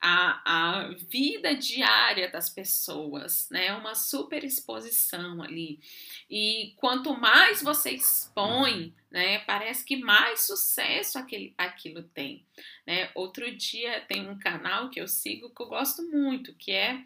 a, 0.00 0.40
a 0.44 0.88
vida 1.10 1.54
diária 1.54 2.30
das 2.30 2.48
pessoas, 2.48 3.48
né? 3.50 3.72
Uma 3.74 3.94
superexposição 3.94 5.42
ali. 5.42 5.78
E 6.28 6.72
quanto 6.76 7.14
mais 7.16 7.62
você 7.62 7.90
expõe, 7.90 8.94
né? 9.10 9.40
Parece 9.40 9.84
que 9.84 9.96
mais 9.96 10.46
sucesso 10.46 11.18
aquele, 11.18 11.54
aquilo 11.58 12.02
tem. 12.02 12.46
Né? 12.86 13.10
Outro 13.14 13.54
dia 13.54 14.00
tem 14.02 14.28
um 14.28 14.38
canal 14.38 14.88
que 14.88 15.00
eu 15.00 15.06
sigo 15.06 15.54
que 15.54 15.62
eu 15.62 15.66
gosto 15.66 16.02
muito, 16.10 16.54
que 16.54 16.72
é 16.72 17.04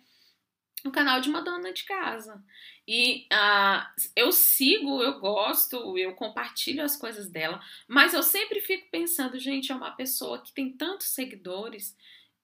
o 0.85 0.91
canal 0.91 1.21
de 1.21 1.29
uma 1.29 1.41
dona 1.41 1.73
de 1.73 1.85
casa. 1.85 2.45
E 2.87 3.27
uh, 3.33 4.03
eu 4.15 4.31
sigo, 4.31 5.03
eu 5.03 5.19
gosto, 5.19 5.97
eu 5.97 6.15
compartilho 6.15 6.85
as 6.85 6.95
coisas 6.95 7.29
dela, 7.31 7.61
mas 7.89 8.13
eu 8.13 8.23
sempre 8.23 8.61
fico 8.61 8.89
pensando, 8.91 9.39
gente, 9.39 9.73
é 9.73 9.75
uma 9.75 9.93
pessoa 9.93 10.41
que 10.43 10.53
tem 10.53 10.71
tantos 10.71 11.09
seguidores. 11.09 11.97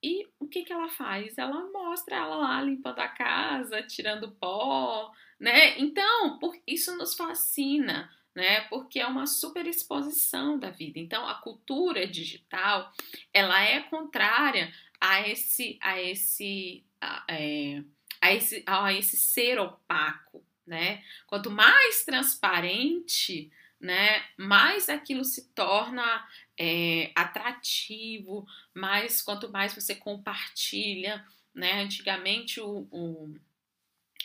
E 0.03 0.27
o 0.39 0.47
que, 0.47 0.63
que 0.63 0.73
ela 0.73 0.89
faz? 0.89 1.37
Ela 1.37 1.71
mostra 1.71 2.17
ela 2.17 2.37
lá 2.37 2.63
limpando 2.63 3.01
a 3.01 3.09
casa, 3.09 3.83
tirando 3.83 4.33
pó, 4.33 5.13
né? 5.39 5.79
Então, 5.79 6.39
por, 6.39 6.57
isso 6.67 6.97
nos 6.97 7.15
fascina, 7.15 8.11
né? 8.35 8.63
Porque 8.63 8.99
é 8.99 9.07
uma 9.07 9.27
super 9.27 9.67
exposição 9.67 10.59
da 10.59 10.71
vida. 10.71 10.99
Então, 10.99 11.27
a 11.29 11.35
cultura 11.35 12.07
digital, 12.07 12.93
ela 13.33 13.63
é 13.63 13.81
contrária 13.81 14.73
a 14.99 15.29
esse, 15.29 15.79
a 15.83 16.01
esse, 16.01 16.85
a, 17.01 17.25
é, 17.29 17.83
a 18.21 18.33
esse, 18.33 18.63
a 18.67 18.93
esse 18.95 19.17
ser 19.19 19.59
opaco, 19.59 20.43
né? 20.67 21.05
Quanto 21.27 21.51
mais 21.51 22.05
transparente, 22.05 23.53
né, 23.81 24.23
mais 24.37 24.91
aquilo 24.91 25.25
se 25.25 25.49
torna 25.55 26.27
é, 26.63 27.11
atrativo, 27.15 28.47
mais 28.75 29.23
quanto 29.23 29.51
mais 29.51 29.75
você 29.75 29.95
compartilha, 29.95 31.25
né? 31.55 31.81
Antigamente 31.81 32.61
o, 32.61 32.87
o 32.91 33.35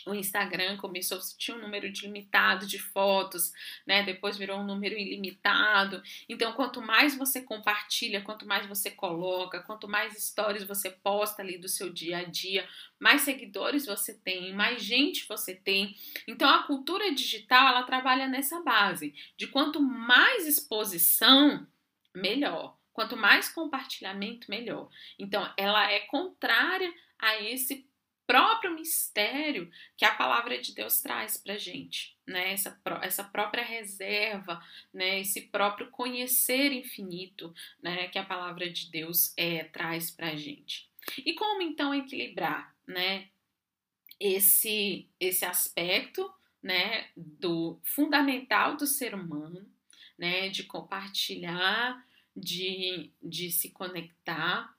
o 0.06 0.14
Instagram 0.14 0.76
começou, 0.76 1.18
tinha 1.36 1.56
um 1.56 1.60
número 1.60 1.84
limitado 1.88 2.64
de 2.64 2.78
fotos, 2.78 3.52
né? 3.84 4.04
Depois 4.04 4.38
virou 4.38 4.60
um 4.60 4.64
número 4.64 4.94
ilimitado. 4.94 6.00
Então, 6.28 6.52
quanto 6.52 6.80
mais 6.80 7.16
você 7.16 7.42
compartilha, 7.42 8.22
quanto 8.22 8.46
mais 8.46 8.66
você 8.66 8.88
coloca, 8.88 9.60
quanto 9.62 9.88
mais 9.88 10.16
stories 10.16 10.62
você 10.62 10.90
posta 10.90 11.42
ali 11.42 11.58
do 11.58 11.68
seu 11.68 11.92
dia 11.92 12.18
a 12.18 12.22
dia, 12.22 12.68
mais 13.00 13.22
seguidores 13.22 13.84
você 13.84 14.14
tem, 14.14 14.54
mais 14.54 14.80
gente 14.80 15.26
você 15.26 15.56
tem. 15.56 15.96
Então, 16.28 16.48
a 16.48 16.62
cultura 16.62 17.12
digital, 17.12 17.66
ela 17.66 17.82
trabalha 17.82 18.28
nessa 18.28 18.62
base 18.62 19.12
de 19.36 19.48
quanto 19.48 19.82
mais 19.82 20.46
exposição, 20.46 21.66
melhor. 22.16 22.76
Quanto 22.92 23.16
mais 23.16 23.48
compartilhamento, 23.48 24.50
melhor. 24.50 24.88
Então, 25.18 25.52
ela 25.56 25.90
é 25.90 26.00
contrária 26.00 26.92
a 27.18 27.40
esse 27.42 27.86
próprio 28.26 28.74
mistério 28.74 29.70
que 29.96 30.04
a 30.04 30.14
palavra 30.14 30.60
de 30.60 30.74
Deus 30.74 31.00
traz 31.00 31.36
para 31.36 31.56
gente, 31.56 32.16
né? 32.26 32.52
Essa, 32.52 32.80
essa 33.02 33.24
própria 33.24 33.62
reserva, 33.62 34.60
né? 34.92 35.20
Esse 35.20 35.42
próprio 35.42 35.90
conhecer 35.90 36.72
infinito, 36.72 37.54
né? 37.80 38.08
Que 38.08 38.18
a 38.18 38.24
palavra 38.24 38.68
de 38.68 38.90
Deus 38.90 39.32
é, 39.36 39.64
traz 39.64 40.10
para 40.10 40.34
gente. 40.34 40.90
E 41.24 41.34
como 41.34 41.62
então 41.62 41.94
equilibrar, 41.94 42.74
né? 42.86 43.28
Esse 44.18 45.08
esse 45.20 45.44
aspecto, 45.44 46.32
né? 46.62 47.08
Do 47.16 47.78
fundamental 47.84 48.76
do 48.76 48.86
ser 48.86 49.14
humano, 49.14 49.70
né? 50.18 50.48
De 50.48 50.64
compartilhar, 50.64 52.04
de, 52.36 53.10
de 53.22 53.50
se 53.50 53.70
conectar 53.70 54.76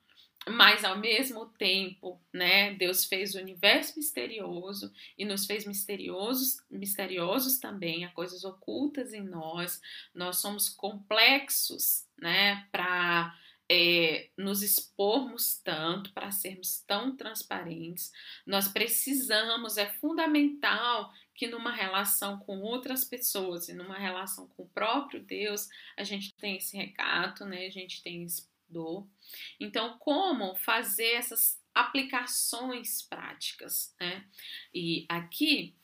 mas 0.49 0.85
ao 0.85 0.97
mesmo 0.97 1.45
tempo, 1.45 2.21
né, 2.33 2.73
Deus 2.73 3.05
fez 3.05 3.35
o 3.35 3.39
universo 3.39 3.97
misterioso 3.97 4.93
e 5.17 5.25
nos 5.25 5.45
fez 5.45 5.65
misteriosos, 5.65 6.57
misteriosos 6.69 7.57
também, 7.57 8.05
há 8.05 8.09
coisas 8.09 8.43
ocultas 8.45 9.13
em 9.13 9.23
nós. 9.23 9.81
Nós 10.13 10.37
somos 10.37 10.69
complexos, 10.69 12.07
né, 12.17 12.65
para 12.71 13.35
é, 13.69 14.29
nos 14.37 14.63
expormos 14.63 15.59
tanto, 15.59 16.13
para 16.13 16.31
sermos 16.31 16.81
tão 16.87 17.15
transparentes. 17.15 18.11
Nós 18.45 18.69
precisamos, 18.69 19.77
é 19.77 19.87
fundamental 19.93 21.11
que 21.37 21.47
numa 21.47 21.71
relação 21.71 22.39
com 22.39 22.59
outras 22.61 23.05
pessoas 23.05 23.69
e 23.69 23.73
numa 23.73 23.97
relação 23.97 24.47
com 24.47 24.63
o 24.63 24.69
próprio 24.69 25.23
Deus, 25.23 25.69
a 25.95 26.03
gente 26.03 26.33
tem 26.33 26.57
esse 26.57 26.75
recato, 26.75 27.45
né? 27.45 27.67
A 27.67 27.69
gente 27.69 28.01
tem 28.01 28.23
esse 28.23 28.49
dor. 28.67 29.07
Então, 29.59 29.99
como 29.99 30.55
fazer 30.55 31.13
essas 31.13 31.61
aplicações 31.75 33.03
práticas, 33.03 33.95
né? 33.99 34.25
E 34.73 35.05
aqui 35.07 35.75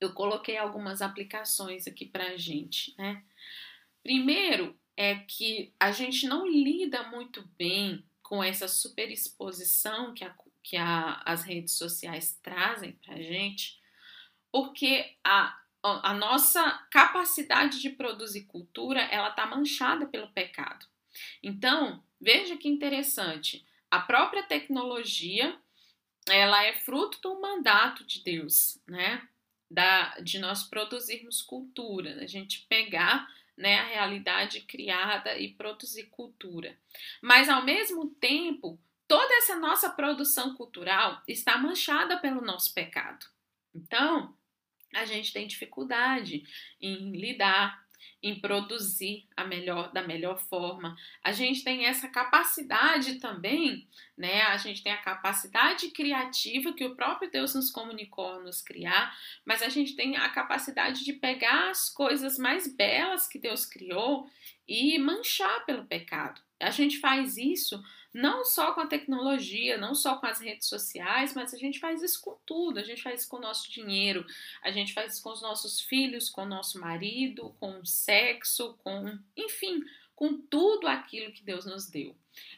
eu 0.00 0.12
coloquei 0.12 0.56
algumas 0.56 1.00
aplicações 1.00 1.86
aqui 1.86 2.04
para 2.04 2.30
a 2.30 2.36
gente, 2.36 2.92
né? 2.98 3.24
Primeiro 4.02 4.76
é 4.96 5.14
que 5.14 5.72
a 5.78 5.92
gente 5.92 6.26
não 6.26 6.44
lida 6.44 7.04
muito 7.04 7.48
bem 7.56 8.04
com 8.20 8.42
essa 8.42 8.66
superexposição 8.66 10.12
que, 10.12 10.24
a, 10.24 10.34
que 10.60 10.76
a, 10.76 11.22
as 11.24 11.44
redes 11.44 11.74
sociais 11.74 12.36
trazem 12.42 12.92
para 12.92 13.22
gente, 13.22 13.80
porque 14.52 15.16
a, 15.24 15.58
a 15.82 16.14
nossa 16.14 16.70
capacidade 16.90 17.80
de 17.80 17.90
produzir 17.90 18.42
cultura 18.42 19.00
ela 19.00 19.30
está 19.30 19.46
manchada 19.46 20.06
pelo 20.06 20.28
pecado. 20.28 20.86
Então, 21.42 22.02
veja 22.20 22.56
que 22.56 22.68
interessante. 22.68 23.66
A 23.90 24.00
própria 24.00 24.42
tecnologia, 24.42 25.58
ela 26.28 26.62
é 26.64 26.74
fruto 26.74 27.20
do 27.20 27.40
mandato 27.40 28.04
de 28.04 28.22
Deus, 28.22 28.80
né? 28.86 29.26
Da, 29.70 30.18
de 30.20 30.38
nós 30.38 30.62
produzirmos 30.64 31.40
cultura, 31.40 32.22
a 32.22 32.26
gente 32.26 32.66
pegar 32.68 33.26
né, 33.56 33.78
a 33.78 33.84
realidade 33.84 34.60
criada 34.62 35.38
e 35.38 35.48
produzir 35.54 36.04
cultura. 36.10 36.76
Mas, 37.22 37.48
ao 37.48 37.64
mesmo 37.64 38.10
tempo, 38.16 38.78
toda 39.08 39.34
essa 39.36 39.56
nossa 39.56 39.88
produção 39.88 40.54
cultural 40.54 41.22
está 41.26 41.56
manchada 41.56 42.18
pelo 42.18 42.42
nosso 42.42 42.74
pecado. 42.74 43.26
Então, 43.74 44.36
a 44.94 45.04
gente 45.04 45.32
tem 45.32 45.46
dificuldade 45.46 46.44
em 46.80 47.12
lidar 47.12 47.82
em 48.22 48.38
produzir 48.38 49.26
a 49.36 49.44
melhor 49.44 49.92
da 49.92 50.02
melhor 50.06 50.38
forma. 50.38 50.96
A 51.24 51.32
gente 51.32 51.64
tem 51.64 51.86
essa 51.86 52.08
capacidade 52.08 53.16
também, 53.16 53.88
né? 54.16 54.42
A 54.42 54.56
gente 54.56 54.82
tem 54.82 54.92
a 54.92 55.02
capacidade 55.02 55.88
criativa 55.90 56.72
que 56.72 56.84
o 56.84 56.94
próprio 56.94 57.30
Deus 57.30 57.54
nos 57.54 57.70
comunicou 57.70 58.42
nos 58.42 58.62
criar, 58.62 59.16
mas 59.44 59.62
a 59.62 59.68
gente 59.68 59.96
tem 59.96 60.16
a 60.16 60.28
capacidade 60.28 61.04
de 61.04 61.12
pegar 61.14 61.70
as 61.70 61.90
coisas 61.90 62.38
mais 62.38 62.72
belas 62.72 63.26
que 63.26 63.38
Deus 63.38 63.66
criou 63.66 64.28
e 64.68 64.98
manchar 64.98 65.64
pelo 65.66 65.84
pecado. 65.84 66.40
A 66.60 66.70
gente 66.70 66.98
faz 66.98 67.36
isso 67.36 67.82
não 68.12 68.44
só 68.44 68.72
com 68.72 68.80
a 68.80 68.86
tecnologia, 68.86 69.78
não 69.78 69.94
só 69.94 70.16
com 70.16 70.26
as 70.26 70.40
redes 70.40 70.68
sociais, 70.68 71.34
mas 71.34 71.54
a 71.54 71.56
gente 71.56 71.78
faz 71.78 72.02
isso 72.02 72.20
com 72.20 72.36
tudo. 72.44 72.78
A 72.78 72.82
gente 72.82 73.02
faz 73.02 73.20
isso 73.20 73.30
com 73.30 73.38
o 73.38 73.42
nosso 73.42 73.70
dinheiro, 73.70 74.26
a 74.62 74.70
gente 74.70 74.92
faz 74.92 75.14
isso 75.14 75.22
com 75.22 75.30
os 75.30 75.40
nossos 75.40 75.80
filhos, 75.80 76.28
com 76.28 76.42
o 76.42 76.48
nosso 76.48 76.78
marido, 76.78 77.54
com 77.58 77.80
o 77.80 77.86
sexo, 77.86 78.78
com, 78.82 79.18
enfim, 79.36 79.82
com 80.14 80.36
tudo 80.36 80.86
aquilo 80.86 81.32
que 81.32 81.42
Deus 81.42 81.64
nos 81.64 81.88
deu. 81.88 82.14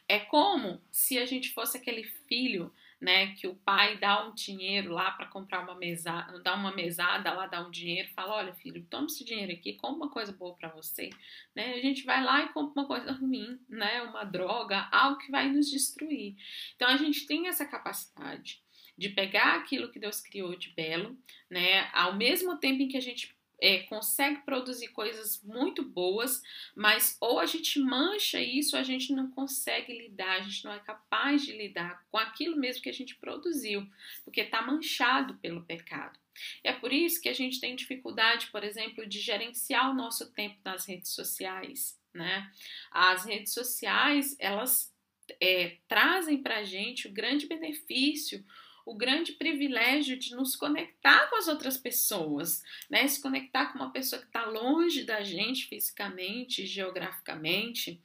É 0.09 0.19
como 0.19 0.81
se 0.91 1.19
a 1.19 1.27
gente 1.27 1.53
fosse 1.53 1.77
aquele 1.77 2.05
filho 2.05 2.73
né, 3.01 3.35
que 3.35 3.47
o 3.47 3.55
pai 3.55 3.99
dá 3.99 4.27
um 4.27 4.35
dinheiro 4.35 4.93
lá 4.93 5.11
para 5.11 5.27
comprar 5.27 5.63
uma 5.63 5.75
mesada, 5.75 6.39
dá 6.41 6.55
uma 6.55 6.75
mesada 6.75 7.33
lá, 7.33 7.47
dá 7.47 7.67
um 7.67 7.71
dinheiro, 7.71 8.09
fala, 8.15 8.35
olha 8.35 8.55
filho, 8.55 8.87
toma 8.89 9.07
esse 9.07 9.25
dinheiro 9.25 9.53
aqui, 9.53 9.75
compra 9.75 10.07
uma 10.07 10.11
coisa 10.11 10.33
boa 10.33 10.55
para 10.57 10.69
você, 10.69 11.11
né? 11.55 11.75
A 11.75 11.81
gente 11.81 12.05
vai 12.05 12.23
lá 12.23 12.45
e 12.45 12.53
compra 12.53 12.83
uma 12.83 12.89
coisa 12.89 13.13
ruim, 13.13 13.59
né? 13.69 14.03
Uma 14.03 14.25
droga, 14.25 14.89
algo 14.91 15.19
que 15.19 15.31
vai 15.31 15.49
nos 15.49 15.71
destruir. 15.71 16.37
Então 16.77 16.89
a 16.89 16.97
gente 16.97 17.27
tem 17.27 17.49
essa 17.49 17.67
capacidade 17.67 18.63
de 18.97 19.09
pegar 19.09 19.57
aquilo 19.57 19.91
que 19.91 19.99
Deus 19.99 20.21
criou 20.21 20.57
de 20.57 20.71
belo, 20.71 21.19
né? 21.51 21.91
Ao 21.93 22.15
mesmo 22.15 22.59
tempo 22.59 22.83
em 22.83 22.89
que 22.89 22.97
a 22.97 23.03
gente 23.03 23.35
é, 23.65 23.79
consegue 23.85 24.43
produzir 24.43 24.89
coisas 24.89 25.43
muito 25.43 25.83
boas, 25.83 26.43
mas 26.77 27.17
ou 27.19 27.41
a 27.41 27.47
gente 27.47 27.81
mancha 27.81 28.39
isso, 28.39 28.77
a 28.77 28.83
gente 28.83 29.11
não 29.15 29.31
consegue 29.31 29.97
lidar, 29.97 30.33
a 30.33 30.41
gente 30.41 30.63
não 30.67 30.73
é 30.75 30.79
capaz 30.81 31.47
de 31.47 31.57
lidar 31.57 32.05
com 32.11 32.19
aquilo 32.19 32.59
mesmo 32.59 32.83
que 32.83 32.91
a 32.91 32.95
gente 32.95 33.15
produziu, 33.15 33.89
porque 34.23 34.43
está 34.43 34.61
manchado 34.61 35.35
pelo 35.39 35.65
pecado. 35.65 36.19
É 36.63 36.75
por 36.75 36.93
isso 36.93 37.23
que 37.23 37.29
a 37.29 37.33
gente 37.33 37.59
tem 37.59 37.75
dificuldade, 37.75 38.49
por 38.49 38.63
exemplo, 38.63 39.07
de 39.07 39.19
gerenciar 39.19 39.91
o 39.91 39.95
nosso 39.95 40.31
tempo 40.33 40.59
nas 40.63 40.85
redes 40.85 41.13
sociais, 41.13 41.99
né? 42.13 42.53
As 42.91 43.25
redes 43.25 43.55
sociais, 43.55 44.37
elas 44.39 44.93
é, 45.41 45.79
trazem 45.89 46.43
para 46.43 46.59
a 46.59 46.65
gente 46.65 47.09
o 47.09 47.13
grande 47.13 47.47
benefício, 47.47 48.45
o 48.85 48.95
grande 48.95 49.33
privilégio 49.33 50.19
de 50.19 50.35
nos 50.35 50.55
conectar 50.57 51.29
com 51.29 51.37
as 51.37 51.49
outras 51.49 51.77
pessoas, 51.77 52.63
né? 52.91 53.07
Se 53.09 53.21
conectar 53.21 53.67
com 53.67 53.79
uma 53.79 53.93
pessoa 53.93 54.21
que 54.21 54.29
está 54.29 54.45
longe 54.45 55.05
da 55.05 55.23
gente 55.23 55.67
fisicamente, 55.67 56.67
geograficamente. 56.67 58.01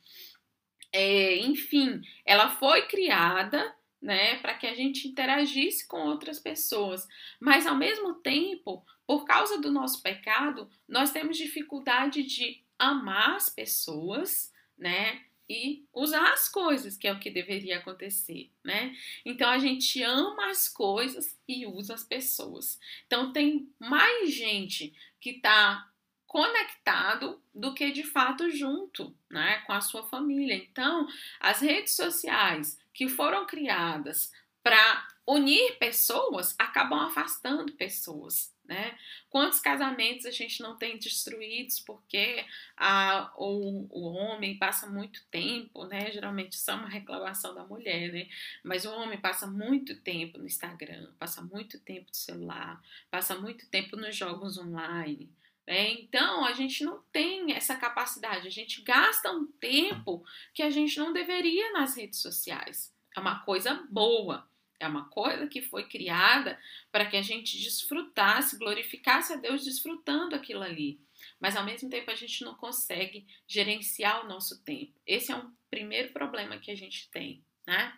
É, 0.91 1.37
enfim, 1.37 2.01
ela 2.25 2.49
foi 2.51 2.87
criada 2.87 3.75
né, 4.01 4.37
para 4.37 4.53
que 4.53 4.65
a 4.65 4.73
gente 4.73 5.07
interagisse 5.07 5.87
com 5.87 5.97
outras 5.97 6.39
pessoas. 6.39 7.07
Mas 7.39 7.67
ao 7.67 7.75
mesmo 7.75 8.15
tempo, 8.15 8.85
por 9.05 9.25
causa 9.25 9.59
do 9.59 9.71
nosso 9.71 10.01
pecado, 10.01 10.69
nós 10.87 11.11
temos 11.11 11.37
dificuldade 11.37 12.23
de 12.23 12.63
amar 12.77 13.35
as 13.35 13.49
pessoas, 13.49 14.53
né? 14.77 15.21
E 15.49 15.83
usar 15.91 16.31
as 16.31 16.47
coisas, 16.47 16.95
que 16.95 17.07
é 17.07 17.11
o 17.11 17.19
que 17.19 17.31
deveria 17.31 17.79
acontecer, 17.79 18.51
né? 18.63 18.95
Então 19.25 19.49
a 19.49 19.57
gente 19.57 20.01
ama 20.03 20.51
as 20.51 20.69
coisas 20.69 21.37
e 21.47 21.65
usa 21.65 21.95
as 21.95 22.03
pessoas. 22.03 22.79
Então 23.07 23.33
tem 23.33 23.73
mais 23.79 24.33
gente 24.33 24.93
que 25.19 25.31
está 25.31 25.89
conectado 26.27 27.41
do 27.53 27.73
que 27.73 27.89
de 27.91 28.03
fato 28.03 28.51
junto, 28.51 29.15
né, 29.31 29.63
com 29.65 29.73
a 29.73 29.81
sua 29.81 30.03
família. 30.03 30.55
Então, 30.55 31.07
as 31.39 31.59
redes 31.59 31.95
sociais 31.95 32.79
que 32.93 33.09
foram 33.09 33.47
criadas 33.47 34.31
para 34.61 35.07
unir 35.25 35.79
pessoas 35.79 36.53
acabam 36.59 36.99
afastando 36.99 37.73
pessoas 37.73 38.53
né? 38.69 38.95
Quantos 39.31 39.59
casamentos 39.59 40.27
a 40.27 40.31
gente 40.31 40.61
não 40.61 40.77
tem 40.77 40.99
destruídos 40.99 41.79
porque 41.79 42.45
a, 42.77 43.33
o, 43.35 44.11
homem 44.13 44.59
passa 44.59 44.85
muito 44.85 45.25
tempo, 45.31 45.85
né? 45.85 46.11
Geralmente 46.11 46.53
isso 46.53 46.69
é 46.69 46.75
uma 46.75 46.87
reclamação 46.87 47.55
da 47.55 47.65
mulher, 47.65 48.13
né? 48.13 48.29
Mas 48.63 48.85
o 48.85 48.91
homem 48.91 49.19
passa 49.19 49.47
muito 49.47 49.99
tempo 50.01 50.37
no 50.37 50.45
Instagram, 50.45 51.11
passa 51.17 51.41
muito 51.41 51.79
tempo 51.79 52.09
no 52.09 52.15
celular, 52.15 52.79
passa 53.09 53.35
muito 53.39 53.67
tempo 53.69 53.97
nos 53.97 54.15
jogos 54.15 54.59
online. 54.59 55.33
Né? 55.65 55.93
Então 55.93 56.45
a 56.45 56.53
gente 56.53 56.83
não 56.83 57.01
tem 57.11 57.53
essa 57.53 57.75
capacidade, 57.75 58.47
a 58.47 58.51
gente 58.51 58.83
gasta 58.83 59.31
um 59.31 59.47
tempo 59.59 60.23
que 60.53 60.61
a 60.61 60.69
gente 60.69 60.99
não 60.99 61.11
deveria 61.11 61.73
nas 61.73 61.97
redes 61.97 62.21
sociais. 62.21 62.93
É 63.17 63.19
uma 63.19 63.39
coisa 63.39 63.83
boa, 63.89 64.47
é 64.79 64.87
uma 64.87 65.09
coisa 65.09 65.47
que 65.47 65.61
foi 65.61 65.83
criada 65.87 66.57
para 66.91 67.05
que 67.05 67.17
a 67.17 67.21
gente 67.21 67.57
desfrutasse, 67.57 68.57
glorificasse 68.57 69.33
a 69.33 69.35
Deus 69.35 69.63
desfrutando 69.63 70.35
aquilo 70.35 70.63
ali. 70.63 70.99
Mas 71.39 71.55
ao 71.55 71.65
mesmo 71.65 71.89
tempo 71.89 72.09
a 72.09 72.15
gente 72.15 72.43
não 72.43 72.55
consegue 72.55 73.27
gerenciar 73.47 74.23
o 74.23 74.27
nosso 74.27 74.63
tempo. 74.63 74.93
Esse 75.05 75.31
é 75.31 75.35
um 75.35 75.51
primeiro 75.69 76.13
problema 76.13 76.57
que 76.57 76.71
a 76.71 76.75
gente 76.75 77.09
tem, 77.09 77.43
né? 77.67 77.93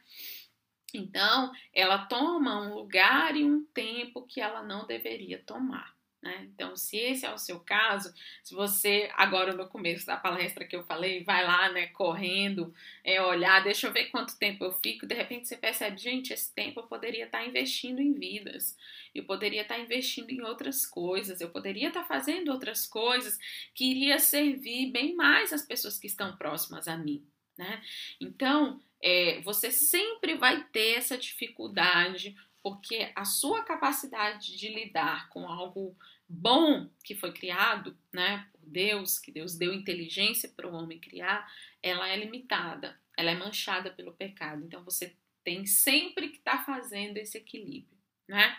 Então, 0.94 1.52
ela 1.74 2.06
toma 2.06 2.62
um 2.62 2.74
lugar 2.74 3.36
e 3.36 3.46
um 3.46 3.64
tempo 3.66 4.26
que 4.26 4.42
ela 4.42 4.62
não 4.62 4.86
deveria 4.86 5.42
tomar. 5.46 5.96
Né? 6.22 6.48
Então, 6.54 6.76
se 6.76 6.98
esse 6.98 7.26
é 7.26 7.34
o 7.34 7.38
seu 7.38 7.60
caso, 7.60 8.14
se 8.44 8.54
você, 8.54 9.10
agora 9.16 9.54
no 9.54 9.68
começo 9.68 10.06
da 10.06 10.16
palestra 10.16 10.66
que 10.66 10.76
eu 10.76 10.84
falei, 10.84 11.24
vai 11.24 11.44
lá, 11.44 11.72
né, 11.72 11.88
correndo, 11.88 12.72
é, 13.04 13.20
olhar, 13.22 13.64
deixa 13.64 13.88
eu 13.88 13.92
ver 13.92 14.06
quanto 14.06 14.38
tempo 14.38 14.64
eu 14.64 14.72
fico, 14.72 15.08
de 15.08 15.16
repente 15.16 15.48
você 15.48 15.58
percebe, 15.58 15.98
gente, 15.98 16.32
esse 16.32 16.54
tempo 16.54 16.80
eu 16.80 16.84
poderia 16.84 17.26
estar 17.26 17.44
investindo 17.44 18.00
em 18.00 18.14
vidas, 18.14 18.78
eu 19.16 19.24
poderia 19.24 19.64
estar 19.64 19.80
investindo 19.80 20.30
em 20.30 20.42
outras 20.42 20.86
coisas, 20.86 21.42
eu 21.42 21.50
poderia 21.50 21.88
estar 21.88 22.04
fazendo 22.04 22.52
outras 22.52 22.86
coisas 22.86 23.40
que 23.74 23.86
iria 23.86 24.20
servir 24.20 24.92
bem 24.92 25.16
mais 25.16 25.52
as 25.52 25.64
pessoas 25.64 25.98
que 25.98 26.06
estão 26.06 26.38
próximas 26.38 26.88
a 26.88 26.96
mim. 26.96 27.26
Né? 27.58 27.82
Então, 28.20 28.80
é, 29.02 29.42
você 29.42 29.72
sempre 29.72 30.36
vai 30.36 30.64
ter 30.66 30.98
essa 30.98 31.18
dificuldade 31.18 32.36
porque 32.64 33.12
a 33.16 33.26
sua 33.26 33.64
capacidade 33.64 34.58
de 34.58 34.68
lidar 34.70 35.30
com 35.30 35.48
algo 35.48 35.96
bom 36.28 36.90
que 37.04 37.16
foi 37.16 37.32
criado, 37.34 37.98
né, 38.14 38.48
por 38.52 38.62
Deus, 38.66 39.20
que 39.20 39.32
Deus 39.32 39.56
deu 39.56 39.74
inteligência 39.74 40.50
para 40.50 40.68
o 40.68 40.74
homem 40.74 41.00
criar, 41.00 41.52
ela 41.82 42.08
é 42.08 42.16
limitada, 42.16 43.00
ela 43.18 43.32
é 43.32 43.36
manchada 43.36 43.92
pelo 43.92 44.14
pecado. 44.14 44.64
Então 44.64 44.84
você 44.84 45.16
tem 45.44 45.66
sempre 45.66 46.30
que 46.30 46.38
estar 46.38 46.60
tá 46.60 46.64
fazendo 46.64 47.18
esse 47.18 47.38
equilíbrio, 47.38 47.98
né? 48.28 48.58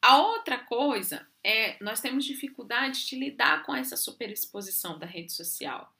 A 0.00 0.18
outra 0.18 0.58
coisa 0.58 1.26
é 1.42 1.82
nós 1.82 2.00
temos 2.00 2.24
dificuldade 2.24 3.06
de 3.06 3.16
lidar 3.16 3.62
com 3.64 3.74
essa 3.74 3.96
superexposição 3.96 4.98
da 4.98 5.06
rede 5.06 5.32
social. 5.32 5.92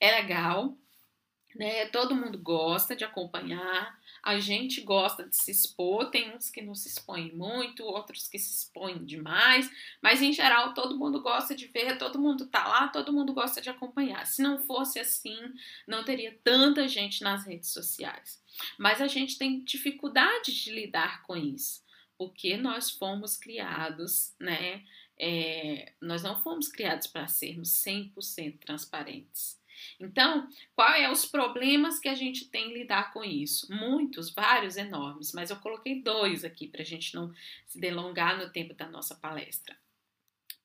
É 0.00 0.20
legal, 0.20 0.76
né? 1.54 1.86
Todo 1.86 2.14
mundo 2.14 2.38
gosta 2.38 2.96
de 2.96 3.04
acompanhar, 3.04 3.98
a 4.22 4.40
gente 4.40 4.80
gosta 4.80 5.28
de 5.28 5.36
se 5.36 5.50
expor, 5.50 6.10
tem 6.10 6.34
uns 6.34 6.50
que 6.50 6.62
não 6.62 6.74
se 6.74 6.88
expõem 6.88 7.32
muito, 7.32 7.84
outros 7.84 8.26
que 8.26 8.38
se 8.38 8.52
expõem 8.52 9.04
demais, 9.04 9.70
mas 10.00 10.22
em 10.22 10.32
geral 10.32 10.74
todo 10.74 10.98
mundo 10.98 11.20
gosta 11.20 11.54
de 11.54 11.66
ver, 11.66 11.98
todo 11.98 12.18
mundo 12.18 12.46
tá 12.46 12.66
lá, 12.66 12.88
todo 12.88 13.12
mundo 13.12 13.32
gosta 13.32 13.60
de 13.60 13.68
acompanhar. 13.68 14.26
Se 14.26 14.42
não 14.42 14.58
fosse 14.58 14.98
assim, 14.98 15.38
não 15.86 16.04
teria 16.04 16.38
tanta 16.42 16.88
gente 16.88 17.22
nas 17.22 17.44
redes 17.44 17.70
sociais. 17.70 18.42
Mas 18.78 19.00
a 19.00 19.06
gente 19.06 19.36
tem 19.36 19.62
dificuldade 19.62 20.52
de 20.52 20.72
lidar 20.72 21.22
com 21.22 21.36
isso, 21.36 21.82
porque 22.16 22.56
nós 22.56 22.90
fomos 22.90 23.36
criados, 23.36 24.34
né? 24.38 24.82
É, 25.16 25.92
nós 26.00 26.22
não 26.22 26.42
fomos 26.42 26.68
criados 26.68 27.06
para 27.06 27.28
sermos 27.28 27.68
100% 27.84 28.58
transparentes. 28.58 29.62
Então, 29.98 30.48
quais 30.74 31.02
é 31.02 31.10
os 31.10 31.24
problemas 31.24 31.98
que 31.98 32.08
a 32.08 32.14
gente 32.14 32.48
tem 32.48 32.70
em 32.70 32.74
lidar 32.74 33.12
com 33.12 33.24
isso? 33.24 33.72
Muitos, 33.72 34.30
vários, 34.30 34.76
enormes, 34.76 35.32
mas 35.32 35.50
eu 35.50 35.56
coloquei 35.56 36.02
dois 36.02 36.44
aqui 36.44 36.68
para 36.68 36.82
a 36.82 36.84
gente 36.84 37.14
não 37.14 37.32
se 37.66 37.78
delongar 37.78 38.38
no 38.38 38.50
tempo 38.50 38.74
da 38.74 38.88
nossa 38.88 39.14
palestra. 39.14 39.76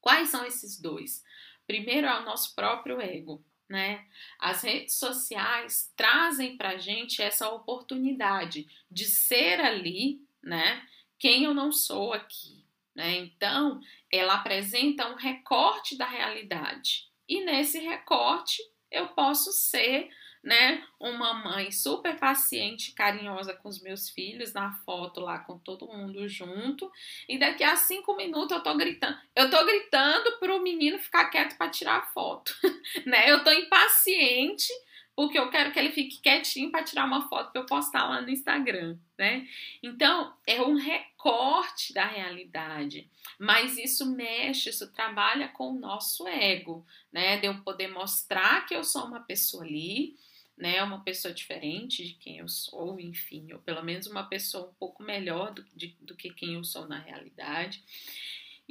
Quais 0.02 0.30
são 0.30 0.46
esses 0.46 0.80
dois? 0.80 1.24
Primeiro 1.68 2.08
é 2.08 2.20
o 2.20 2.26
nosso 2.26 2.56
próprio 2.56 3.00
ego, 3.00 3.44
né? 3.70 4.06
As 4.40 4.64
redes 4.64 4.96
sociais 4.96 5.94
trazem 5.96 6.58
para 6.58 6.70
a 6.70 6.78
gente 6.78 7.22
essa 7.22 7.50
oportunidade 7.50 8.68
de 8.90 9.06
ser 9.06 9.62
ali, 9.62 10.20
né? 10.42 10.88
Quem 11.20 11.44
eu 11.44 11.54
não 11.54 11.72
sou 11.72 12.14
aqui, 12.14 12.66
né? 12.96 13.18
Então, 13.18 13.80
ela 14.12 14.36
apresenta 14.36 15.08
um 15.10 15.16
recorte 15.16 15.96
da 15.96 16.08
realidade. 16.08 17.08
E 17.28 17.44
nesse 17.46 17.78
recorte 17.80 18.64
eu 18.92 19.08
posso 19.10 19.52
ser 19.52 20.10
né, 20.44 20.84
uma 21.00 21.34
mãe 21.34 21.72
super 21.72 22.18
paciente, 22.18 22.94
carinhosa 22.94 23.54
com 23.54 23.68
os 23.68 23.82
meus 23.82 24.10
filhos, 24.10 24.54
na 24.54 24.72
foto 24.86 25.20
lá 25.20 25.40
com 25.40 25.58
todo 25.58 25.88
mundo 25.88 26.28
junto, 26.30 26.90
e 27.28 27.38
daqui 27.38 27.64
a 27.64 27.76
cinco 27.76 28.16
minutos 28.16 28.56
eu 28.56 28.64
tô 28.64 28.74
gritando, 28.76 29.18
eu 29.36 29.50
tô 29.50 29.66
gritando 29.66 30.38
pro 30.40 30.62
menino 30.62 30.98
ficar 30.98 31.30
quieto 31.30 31.58
para 31.58 31.70
tirar 31.70 31.98
a 31.98 32.06
foto, 32.06 32.56
né? 33.06 33.30
Eu 33.30 33.44
tô 33.44 33.52
impaciente 33.52 34.72
porque 35.16 35.38
eu 35.38 35.50
quero 35.50 35.74
que 35.74 35.80
ele 35.80 35.92
fique 35.92 36.22
quietinho 36.22 36.72
para 36.72 36.82
tirar 36.82 37.04
uma 37.04 37.28
foto 37.28 37.52
para 37.52 37.62
eu 37.62 37.66
postar 37.66 38.08
lá 38.08 38.22
no 38.22 38.30
Instagram, 38.30 38.98
né? 39.18 39.46
Então, 39.84 40.34
é 40.48 40.62
um 40.62 40.76
recorte 41.20 41.94
da 41.94 42.08
realidade, 42.08 43.10
mas 43.38 43.78
isso 43.78 44.06
mexe, 44.06 44.70
isso 44.70 44.92
trabalha 44.94 45.50
com 45.50 45.72
o 45.72 45.80
nosso 45.80 46.26
ego, 46.26 46.86
né? 47.12 47.38
De 47.38 47.48
eu 47.48 47.62
poder 47.62 47.90
mostrar 47.90 48.66
que 48.66 48.74
eu 48.74 48.86
sou 48.86 49.04
uma 49.06 49.20
pessoa 49.20 49.66
ali, 49.66 50.16
né, 50.58 50.84
uma 50.84 51.02
pessoa 51.02 51.34
diferente 51.34 52.06
de 52.06 52.14
quem 52.16 52.40
eu 52.40 52.48
sou, 52.50 53.00
enfim, 53.00 53.54
ou 53.54 53.60
pelo 53.60 53.82
menos 53.82 54.08
uma 54.08 54.24
pessoa 54.24 54.70
um 54.70 54.74
pouco 54.74 55.02
melhor 55.02 55.54
do, 55.54 55.64
de, 55.74 55.96
do 56.02 56.16
que 56.16 56.34
quem 56.34 56.56
eu 56.56 56.64
sou 56.66 56.86
na 56.86 57.00
realidade. 57.00 57.82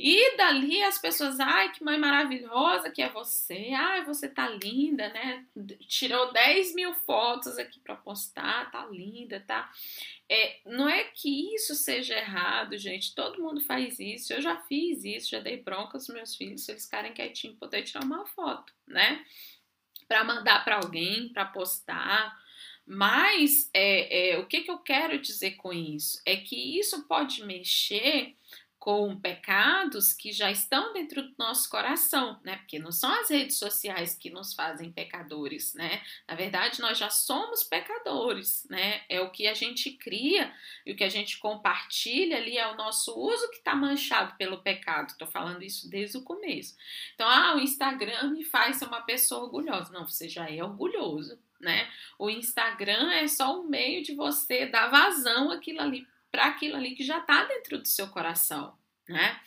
E 0.01 0.37
dali 0.37 0.81
as 0.85 0.97
pessoas, 0.97 1.41
ai, 1.41 1.73
que 1.73 1.83
mãe 1.83 1.99
maravilhosa 1.99 2.89
que 2.89 3.03
é 3.03 3.09
você, 3.09 3.73
ai, 3.77 4.05
você 4.05 4.29
tá 4.29 4.49
linda, 4.49 5.09
né? 5.09 5.45
Tirou 5.89 6.33
10 6.33 6.77
mil 6.77 6.95
fotos 6.95 7.59
aqui 7.59 7.81
para 7.81 7.97
postar, 7.97 8.71
tá 8.71 8.87
linda, 8.87 9.43
tá? 9.45 9.69
É, 10.29 10.61
não 10.65 10.89
é 10.89 11.03
que 11.03 11.53
isso 11.53 11.75
seja 11.75 12.17
errado, 12.17 12.79
gente. 12.79 13.13
Todo 13.13 13.43
mundo 13.43 13.61
faz 13.61 13.99
isso. 13.99 14.33
Eu 14.33 14.41
já 14.41 14.57
fiz 14.57 15.03
isso, 15.03 15.31
já 15.31 15.41
dei 15.41 15.57
bronca 15.57 15.97
aos 15.97 16.07
meus 16.09 16.37
filhos 16.37 16.65
se 16.65 16.71
eles 16.71 16.85
ficarem 16.85 17.13
quietinhos 17.13 17.59
poder 17.59 17.83
tirar 17.83 18.05
uma 18.05 18.25
foto, 18.25 18.73
né? 18.87 19.27
Para 20.07 20.23
mandar 20.23 20.65
para 20.65 20.77
alguém, 20.77 21.29
para 21.31 21.45
postar. 21.45 22.39
Mas 22.87 23.69
é, 23.75 24.31
é, 24.31 24.39
o 24.39 24.47
que, 24.47 24.61
que 24.61 24.71
eu 24.71 24.79
quero 24.79 25.19
dizer 25.19 25.57
com 25.57 25.73
isso? 25.73 26.23
É 26.25 26.37
que 26.37 26.79
isso 26.79 27.03
pode 27.09 27.45
mexer 27.45 28.37
com 28.79 29.19
pecados 29.19 30.13
que 30.13 30.31
já 30.31 30.51
estão 30.51 30.93
dentro 30.93 31.23
do 31.23 31.35
nosso 31.37 31.69
coração, 31.69 32.39
né? 32.45 32.57
Porque 32.59 32.79
não 32.79 32.93
são 32.93 33.11
as 33.13 33.29
redes 33.29 33.59
sociais 33.59 34.15
que 34.15 34.31
nos 34.31 34.55
fazem 34.55 34.93
pecadores, 34.93 35.75
né? 35.75 36.01
Na 36.29 36.35
verdade, 36.37 36.81
nós 36.81 36.97
já 36.97 37.11
somos 37.11 37.65
pecadores, 37.65 38.65
né? 38.71 39.03
É 39.09 39.21
o 39.21 39.31
que 39.31 39.49
a 39.49 39.55
gente 39.55 39.91
cria 39.91 40.53
e 40.87 40.93
o 40.93 40.97
que 40.97 41.03
a 41.03 41.09
gente 41.09 41.39
compartilha 41.39 42.37
ali 42.37 42.57
é 42.57 42.69
o 42.69 42.77
nosso 42.77 43.19
uso 43.19 43.51
que 43.51 43.57
está 43.57 43.75
manchado 43.75 44.37
pelo 44.37 44.63
pecado. 44.63 45.11
Estou 45.11 45.27
falando 45.27 45.63
isso 45.63 45.91
desde 45.91 46.17
o 46.17 46.23
começo. 46.23 46.77
Então, 47.15 47.29
ah, 47.29 47.57
o 47.57 47.61
Instagram 47.61 48.31
me 48.31 48.45
faz 48.45 48.77
ser 48.77 48.87
uma 48.87 49.03
pessoa 49.03 49.43
orgulhosa. 49.45 49.93
Não, 49.93 50.07
você 50.07 50.29
já 50.29 50.49
é 50.49 50.63
orgulhoso, 50.63 51.37
né? 51.61 51.91
O 52.17 52.31
Instagram 52.31 53.11
é 53.11 53.27
só 53.27 53.61
um 53.61 53.65
meio 53.65 54.05
de 54.05 54.15
você 54.15 54.67
dar 54.67 54.89
vazão 54.89 55.51
àquilo 55.51 55.81
ali 55.81 56.07
para 56.31 56.47
aquilo 56.47 56.77
ali 56.77 56.95
que 56.95 57.03
já 57.05 57.19
está 57.19 57.45
dentro 57.45 57.79
do 57.79 57.89
seu 57.89 58.09
coração, 58.09 58.77
né? 59.09 59.41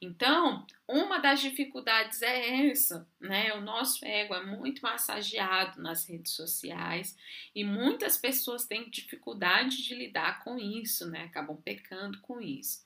Então, 0.00 0.66
uma 0.86 1.18
das 1.18 1.40
dificuldades 1.40 2.22
é 2.22 2.68
essa, 2.70 3.08
né? 3.20 3.52
O 3.54 3.60
nosso 3.60 4.04
ego 4.04 4.34
é 4.34 4.44
muito 4.44 4.82
massageado 4.82 5.80
nas 5.82 6.06
redes 6.06 6.32
sociais 6.32 7.16
e 7.54 7.64
muitas 7.64 8.16
pessoas 8.16 8.66
têm 8.66 8.90
dificuldade 8.90 9.82
de 9.82 9.94
lidar 9.94 10.44
com 10.44 10.58
isso, 10.58 11.08
né? 11.08 11.24
Acabam 11.24 11.56
pecando 11.56 12.20
com 12.20 12.40
isso. 12.40 12.85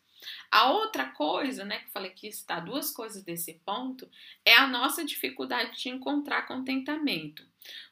A 0.50 0.70
outra 0.70 1.06
coisa, 1.06 1.64
né, 1.64 1.78
que 1.78 1.86
eu 1.86 1.92
falei 1.92 2.10
que 2.10 2.26
está 2.26 2.60
duas 2.60 2.92
coisas 2.92 3.22
desse 3.22 3.54
ponto, 3.64 4.08
é 4.44 4.54
a 4.54 4.66
nossa 4.66 5.04
dificuldade 5.04 5.80
de 5.80 5.88
encontrar 5.88 6.46
contentamento. 6.46 7.48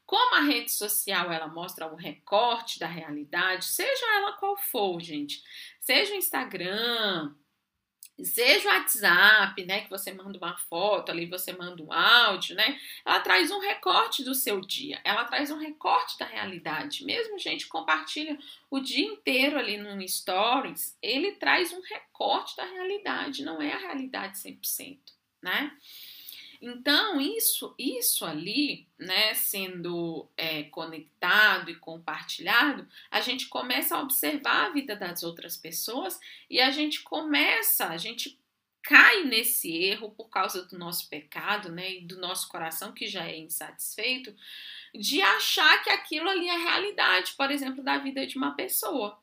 Como 0.06 0.36
a 0.36 0.40
rede 0.40 0.72
social 0.72 1.30
ela 1.30 1.48
mostra 1.48 1.86
um 1.86 1.94
recorte 1.94 2.78
da 2.78 2.86
realidade, 2.86 3.66
seja 3.66 4.16
ela 4.16 4.32
qual 4.32 4.56
for, 4.56 5.00
gente, 5.00 5.42
seja 5.80 6.14
o 6.14 6.16
Instagram, 6.16 7.34
seja 8.24 8.68
o 8.68 8.72
WhatsApp, 8.72 9.64
né, 9.64 9.82
que 9.82 9.90
você 9.90 10.12
manda 10.12 10.38
uma 10.38 10.56
foto 10.56 11.10
ali, 11.10 11.26
você 11.26 11.52
manda 11.52 11.82
um 11.82 11.92
áudio, 11.92 12.56
né, 12.56 12.78
ela 13.04 13.20
traz 13.20 13.50
um 13.50 13.60
recorte 13.60 14.24
do 14.24 14.34
seu 14.34 14.60
dia, 14.60 15.00
ela 15.04 15.24
traz 15.24 15.50
um 15.50 15.58
recorte 15.58 16.18
da 16.18 16.26
realidade. 16.26 17.04
Mesmo 17.04 17.38
gente 17.38 17.66
compartilha 17.66 18.38
o 18.70 18.80
dia 18.80 19.06
inteiro 19.06 19.58
ali 19.58 19.76
no 19.76 20.08
stories, 20.08 20.96
ele 21.00 21.32
traz 21.32 21.72
um 21.72 21.80
recorte 21.80 22.56
da 22.56 22.64
realidade, 22.64 23.44
não 23.44 23.62
é 23.62 23.72
a 23.72 23.78
realidade 23.78 24.38
100%, 24.38 24.98
né? 25.42 25.76
Então, 26.60 27.20
isso, 27.20 27.74
isso 27.78 28.24
ali, 28.24 28.86
né, 28.98 29.32
sendo 29.34 30.28
é, 30.36 30.64
conectado 30.64 31.70
e 31.70 31.76
compartilhado, 31.76 32.86
a 33.10 33.20
gente 33.20 33.46
começa 33.46 33.96
a 33.96 34.02
observar 34.02 34.66
a 34.66 34.70
vida 34.70 34.96
das 34.96 35.22
outras 35.22 35.56
pessoas 35.56 36.18
e 36.50 36.60
a 36.60 36.70
gente 36.70 37.02
começa, 37.02 37.86
a 37.86 37.96
gente 37.96 38.38
cai 38.82 39.24
nesse 39.24 39.70
erro 39.70 40.10
por 40.10 40.28
causa 40.28 40.64
do 40.64 40.78
nosso 40.78 41.08
pecado, 41.08 41.70
né, 41.70 41.94
e 41.94 42.00
do 42.00 42.18
nosso 42.18 42.48
coração 42.48 42.92
que 42.92 43.06
já 43.06 43.26
é 43.26 43.38
insatisfeito, 43.38 44.34
de 44.94 45.20
achar 45.20 45.82
que 45.84 45.90
aquilo 45.90 46.28
ali 46.28 46.48
é 46.48 46.56
realidade, 46.56 47.32
por 47.36 47.50
exemplo, 47.50 47.84
da 47.84 47.98
vida 47.98 48.26
de 48.26 48.36
uma 48.36 48.54
pessoa. 48.54 49.18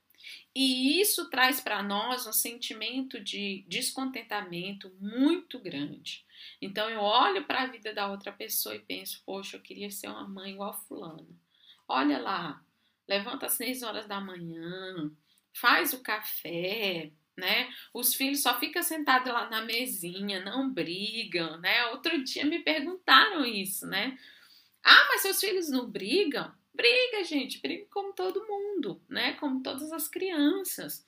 E 0.54 1.02
isso 1.02 1.30
traz 1.30 1.60
para 1.60 1.84
nós 1.84 2.26
um 2.26 2.32
sentimento 2.32 3.20
de 3.20 3.66
descontentamento 3.68 4.90
muito 5.00 5.60
grande. 5.60 6.25
Então 6.62 6.90
eu 6.90 7.00
olho 7.00 7.46
para 7.46 7.64
a 7.64 7.68
vida 7.68 7.94
da 7.94 8.10
outra 8.10 8.32
pessoa 8.32 8.76
e 8.76 8.80
penso, 8.80 9.22
poxa, 9.26 9.58
eu 9.58 9.62
queria 9.62 9.92
ser 9.92 10.08
uma 10.08 10.28
mãe 10.28 10.52
igual 10.52 10.72
a 10.72 10.74
fulana. 10.74 11.28
Olha 11.88 12.20
lá, 12.20 12.64
levanta 13.08 13.46
às 13.46 13.54
seis 13.54 13.84
horas 13.84 14.08
da 14.08 14.20
manhã, 14.20 15.12
faz 15.54 15.94
o 15.94 16.02
café, 16.02 17.12
né? 17.38 17.70
Os 17.94 18.16
filhos 18.16 18.42
só 18.42 18.60
ficam 18.60 18.82
sentados 18.82 19.32
lá 19.32 19.50
na 19.50 19.62
mesinha, 19.62 20.44
não 20.44 20.72
brigam, 20.72 21.58
né? 21.60 21.86
Outro 21.88 22.24
dia 22.24 22.46
me 22.46 22.60
perguntaram 22.60 23.46
isso, 23.46 23.86
né? 23.86 24.18
Ah, 24.84 25.08
mas 25.10 25.22
seus 25.22 25.40
filhos 25.40 25.70
não 25.70 25.90
brigam? 25.90 26.54
Briga, 26.74 27.24
gente, 27.24 27.62
briga 27.62 27.86
como 27.90 28.14
todo 28.14 28.46
mundo, 28.48 29.02
né? 29.10 29.34
Como 29.34 29.64
todas 29.64 29.92
as 29.92 30.08
crianças. 30.08 31.06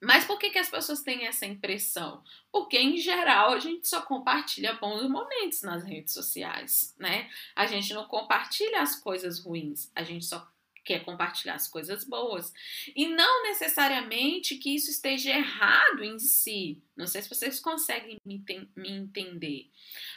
Mas 0.00 0.24
por 0.24 0.38
que, 0.38 0.50
que 0.50 0.58
as 0.58 0.70
pessoas 0.70 1.02
têm 1.02 1.26
essa 1.26 1.44
impressão? 1.44 2.22
Porque, 2.52 2.78
em 2.78 2.96
geral, 2.96 3.52
a 3.52 3.58
gente 3.58 3.88
só 3.88 4.00
compartilha 4.00 4.74
bons 4.74 5.08
momentos 5.08 5.62
nas 5.62 5.82
redes 5.84 6.14
sociais, 6.14 6.94
né? 6.98 7.28
A 7.54 7.66
gente 7.66 7.92
não 7.92 8.06
compartilha 8.06 8.80
as 8.80 8.96
coisas 8.96 9.40
ruins, 9.40 9.90
a 9.94 10.04
gente 10.04 10.24
só 10.24 10.48
quer 10.84 11.04
compartilhar 11.04 11.54
as 11.54 11.68
coisas 11.68 12.02
boas. 12.02 12.50
E 12.96 13.08
não 13.08 13.42
necessariamente 13.42 14.56
que 14.56 14.74
isso 14.74 14.90
esteja 14.90 15.30
errado 15.30 16.02
em 16.02 16.18
si. 16.18 16.82
Não 16.96 17.06
sei 17.06 17.20
se 17.20 17.28
vocês 17.28 17.60
conseguem 17.60 18.16
me, 18.24 18.42
me 18.74 18.90
entender. 18.90 19.70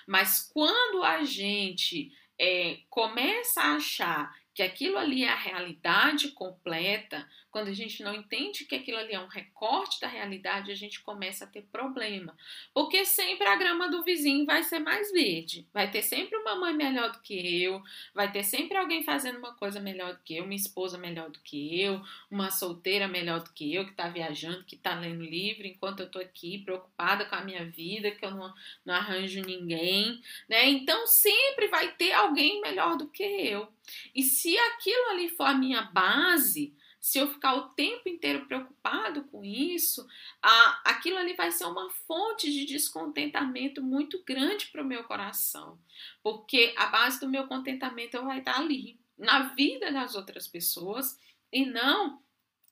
Mas 0.07 0.49
quando 0.53 1.03
a 1.03 1.25
gente 1.25 2.13
é, 2.39 2.79
começa 2.89 3.61
a 3.61 3.75
achar 3.75 4.33
que 4.53 4.61
aquilo 4.61 4.97
ali 4.97 5.23
é 5.23 5.29
a 5.29 5.35
realidade 5.35 6.29
completa, 6.29 7.27
quando 7.51 7.67
a 7.67 7.73
gente 7.73 8.01
não 8.01 8.15
entende 8.15 8.65
que 8.65 8.75
aquilo 8.75 8.97
ali 8.97 9.13
é 9.13 9.19
um 9.19 9.27
recorte 9.27 9.99
da 9.99 10.07
realidade, 10.07 10.71
a 10.71 10.75
gente 10.75 11.01
começa 11.01 11.43
a 11.43 11.47
ter 11.47 11.63
problema. 11.63 12.35
Porque 12.73 13.05
sempre 13.05 13.45
a 13.45 13.57
grama 13.57 13.89
do 13.89 14.03
vizinho 14.03 14.45
vai 14.45 14.63
ser 14.63 14.79
mais 14.79 15.11
verde. 15.11 15.67
Vai 15.73 15.91
ter 15.91 16.01
sempre 16.01 16.37
uma 16.37 16.55
mãe 16.55 16.73
melhor 16.73 17.11
do 17.11 17.19
que 17.19 17.61
eu, 17.61 17.81
vai 18.13 18.31
ter 18.31 18.43
sempre 18.43 18.77
alguém 18.77 19.03
fazendo 19.03 19.37
uma 19.37 19.53
coisa 19.53 19.79
melhor 19.79 20.13
do 20.13 20.23
que 20.23 20.37
eu, 20.37 20.45
uma 20.45 20.55
esposa 20.55 20.97
melhor 20.97 21.29
do 21.29 21.39
que 21.39 21.81
eu, 21.81 22.01
uma 22.29 22.49
solteira 22.49 23.07
melhor 23.07 23.41
do 23.43 23.51
que 23.51 23.73
eu, 23.73 23.83
que 23.83 23.91
está 23.91 24.07
viajando, 24.07 24.63
que 24.63 24.75
está 24.75 24.95
lendo 24.95 25.23
livro, 25.23 25.67
enquanto 25.67 25.99
eu 25.99 26.05
estou 26.05 26.21
aqui 26.21 26.59
preocupada 26.59 27.25
com 27.25 27.35
a 27.35 27.43
minha 27.43 27.65
vida, 27.65 28.11
que 28.11 28.25
eu 28.25 28.31
não, 28.31 28.53
não 28.85 28.93
arranjo 28.93 29.41
ninguém, 29.41 30.21
né? 30.47 30.69
Então 30.69 31.05
sempre 31.05 31.67
vai 31.67 31.91
ter 31.93 32.13
alguém 32.13 32.61
melhor 32.61 32.95
do 32.95 33.07
que 33.09 33.23
eu. 33.23 33.67
E 34.13 34.23
se 34.23 34.57
aquilo 34.57 35.09
ali 35.09 35.29
for 35.29 35.45
a 35.45 35.53
minha 35.53 35.83
base, 35.83 36.75
se 36.99 37.17
eu 37.17 37.27
ficar 37.27 37.55
o 37.55 37.69
tempo 37.69 38.07
inteiro 38.07 38.45
preocupado 38.45 39.23
com 39.25 39.43
isso, 39.43 40.07
a, 40.41 40.81
aquilo 40.91 41.17
ali 41.17 41.33
vai 41.33 41.51
ser 41.51 41.65
uma 41.65 41.89
fonte 41.89 42.51
de 42.51 42.65
descontentamento 42.65 43.81
muito 43.81 44.23
grande 44.23 44.67
para 44.67 44.83
o 44.83 44.85
meu 44.85 45.03
coração. 45.05 45.79
Porque 46.21 46.75
a 46.77 46.85
base 46.85 47.19
do 47.19 47.27
meu 47.27 47.47
contentamento 47.47 48.23
vai 48.23 48.39
estar 48.39 48.59
ali, 48.59 48.99
na 49.17 49.53
vida 49.53 49.91
das 49.91 50.15
outras 50.15 50.47
pessoas 50.47 51.19
e 51.51 51.65
não 51.65 52.21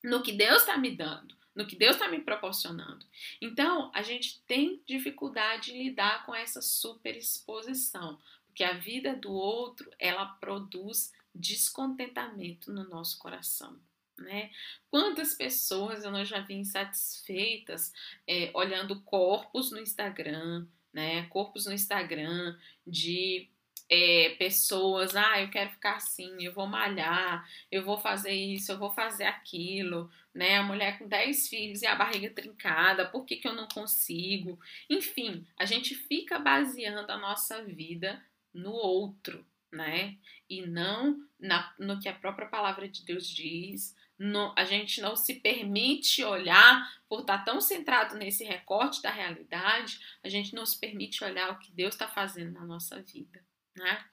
no 0.03 0.21
que 0.21 0.31
Deus 0.31 0.61
está 0.61 0.77
me 0.77 0.91
dando, 0.91 1.35
no 1.55 1.65
que 1.65 1.75
Deus 1.75 1.95
está 1.95 2.07
me 2.07 2.19
proporcionando. 2.19 3.05
Então, 3.41 3.91
a 3.93 4.01
gente 4.01 4.41
tem 4.45 4.81
dificuldade 4.85 5.73
em 5.73 5.83
lidar 5.83 6.25
com 6.25 6.33
essa 6.33 6.61
superexposição, 6.61 8.19
porque 8.59 8.63
a 8.65 8.73
vida 8.73 9.15
do 9.15 9.31
outro 9.31 9.89
ela 9.97 10.25
produz 10.25 11.13
descontentamento 11.33 12.73
no 12.73 12.83
nosso 12.89 13.17
coração 13.17 13.79
né? 14.17 14.51
Quantas 14.91 15.33
pessoas 15.33 16.03
eu 16.03 16.25
já 16.25 16.41
vi 16.41 16.55
insatisfeitas 16.55 17.93
é, 18.27 18.51
olhando 18.53 18.99
corpos 19.03 19.71
no 19.71 19.79
Instagram, 19.79 20.67
né? 20.91 21.25
Corpos 21.27 21.67
no 21.67 21.71
Instagram 21.71 22.57
de 22.85 23.47
é, 23.89 24.35
pessoas, 24.37 25.15
ah, 25.15 25.41
eu 25.41 25.49
quero 25.49 25.69
ficar 25.69 25.95
assim, 25.95 26.43
eu 26.43 26.51
vou 26.51 26.67
malhar, 26.67 27.49
eu 27.71 27.81
vou 27.81 27.97
fazer 27.97 28.33
isso, 28.33 28.73
eu 28.73 28.77
vou 28.77 28.91
fazer 28.91 29.23
aquilo, 29.23 30.11
né? 30.33 30.57
A 30.57 30.63
mulher 30.63 30.99
com 30.99 31.07
10 31.07 31.47
filhos 31.47 31.81
e 31.81 31.87
a 31.87 31.95
barriga 31.95 32.29
trincada, 32.29 33.07
por 33.07 33.25
que, 33.25 33.37
que 33.37 33.47
eu 33.47 33.55
não 33.55 33.69
consigo? 33.69 34.59
Enfim, 34.89 35.47
a 35.57 35.63
gente 35.63 35.95
fica 35.95 36.37
baseando 36.37 37.09
a 37.09 37.17
nossa 37.17 37.63
vida 37.63 38.21
no 38.59 38.71
outro, 38.71 39.45
né? 39.71 40.17
E 40.49 40.65
não 40.65 41.17
na, 41.39 41.73
no 41.79 41.99
que 41.99 42.09
a 42.09 42.13
própria 42.13 42.47
palavra 42.47 42.87
de 42.87 43.05
Deus 43.05 43.27
diz, 43.27 43.95
no, 44.17 44.53
a 44.57 44.65
gente 44.65 44.99
não 44.99 45.15
se 45.15 45.35
permite 45.35 46.23
olhar 46.23 46.91
por 47.07 47.21
estar 47.21 47.45
tão 47.45 47.61
centrado 47.61 48.17
nesse 48.17 48.43
recorte 48.43 49.01
da 49.01 49.09
realidade, 49.09 49.99
a 50.21 50.27
gente 50.27 50.53
não 50.53 50.65
se 50.65 50.77
permite 50.77 51.23
olhar 51.23 51.51
o 51.51 51.59
que 51.59 51.71
Deus 51.71 51.93
está 51.95 52.07
fazendo 52.07 52.51
na 52.51 52.65
nossa 52.65 53.01
vida. 53.01 53.41
Né? 53.75 54.05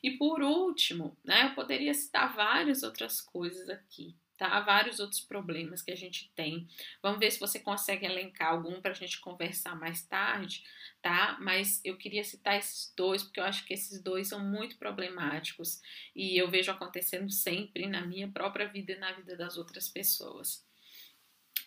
E 0.00 0.12
por 0.12 0.42
último, 0.42 1.18
né, 1.24 1.46
eu 1.46 1.54
poderia 1.54 1.92
citar 1.92 2.32
várias 2.32 2.84
outras 2.84 3.20
coisas 3.20 3.68
aqui, 3.68 4.14
tá? 4.38 4.60
Vários 4.60 5.00
outros 5.00 5.20
problemas 5.20 5.82
que 5.82 5.90
a 5.90 5.96
gente 5.96 6.30
tem. 6.34 6.66
Vamos 7.02 7.18
ver 7.18 7.30
se 7.32 7.40
você 7.40 7.58
consegue 7.58 8.06
elencar 8.06 8.52
algum 8.52 8.80
para 8.80 8.92
a 8.92 8.94
gente 8.94 9.20
conversar 9.20 9.74
mais 9.74 10.06
tarde, 10.06 10.64
tá? 11.02 11.36
Mas 11.40 11.80
eu 11.84 11.98
queria 11.98 12.22
citar 12.22 12.56
esses 12.56 12.94
dois, 12.96 13.22
porque 13.24 13.40
eu 13.40 13.44
acho 13.44 13.66
que 13.66 13.74
esses 13.74 14.00
dois 14.00 14.28
são 14.28 14.38
muito 14.38 14.78
problemáticos 14.78 15.82
e 16.14 16.38
eu 16.38 16.48
vejo 16.48 16.70
acontecendo 16.70 17.30
sempre 17.30 17.86
na 17.86 18.00
minha 18.00 18.28
própria 18.28 18.68
vida 18.68 18.92
e 18.92 18.98
na 18.98 19.12
vida 19.12 19.36
das 19.36 19.58
outras 19.58 19.88
pessoas. 19.88 20.64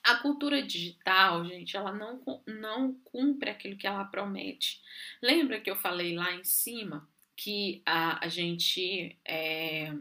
A 0.01 0.15
cultura 0.15 0.63
digital, 0.63 1.45
gente, 1.45 1.76
ela 1.76 1.91
não, 1.91 2.24
não 2.47 2.93
cumpre 3.03 3.49
aquilo 3.49 3.78
que 3.78 3.86
ela 3.86 4.05
promete. 4.05 4.82
Lembra 5.22 5.59
que 5.59 5.69
eu 5.69 5.76
falei 5.76 6.15
lá 6.15 6.34
em 6.34 6.43
cima 6.43 7.07
que 7.36 7.84
a, 7.86 8.26
a 8.26 8.28
gente. 8.30 9.17
É, 9.26 9.93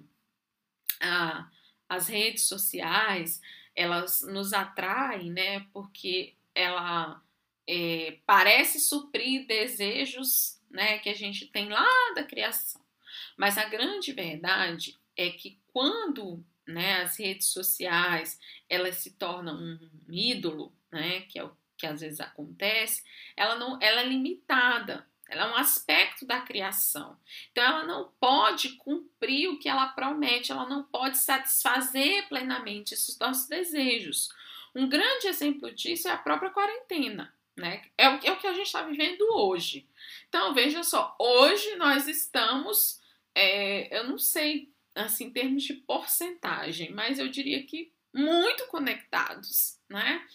a, 1.01 1.51
as 1.91 2.07
redes 2.07 2.45
sociais 2.45 3.43
elas 3.75 4.21
nos 4.23 4.53
atraem, 4.53 5.31
né? 5.31 5.67
Porque 5.73 6.35
ela 6.55 7.21
é, 7.69 8.19
parece 8.25 8.79
suprir 8.79 9.45
desejos, 9.47 10.61
né? 10.71 11.01
Que 11.01 11.09
a 11.09 11.15
gente 11.15 11.47
tem 11.47 11.69
lá 11.69 11.89
da 12.15 12.23
criação. 12.23 12.81
Mas 13.37 13.59
a 13.59 13.69
grande 13.69 14.13
verdade 14.13 14.97
é 15.17 15.31
que 15.31 15.59
quando 15.73 16.45
né, 16.67 17.03
as 17.03 17.19
redes 17.19 17.49
sociais 17.49 18.39
elas 18.69 18.97
se 18.97 19.13
tornam 19.13 19.57
um 19.57 20.13
ídolo, 20.13 20.73
né, 20.93 21.23
que 21.23 21.39
é 21.39 21.45
o 21.45 21.57
que 21.77 21.87
às 21.87 22.03
vezes 22.03 22.21
acontece, 22.21 23.03
ela 23.37 23.57
não, 23.57 23.79
ela 23.81 24.03
é 24.03 24.07
limitada, 24.07 25.07
ela 25.31 25.45
é 25.45 25.51
um 25.53 25.57
aspecto 25.57 26.27
da 26.27 26.41
criação. 26.41 27.17
Então 27.53 27.65
ela 27.65 27.85
não 27.85 28.11
pode 28.19 28.71
cumprir 28.71 29.49
o 29.49 29.59
que 29.59 29.69
ela 29.69 29.87
promete, 29.89 30.51
ela 30.51 30.69
não 30.69 30.83
pode 30.83 31.19
satisfazer 31.19 32.29
plenamente 32.29 32.95
esses 32.95 33.19
nossos 33.19 33.47
desejos. 33.49 34.29
Um 34.75 34.89
grande 34.89 35.29
exemplo 35.29 35.73
disso 35.73 36.09
é 36.09 36.13
a 36.13 36.19
própria 36.19 36.51
quarentena. 36.51 37.33
Né? 37.57 37.83
É, 37.97 38.09
o, 38.09 38.21
é 38.25 38.33
o 38.33 38.39
que 38.39 38.47
a 38.47 38.55
gente 38.55 38.67
está 38.67 38.83
vivendo 38.83 39.23
hoje. 39.35 39.87
Então, 40.29 40.55
veja 40.55 40.83
só, 40.83 41.15
hoje 41.19 41.77
nós 41.77 42.09
estamos, 42.09 43.01
é, 43.35 43.99
eu 43.99 44.05
não 44.05 44.19
sei 44.19 44.73
assim, 44.95 45.27
em 45.27 45.31
termos 45.31 45.63
de 45.63 45.75
porcentagem, 45.75 46.91
mas 46.93 47.19
eu 47.19 47.29
diria 47.29 47.63
que 47.65 47.93
muito 48.13 48.67
conectados, 48.67 49.79
né? 49.89 50.27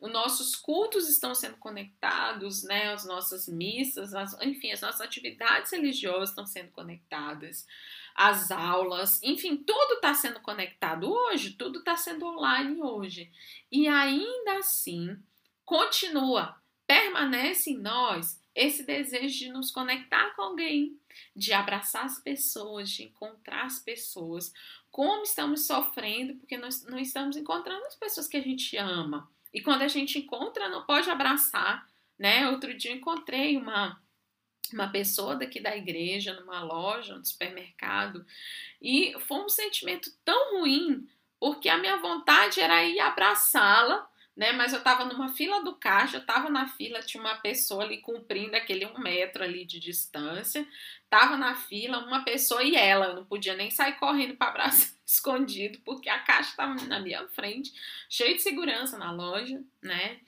Os 0.00 0.12
nossos 0.12 0.54
cultos 0.54 1.08
estão 1.08 1.34
sendo 1.34 1.56
conectados, 1.56 2.62
né? 2.62 2.92
As 2.92 3.04
nossas 3.04 3.48
missas, 3.48 4.14
as, 4.14 4.40
enfim, 4.42 4.70
as 4.70 4.80
nossas 4.80 5.00
atividades 5.00 5.72
religiosas 5.72 6.30
estão 6.30 6.46
sendo 6.46 6.70
conectadas, 6.70 7.66
as 8.14 8.50
aulas, 8.50 9.20
enfim, 9.22 9.56
tudo 9.56 9.94
está 9.94 10.14
sendo 10.14 10.40
conectado 10.40 11.10
hoje, 11.10 11.52
tudo 11.52 11.80
está 11.80 11.96
sendo 11.96 12.26
online 12.26 12.80
hoje. 12.80 13.30
E 13.70 13.88
ainda 13.88 14.58
assim, 14.58 15.16
continua, 15.64 16.60
permanece 16.86 17.70
em 17.70 17.78
nós 17.78 18.40
esse 18.54 18.84
desejo 18.84 19.38
de 19.38 19.52
nos 19.52 19.70
conectar 19.70 20.34
com 20.34 20.42
alguém, 20.42 20.98
de 21.34 21.52
abraçar 21.52 22.04
as 22.04 22.20
pessoas, 22.20 22.90
de 22.90 23.04
encontrar 23.04 23.66
as 23.66 23.78
pessoas. 23.78 24.52
Como 24.90 25.22
estamos 25.22 25.66
sofrendo 25.66 26.34
porque 26.36 26.56
nós 26.56 26.84
não 26.84 26.98
estamos 26.98 27.36
encontrando 27.36 27.84
as 27.86 27.94
pessoas 27.94 28.26
que 28.26 28.36
a 28.36 28.42
gente 28.42 28.76
ama. 28.76 29.30
E 29.58 29.60
quando 29.60 29.82
a 29.82 29.88
gente 29.88 30.16
encontra, 30.20 30.68
não 30.68 30.84
pode 30.84 31.10
abraçar, 31.10 31.84
né? 32.16 32.48
Outro 32.48 32.72
dia 32.72 32.92
encontrei 32.92 33.56
uma 33.56 34.00
uma 34.72 34.88
pessoa 34.88 35.34
daqui 35.34 35.58
da 35.60 35.74
igreja 35.74 36.34
numa 36.34 36.62
loja, 36.62 37.16
no 37.16 37.24
supermercado, 37.24 38.24
e 38.82 39.16
foi 39.20 39.38
um 39.38 39.48
sentimento 39.48 40.12
tão 40.22 40.60
ruim, 40.60 41.08
porque 41.40 41.70
a 41.70 41.78
minha 41.78 41.96
vontade 41.96 42.60
era 42.60 42.84
ir 42.84 43.00
abraçá-la, 43.00 44.06
né? 44.38 44.52
Mas 44.52 44.72
eu 44.72 44.80
tava 44.80 45.04
numa 45.04 45.30
fila 45.30 45.64
do 45.64 45.74
caixa, 45.74 46.18
eu 46.18 46.24
tava 46.24 46.48
na 46.48 46.68
fila, 46.68 47.00
tinha 47.00 47.20
uma 47.20 47.34
pessoa 47.34 47.82
ali 47.82 47.98
cumprindo 47.98 48.54
aquele 48.54 48.86
um 48.86 48.96
metro 49.00 49.42
ali 49.42 49.64
de 49.64 49.80
distância, 49.80 50.64
tava 51.10 51.36
na 51.36 51.56
fila, 51.56 51.98
uma 52.06 52.24
pessoa 52.24 52.62
e 52.62 52.76
ela, 52.76 53.06
eu 53.06 53.16
não 53.16 53.24
podia 53.24 53.56
nem 53.56 53.68
sair 53.68 53.94
correndo 53.98 54.36
para 54.36 54.50
abraço 54.50 54.96
escondido, 55.04 55.80
porque 55.84 56.08
a 56.08 56.20
caixa 56.20 56.54
tava 56.56 56.76
na 56.84 57.00
minha 57.00 57.26
frente, 57.26 57.72
cheio 58.08 58.36
de 58.36 58.42
segurança 58.42 58.96
na 58.96 59.10
loja, 59.10 59.60
né? 59.82 60.20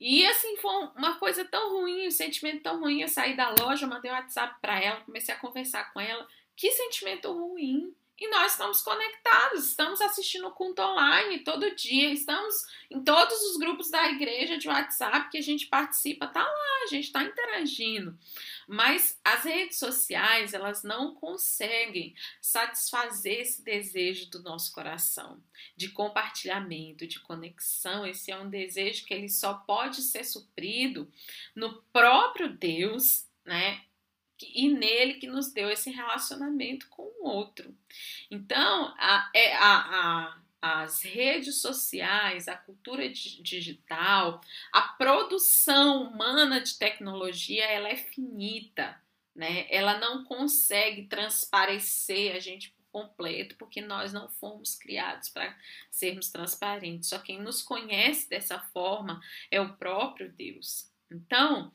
E 0.00 0.26
assim, 0.26 0.56
foi 0.56 0.88
uma 0.96 1.16
coisa 1.16 1.44
tão 1.44 1.78
ruim, 1.78 2.08
um 2.08 2.10
sentimento 2.10 2.62
tão 2.62 2.80
ruim. 2.80 3.00
Eu 3.00 3.08
saí 3.08 3.36
da 3.36 3.54
loja, 3.60 3.86
mandei 3.86 4.10
um 4.10 4.14
WhatsApp 4.14 4.56
para 4.60 4.78
ela, 4.78 5.00
comecei 5.00 5.34
a 5.34 5.38
conversar 5.38 5.92
com 5.92 6.00
ela. 6.00 6.26
Que 6.54 6.70
sentimento 6.70 7.32
ruim 7.32 7.94
e 8.18 8.28
nós 8.30 8.52
estamos 8.52 8.80
conectados, 8.80 9.68
estamos 9.68 10.00
assistindo 10.00 10.48
o 10.48 10.52
culto 10.52 10.80
online 10.80 11.40
todo 11.40 11.74
dia, 11.74 12.10
estamos 12.10 12.54
em 12.90 13.02
todos 13.02 13.38
os 13.42 13.58
grupos 13.58 13.90
da 13.90 14.10
igreja 14.10 14.56
de 14.56 14.68
WhatsApp 14.68 15.30
que 15.30 15.38
a 15.38 15.42
gente 15.42 15.66
participa, 15.66 16.26
tá 16.26 16.42
lá, 16.42 16.82
a 16.84 16.86
gente 16.88 17.04
está 17.04 17.22
interagindo. 17.22 18.18
Mas 18.66 19.18
as 19.22 19.44
redes 19.44 19.78
sociais, 19.78 20.54
elas 20.54 20.82
não 20.82 21.14
conseguem 21.14 22.14
satisfazer 22.40 23.40
esse 23.40 23.62
desejo 23.62 24.30
do 24.30 24.42
nosso 24.42 24.72
coração 24.72 25.42
de 25.76 25.90
compartilhamento, 25.90 27.06
de 27.06 27.20
conexão. 27.20 28.06
Esse 28.06 28.30
é 28.30 28.36
um 28.36 28.48
desejo 28.48 29.04
que 29.04 29.14
ele 29.14 29.28
só 29.28 29.54
pode 29.54 30.02
ser 30.02 30.24
suprido 30.24 31.10
no 31.54 31.82
próprio 31.92 32.48
Deus, 32.48 33.26
né? 33.44 33.82
E 34.42 34.68
nele 34.68 35.14
que 35.14 35.26
nos 35.26 35.52
deu 35.52 35.70
esse 35.70 35.90
relacionamento 35.90 36.88
com 36.88 37.02
o 37.02 37.26
outro. 37.26 37.74
Então, 38.30 38.94
a, 38.98 39.30
é, 39.34 39.54
a, 39.56 40.38
a, 40.60 40.82
as 40.84 41.02
redes 41.02 41.60
sociais, 41.60 42.48
a 42.48 42.56
cultura 42.56 43.08
digital, 43.08 44.40
a 44.72 44.82
produção 44.82 46.02
humana 46.02 46.60
de 46.60 46.78
tecnologia, 46.78 47.64
ela 47.64 47.88
é 47.88 47.96
finita, 47.96 49.00
né? 49.34 49.66
Ela 49.70 49.98
não 49.98 50.24
consegue 50.24 51.04
transparecer 51.04 52.34
a 52.34 52.40
gente 52.40 52.70
por 52.70 52.86
completo, 52.90 53.56
porque 53.56 53.82
nós 53.82 54.12
não 54.12 54.28
fomos 54.28 54.74
criados 54.74 55.28
para 55.28 55.54
sermos 55.90 56.30
transparentes. 56.30 57.10
Só 57.10 57.18
quem 57.18 57.40
nos 57.40 57.60
conhece 57.62 58.28
dessa 58.28 58.58
forma 58.58 59.20
é 59.50 59.60
o 59.60 59.74
próprio 59.74 60.32
Deus. 60.32 60.90
Então, 61.10 61.70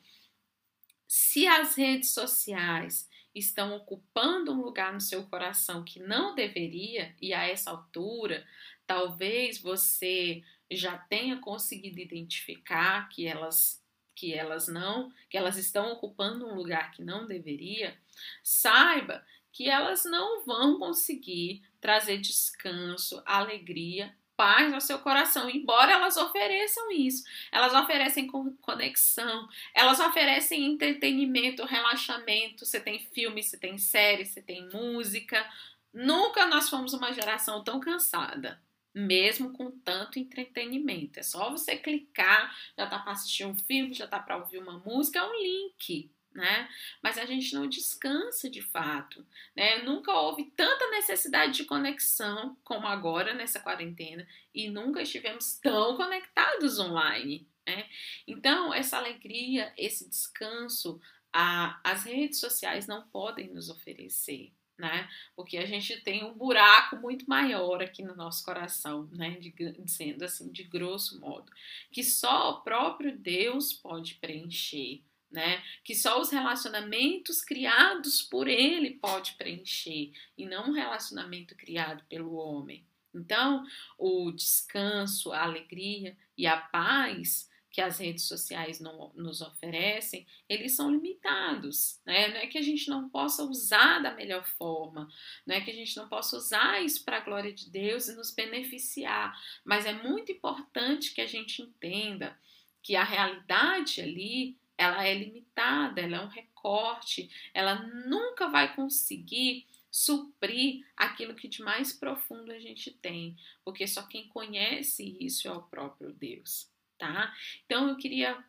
se 1.14 1.46
as 1.46 1.74
redes 1.74 2.14
sociais 2.14 3.06
estão 3.34 3.76
ocupando 3.76 4.50
um 4.50 4.62
lugar 4.62 4.94
no 4.94 5.00
seu 5.00 5.26
coração 5.26 5.84
que 5.84 6.00
não 6.00 6.34
deveria, 6.34 7.14
e 7.20 7.34
a 7.34 7.46
essa 7.46 7.70
altura, 7.70 8.42
talvez 8.86 9.60
você 9.60 10.42
já 10.70 10.96
tenha 10.96 11.36
conseguido 11.36 12.00
identificar 12.00 13.10
que 13.10 13.26
elas 13.26 13.78
que 14.14 14.32
elas 14.32 14.68
não, 14.68 15.12
que 15.28 15.36
elas 15.36 15.58
estão 15.58 15.92
ocupando 15.92 16.46
um 16.46 16.54
lugar 16.54 16.92
que 16.92 17.02
não 17.02 17.26
deveria, 17.26 17.94
saiba 18.42 19.22
que 19.52 19.68
elas 19.68 20.06
não 20.06 20.46
vão 20.46 20.78
conseguir 20.78 21.62
trazer 21.78 22.16
descanso, 22.22 23.22
alegria 23.26 24.16
paz 24.36 24.72
ao 24.72 24.80
seu 24.80 24.98
coração, 24.98 25.48
embora 25.48 25.92
elas 25.92 26.16
ofereçam 26.16 26.90
isso. 26.90 27.24
Elas 27.50 27.74
oferecem 27.74 28.26
conexão, 28.26 29.48
elas 29.74 30.00
oferecem 30.00 30.64
entretenimento, 30.64 31.64
relaxamento. 31.64 32.64
Você 32.64 32.80
tem 32.80 32.98
filme, 32.98 33.42
você 33.42 33.58
tem 33.58 33.78
série, 33.78 34.24
você 34.24 34.42
tem 34.42 34.68
música. 34.68 35.48
Nunca 35.92 36.46
nós 36.46 36.68
fomos 36.68 36.92
uma 36.92 37.12
geração 37.12 37.62
tão 37.62 37.78
cansada, 37.78 38.60
mesmo 38.94 39.52
com 39.52 39.70
tanto 39.70 40.18
entretenimento. 40.18 41.20
É 41.20 41.22
só 41.22 41.50
você 41.50 41.76
clicar, 41.76 42.56
já 42.76 42.86
tá 42.86 42.98
para 42.98 43.12
assistir 43.12 43.44
um 43.44 43.54
filme, 43.54 43.94
já 43.94 44.06
tá 44.06 44.18
para 44.18 44.36
ouvir 44.36 44.58
uma 44.58 44.78
música, 44.78 45.18
é 45.18 45.24
um 45.24 45.42
link 45.42 46.10
né? 46.34 46.68
Mas 47.02 47.18
a 47.18 47.24
gente 47.24 47.54
não 47.54 47.68
descansa 47.68 48.48
de 48.48 48.62
fato, 48.62 49.24
né? 49.54 49.82
Nunca 49.82 50.12
houve 50.12 50.44
tanta 50.56 50.88
necessidade 50.90 51.52
de 51.54 51.64
conexão 51.64 52.56
como 52.64 52.86
agora 52.86 53.34
nessa 53.34 53.60
quarentena 53.60 54.26
e 54.54 54.68
nunca 54.68 55.02
estivemos 55.02 55.58
tão 55.58 55.96
conectados 55.96 56.78
online, 56.78 57.46
né? 57.66 57.88
Então, 58.26 58.72
essa 58.72 58.96
alegria, 58.96 59.72
esse 59.76 60.08
descanso, 60.08 61.00
a, 61.32 61.80
as 61.84 62.04
redes 62.04 62.40
sociais 62.40 62.86
não 62.86 63.02
podem 63.08 63.48
nos 63.48 63.68
oferecer, 63.68 64.52
né? 64.78 65.08
Porque 65.36 65.58
a 65.58 65.66
gente 65.66 66.00
tem 66.00 66.24
um 66.24 66.32
buraco 66.32 66.96
muito 66.96 67.28
maior 67.28 67.82
aqui 67.82 68.02
no 68.02 68.16
nosso 68.16 68.44
coração, 68.44 69.08
né? 69.12 69.38
Dizendo 69.78 70.24
assim, 70.24 70.50
de 70.50 70.64
grosso 70.64 71.20
modo, 71.20 71.52
que 71.90 72.02
só 72.02 72.52
o 72.52 72.62
próprio 72.62 73.16
Deus 73.16 73.72
pode 73.72 74.14
preencher 74.14 75.02
né? 75.32 75.62
Que 75.82 75.94
só 75.94 76.20
os 76.20 76.30
relacionamentos 76.30 77.42
criados 77.42 78.22
por 78.22 78.46
ele 78.46 78.90
pode 78.90 79.32
preencher 79.34 80.12
e 80.36 80.46
não 80.46 80.68
um 80.68 80.72
relacionamento 80.72 81.56
criado 81.56 82.04
pelo 82.08 82.34
homem. 82.34 82.86
Então, 83.14 83.64
o 83.98 84.30
descanso, 84.30 85.32
a 85.32 85.42
alegria 85.42 86.16
e 86.36 86.46
a 86.46 86.56
paz 86.56 87.50
que 87.72 87.80
as 87.80 87.98
redes 87.98 88.24
sociais 88.24 88.78
não, 88.80 89.10
nos 89.14 89.40
oferecem, 89.40 90.26
eles 90.46 90.76
são 90.76 90.90
limitados, 90.90 91.98
né? 92.04 92.28
Não 92.28 92.36
é 92.36 92.46
que 92.46 92.58
a 92.58 92.62
gente 92.62 92.88
não 92.90 93.08
possa 93.08 93.42
usar 93.44 93.98
da 94.00 94.14
melhor 94.14 94.44
forma, 94.44 95.08
não 95.46 95.56
é 95.56 95.60
que 95.62 95.70
a 95.70 95.74
gente 95.74 95.96
não 95.96 96.06
possa 96.06 96.36
usar 96.36 96.84
isso 96.84 97.02
para 97.02 97.16
a 97.16 97.24
glória 97.24 97.50
de 97.50 97.70
Deus 97.70 98.08
e 98.08 98.14
nos 98.14 98.30
beneficiar, 98.30 99.34
mas 99.64 99.86
é 99.86 99.94
muito 99.94 100.30
importante 100.30 101.14
que 101.14 101.22
a 101.22 101.26
gente 101.26 101.62
entenda 101.62 102.38
que 102.82 102.94
a 102.94 103.04
realidade 103.04 104.02
ali, 104.02 104.58
ela 104.82 105.06
é 105.06 105.14
limitada, 105.14 106.00
ela 106.00 106.16
é 106.16 106.20
um 106.20 106.28
recorte, 106.28 107.30
ela 107.54 107.74
nunca 108.06 108.48
vai 108.48 108.74
conseguir 108.74 109.66
suprir 109.90 110.86
aquilo 110.96 111.34
que 111.34 111.48
de 111.48 111.62
mais 111.62 111.92
profundo 111.92 112.50
a 112.50 112.58
gente 112.58 112.90
tem, 112.90 113.36
porque 113.64 113.86
só 113.86 114.02
quem 114.02 114.28
conhece 114.28 115.16
isso 115.20 115.46
é 115.46 115.52
o 115.52 115.62
próprio 115.62 116.12
Deus 116.12 116.72
tá? 117.02 117.34
Então 117.66 117.88
eu 117.88 117.96
queria 117.96 118.44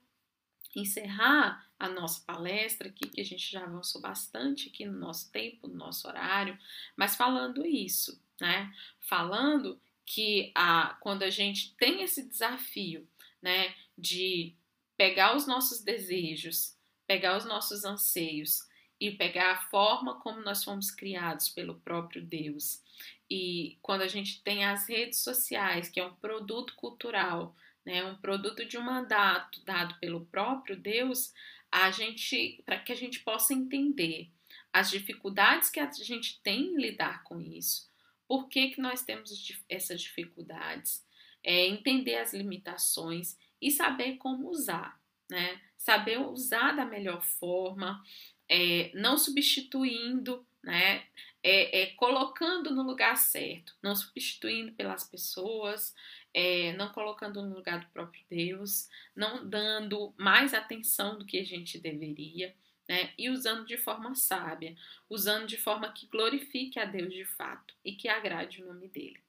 encerrar 0.75 1.67
a 1.79 1.89
nossa 1.89 2.23
palestra 2.23 2.87
aqui, 2.87 3.09
que 3.09 3.19
a 3.19 3.25
gente 3.25 3.51
já 3.51 3.63
avançou 3.63 3.99
bastante 3.99 4.69
aqui 4.69 4.85
no 4.85 4.99
nosso 4.99 5.31
tempo, 5.31 5.67
no 5.67 5.73
nosso 5.73 6.07
horário, 6.07 6.57
mas 6.95 7.15
falando 7.15 7.65
isso, 7.65 8.21
né? 8.39 8.71
Falando 9.01 9.81
que 10.05 10.51
a, 10.53 10.95
quando 11.01 11.23
a 11.23 11.31
gente 11.31 11.75
tem 11.77 12.03
esse 12.03 12.27
desafio, 12.27 13.07
né, 13.41 13.73
de 13.97 14.55
pegar 14.97 15.35
os 15.35 15.47
nossos 15.47 15.81
desejos, 15.81 16.75
pegar 17.07 17.37
os 17.37 17.45
nossos 17.45 17.83
anseios 17.83 18.59
e 18.99 19.11
pegar 19.11 19.51
a 19.51 19.61
forma 19.69 20.19
como 20.21 20.41
nós 20.41 20.63
fomos 20.63 20.89
criados 20.89 21.49
pelo 21.49 21.75
próprio 21.81 22.21
Deus. 22.21 22.81
E 23.29 23.77
quando 23.81 24.01
a 24.01 24.07
gente 24.07 24.41
tem 24.43 24.63
as 24.63 24.87
redes 24.87 25.19
sociais, 25.19 25.89
que 25.89 25.99
é 25.99 26.05
um 26.05 26.15
produto 26.15 26.73
cultural, 26.75 27.55
né, 27.85 28.03
um 28.05 28.15
produto 28.15 28.65
de 28.65 28.77
um 28.77 28.81
mandato 28.81 29.61
dado 29.65 29.99
pelo 29.99 30.25
próprio 30.27 30.77
Deus, 30.77 31.33
a 31.71 31.91
gente, 31.91 32.61
para 32.65 32.79
que 32.79 32.91
a 32.91 32.95
gente 32.95 33.19
possa 33.19 33.53
entender 33.53 34.29
as 34.71 34.89
dificuldades 34.89 35.69
que 35.69 35.79
a 35.79 35.91
gente 35.91 36.39
tem 36.41 36.67
em 36.67 36.77
lidar 36.77 37.23
com 37.23 37.41
isso, 37.41 37.89
por 38.27 38.47
que, 38.47 38.69
que 38.69 38.81
nós 38.81 39.03
temos 39.03 39.31
essas 39.67 40.01
dificuldades, 40.01 41.05
é, 41.43 41.67
entender 41.67 42.15
as 42.15 42.33
limitações 42.33 43.37
e 43.67 43.71
saber 43.71 44.17
como 44.17 44.49
usar, 44.49 44.99
né? 45.29 45.61
Saber 45.77 46.19
usar 46.19 46.73
da 46.73 46.85
melhor 46.85 47.21
forma, 47.21 48.03
é, 48.49 48.91
não 48.93 49.17
substituindo, 49.17 50.45
né? 50.61 51.05
É, 51.45 51.81
é, 51.81 51.85
colocando 51.95 52.73
no 52.73 52.83
lugar 52.83 53.17
certo, 53.17 53.75
não 53.81 53.95
substituindo 53.95 54.71
pelas 54.73 55.03
pessoas, 55.03 55.93
é, 56.33 56.73
não 56.73 56.89
colocando 56.89 57.41
no 57.41 57.55
lugar 57.55 57.81
do 57.81 57.87
próprio 57.87 58.23
Deus, 58.29 58.89
não 59.15 59.47
dando 59.47 60.13
mais 60.17 60.53
atenção 60.53 61.17
do 61.17 61.25
que 61.25 61.37
a 61.37 61.45
gente 61.45 61.77
deveria, 61.77 62.55
né? 62.87 63.13
E 63.17 63.29
usando 63.29 63.65
de 63.65 63.77
forma 63.77 64.15
sábia, 64.15 64.75
usando 65.09 65.47
de 65.47 65.57
forma 65.57 65.91
que 65.91 66.07
glorifique 66.07 66.79
a 66.79 66.85
Deus 66.85 67.13
de 67.13 67.25
fato 67.25 67.73
e 67.83 67.93
que 67.93 68.07
agrade 68.09 68.61
o 68.61 68.67
nome 68.67 68.87
dele. 68.87 69.22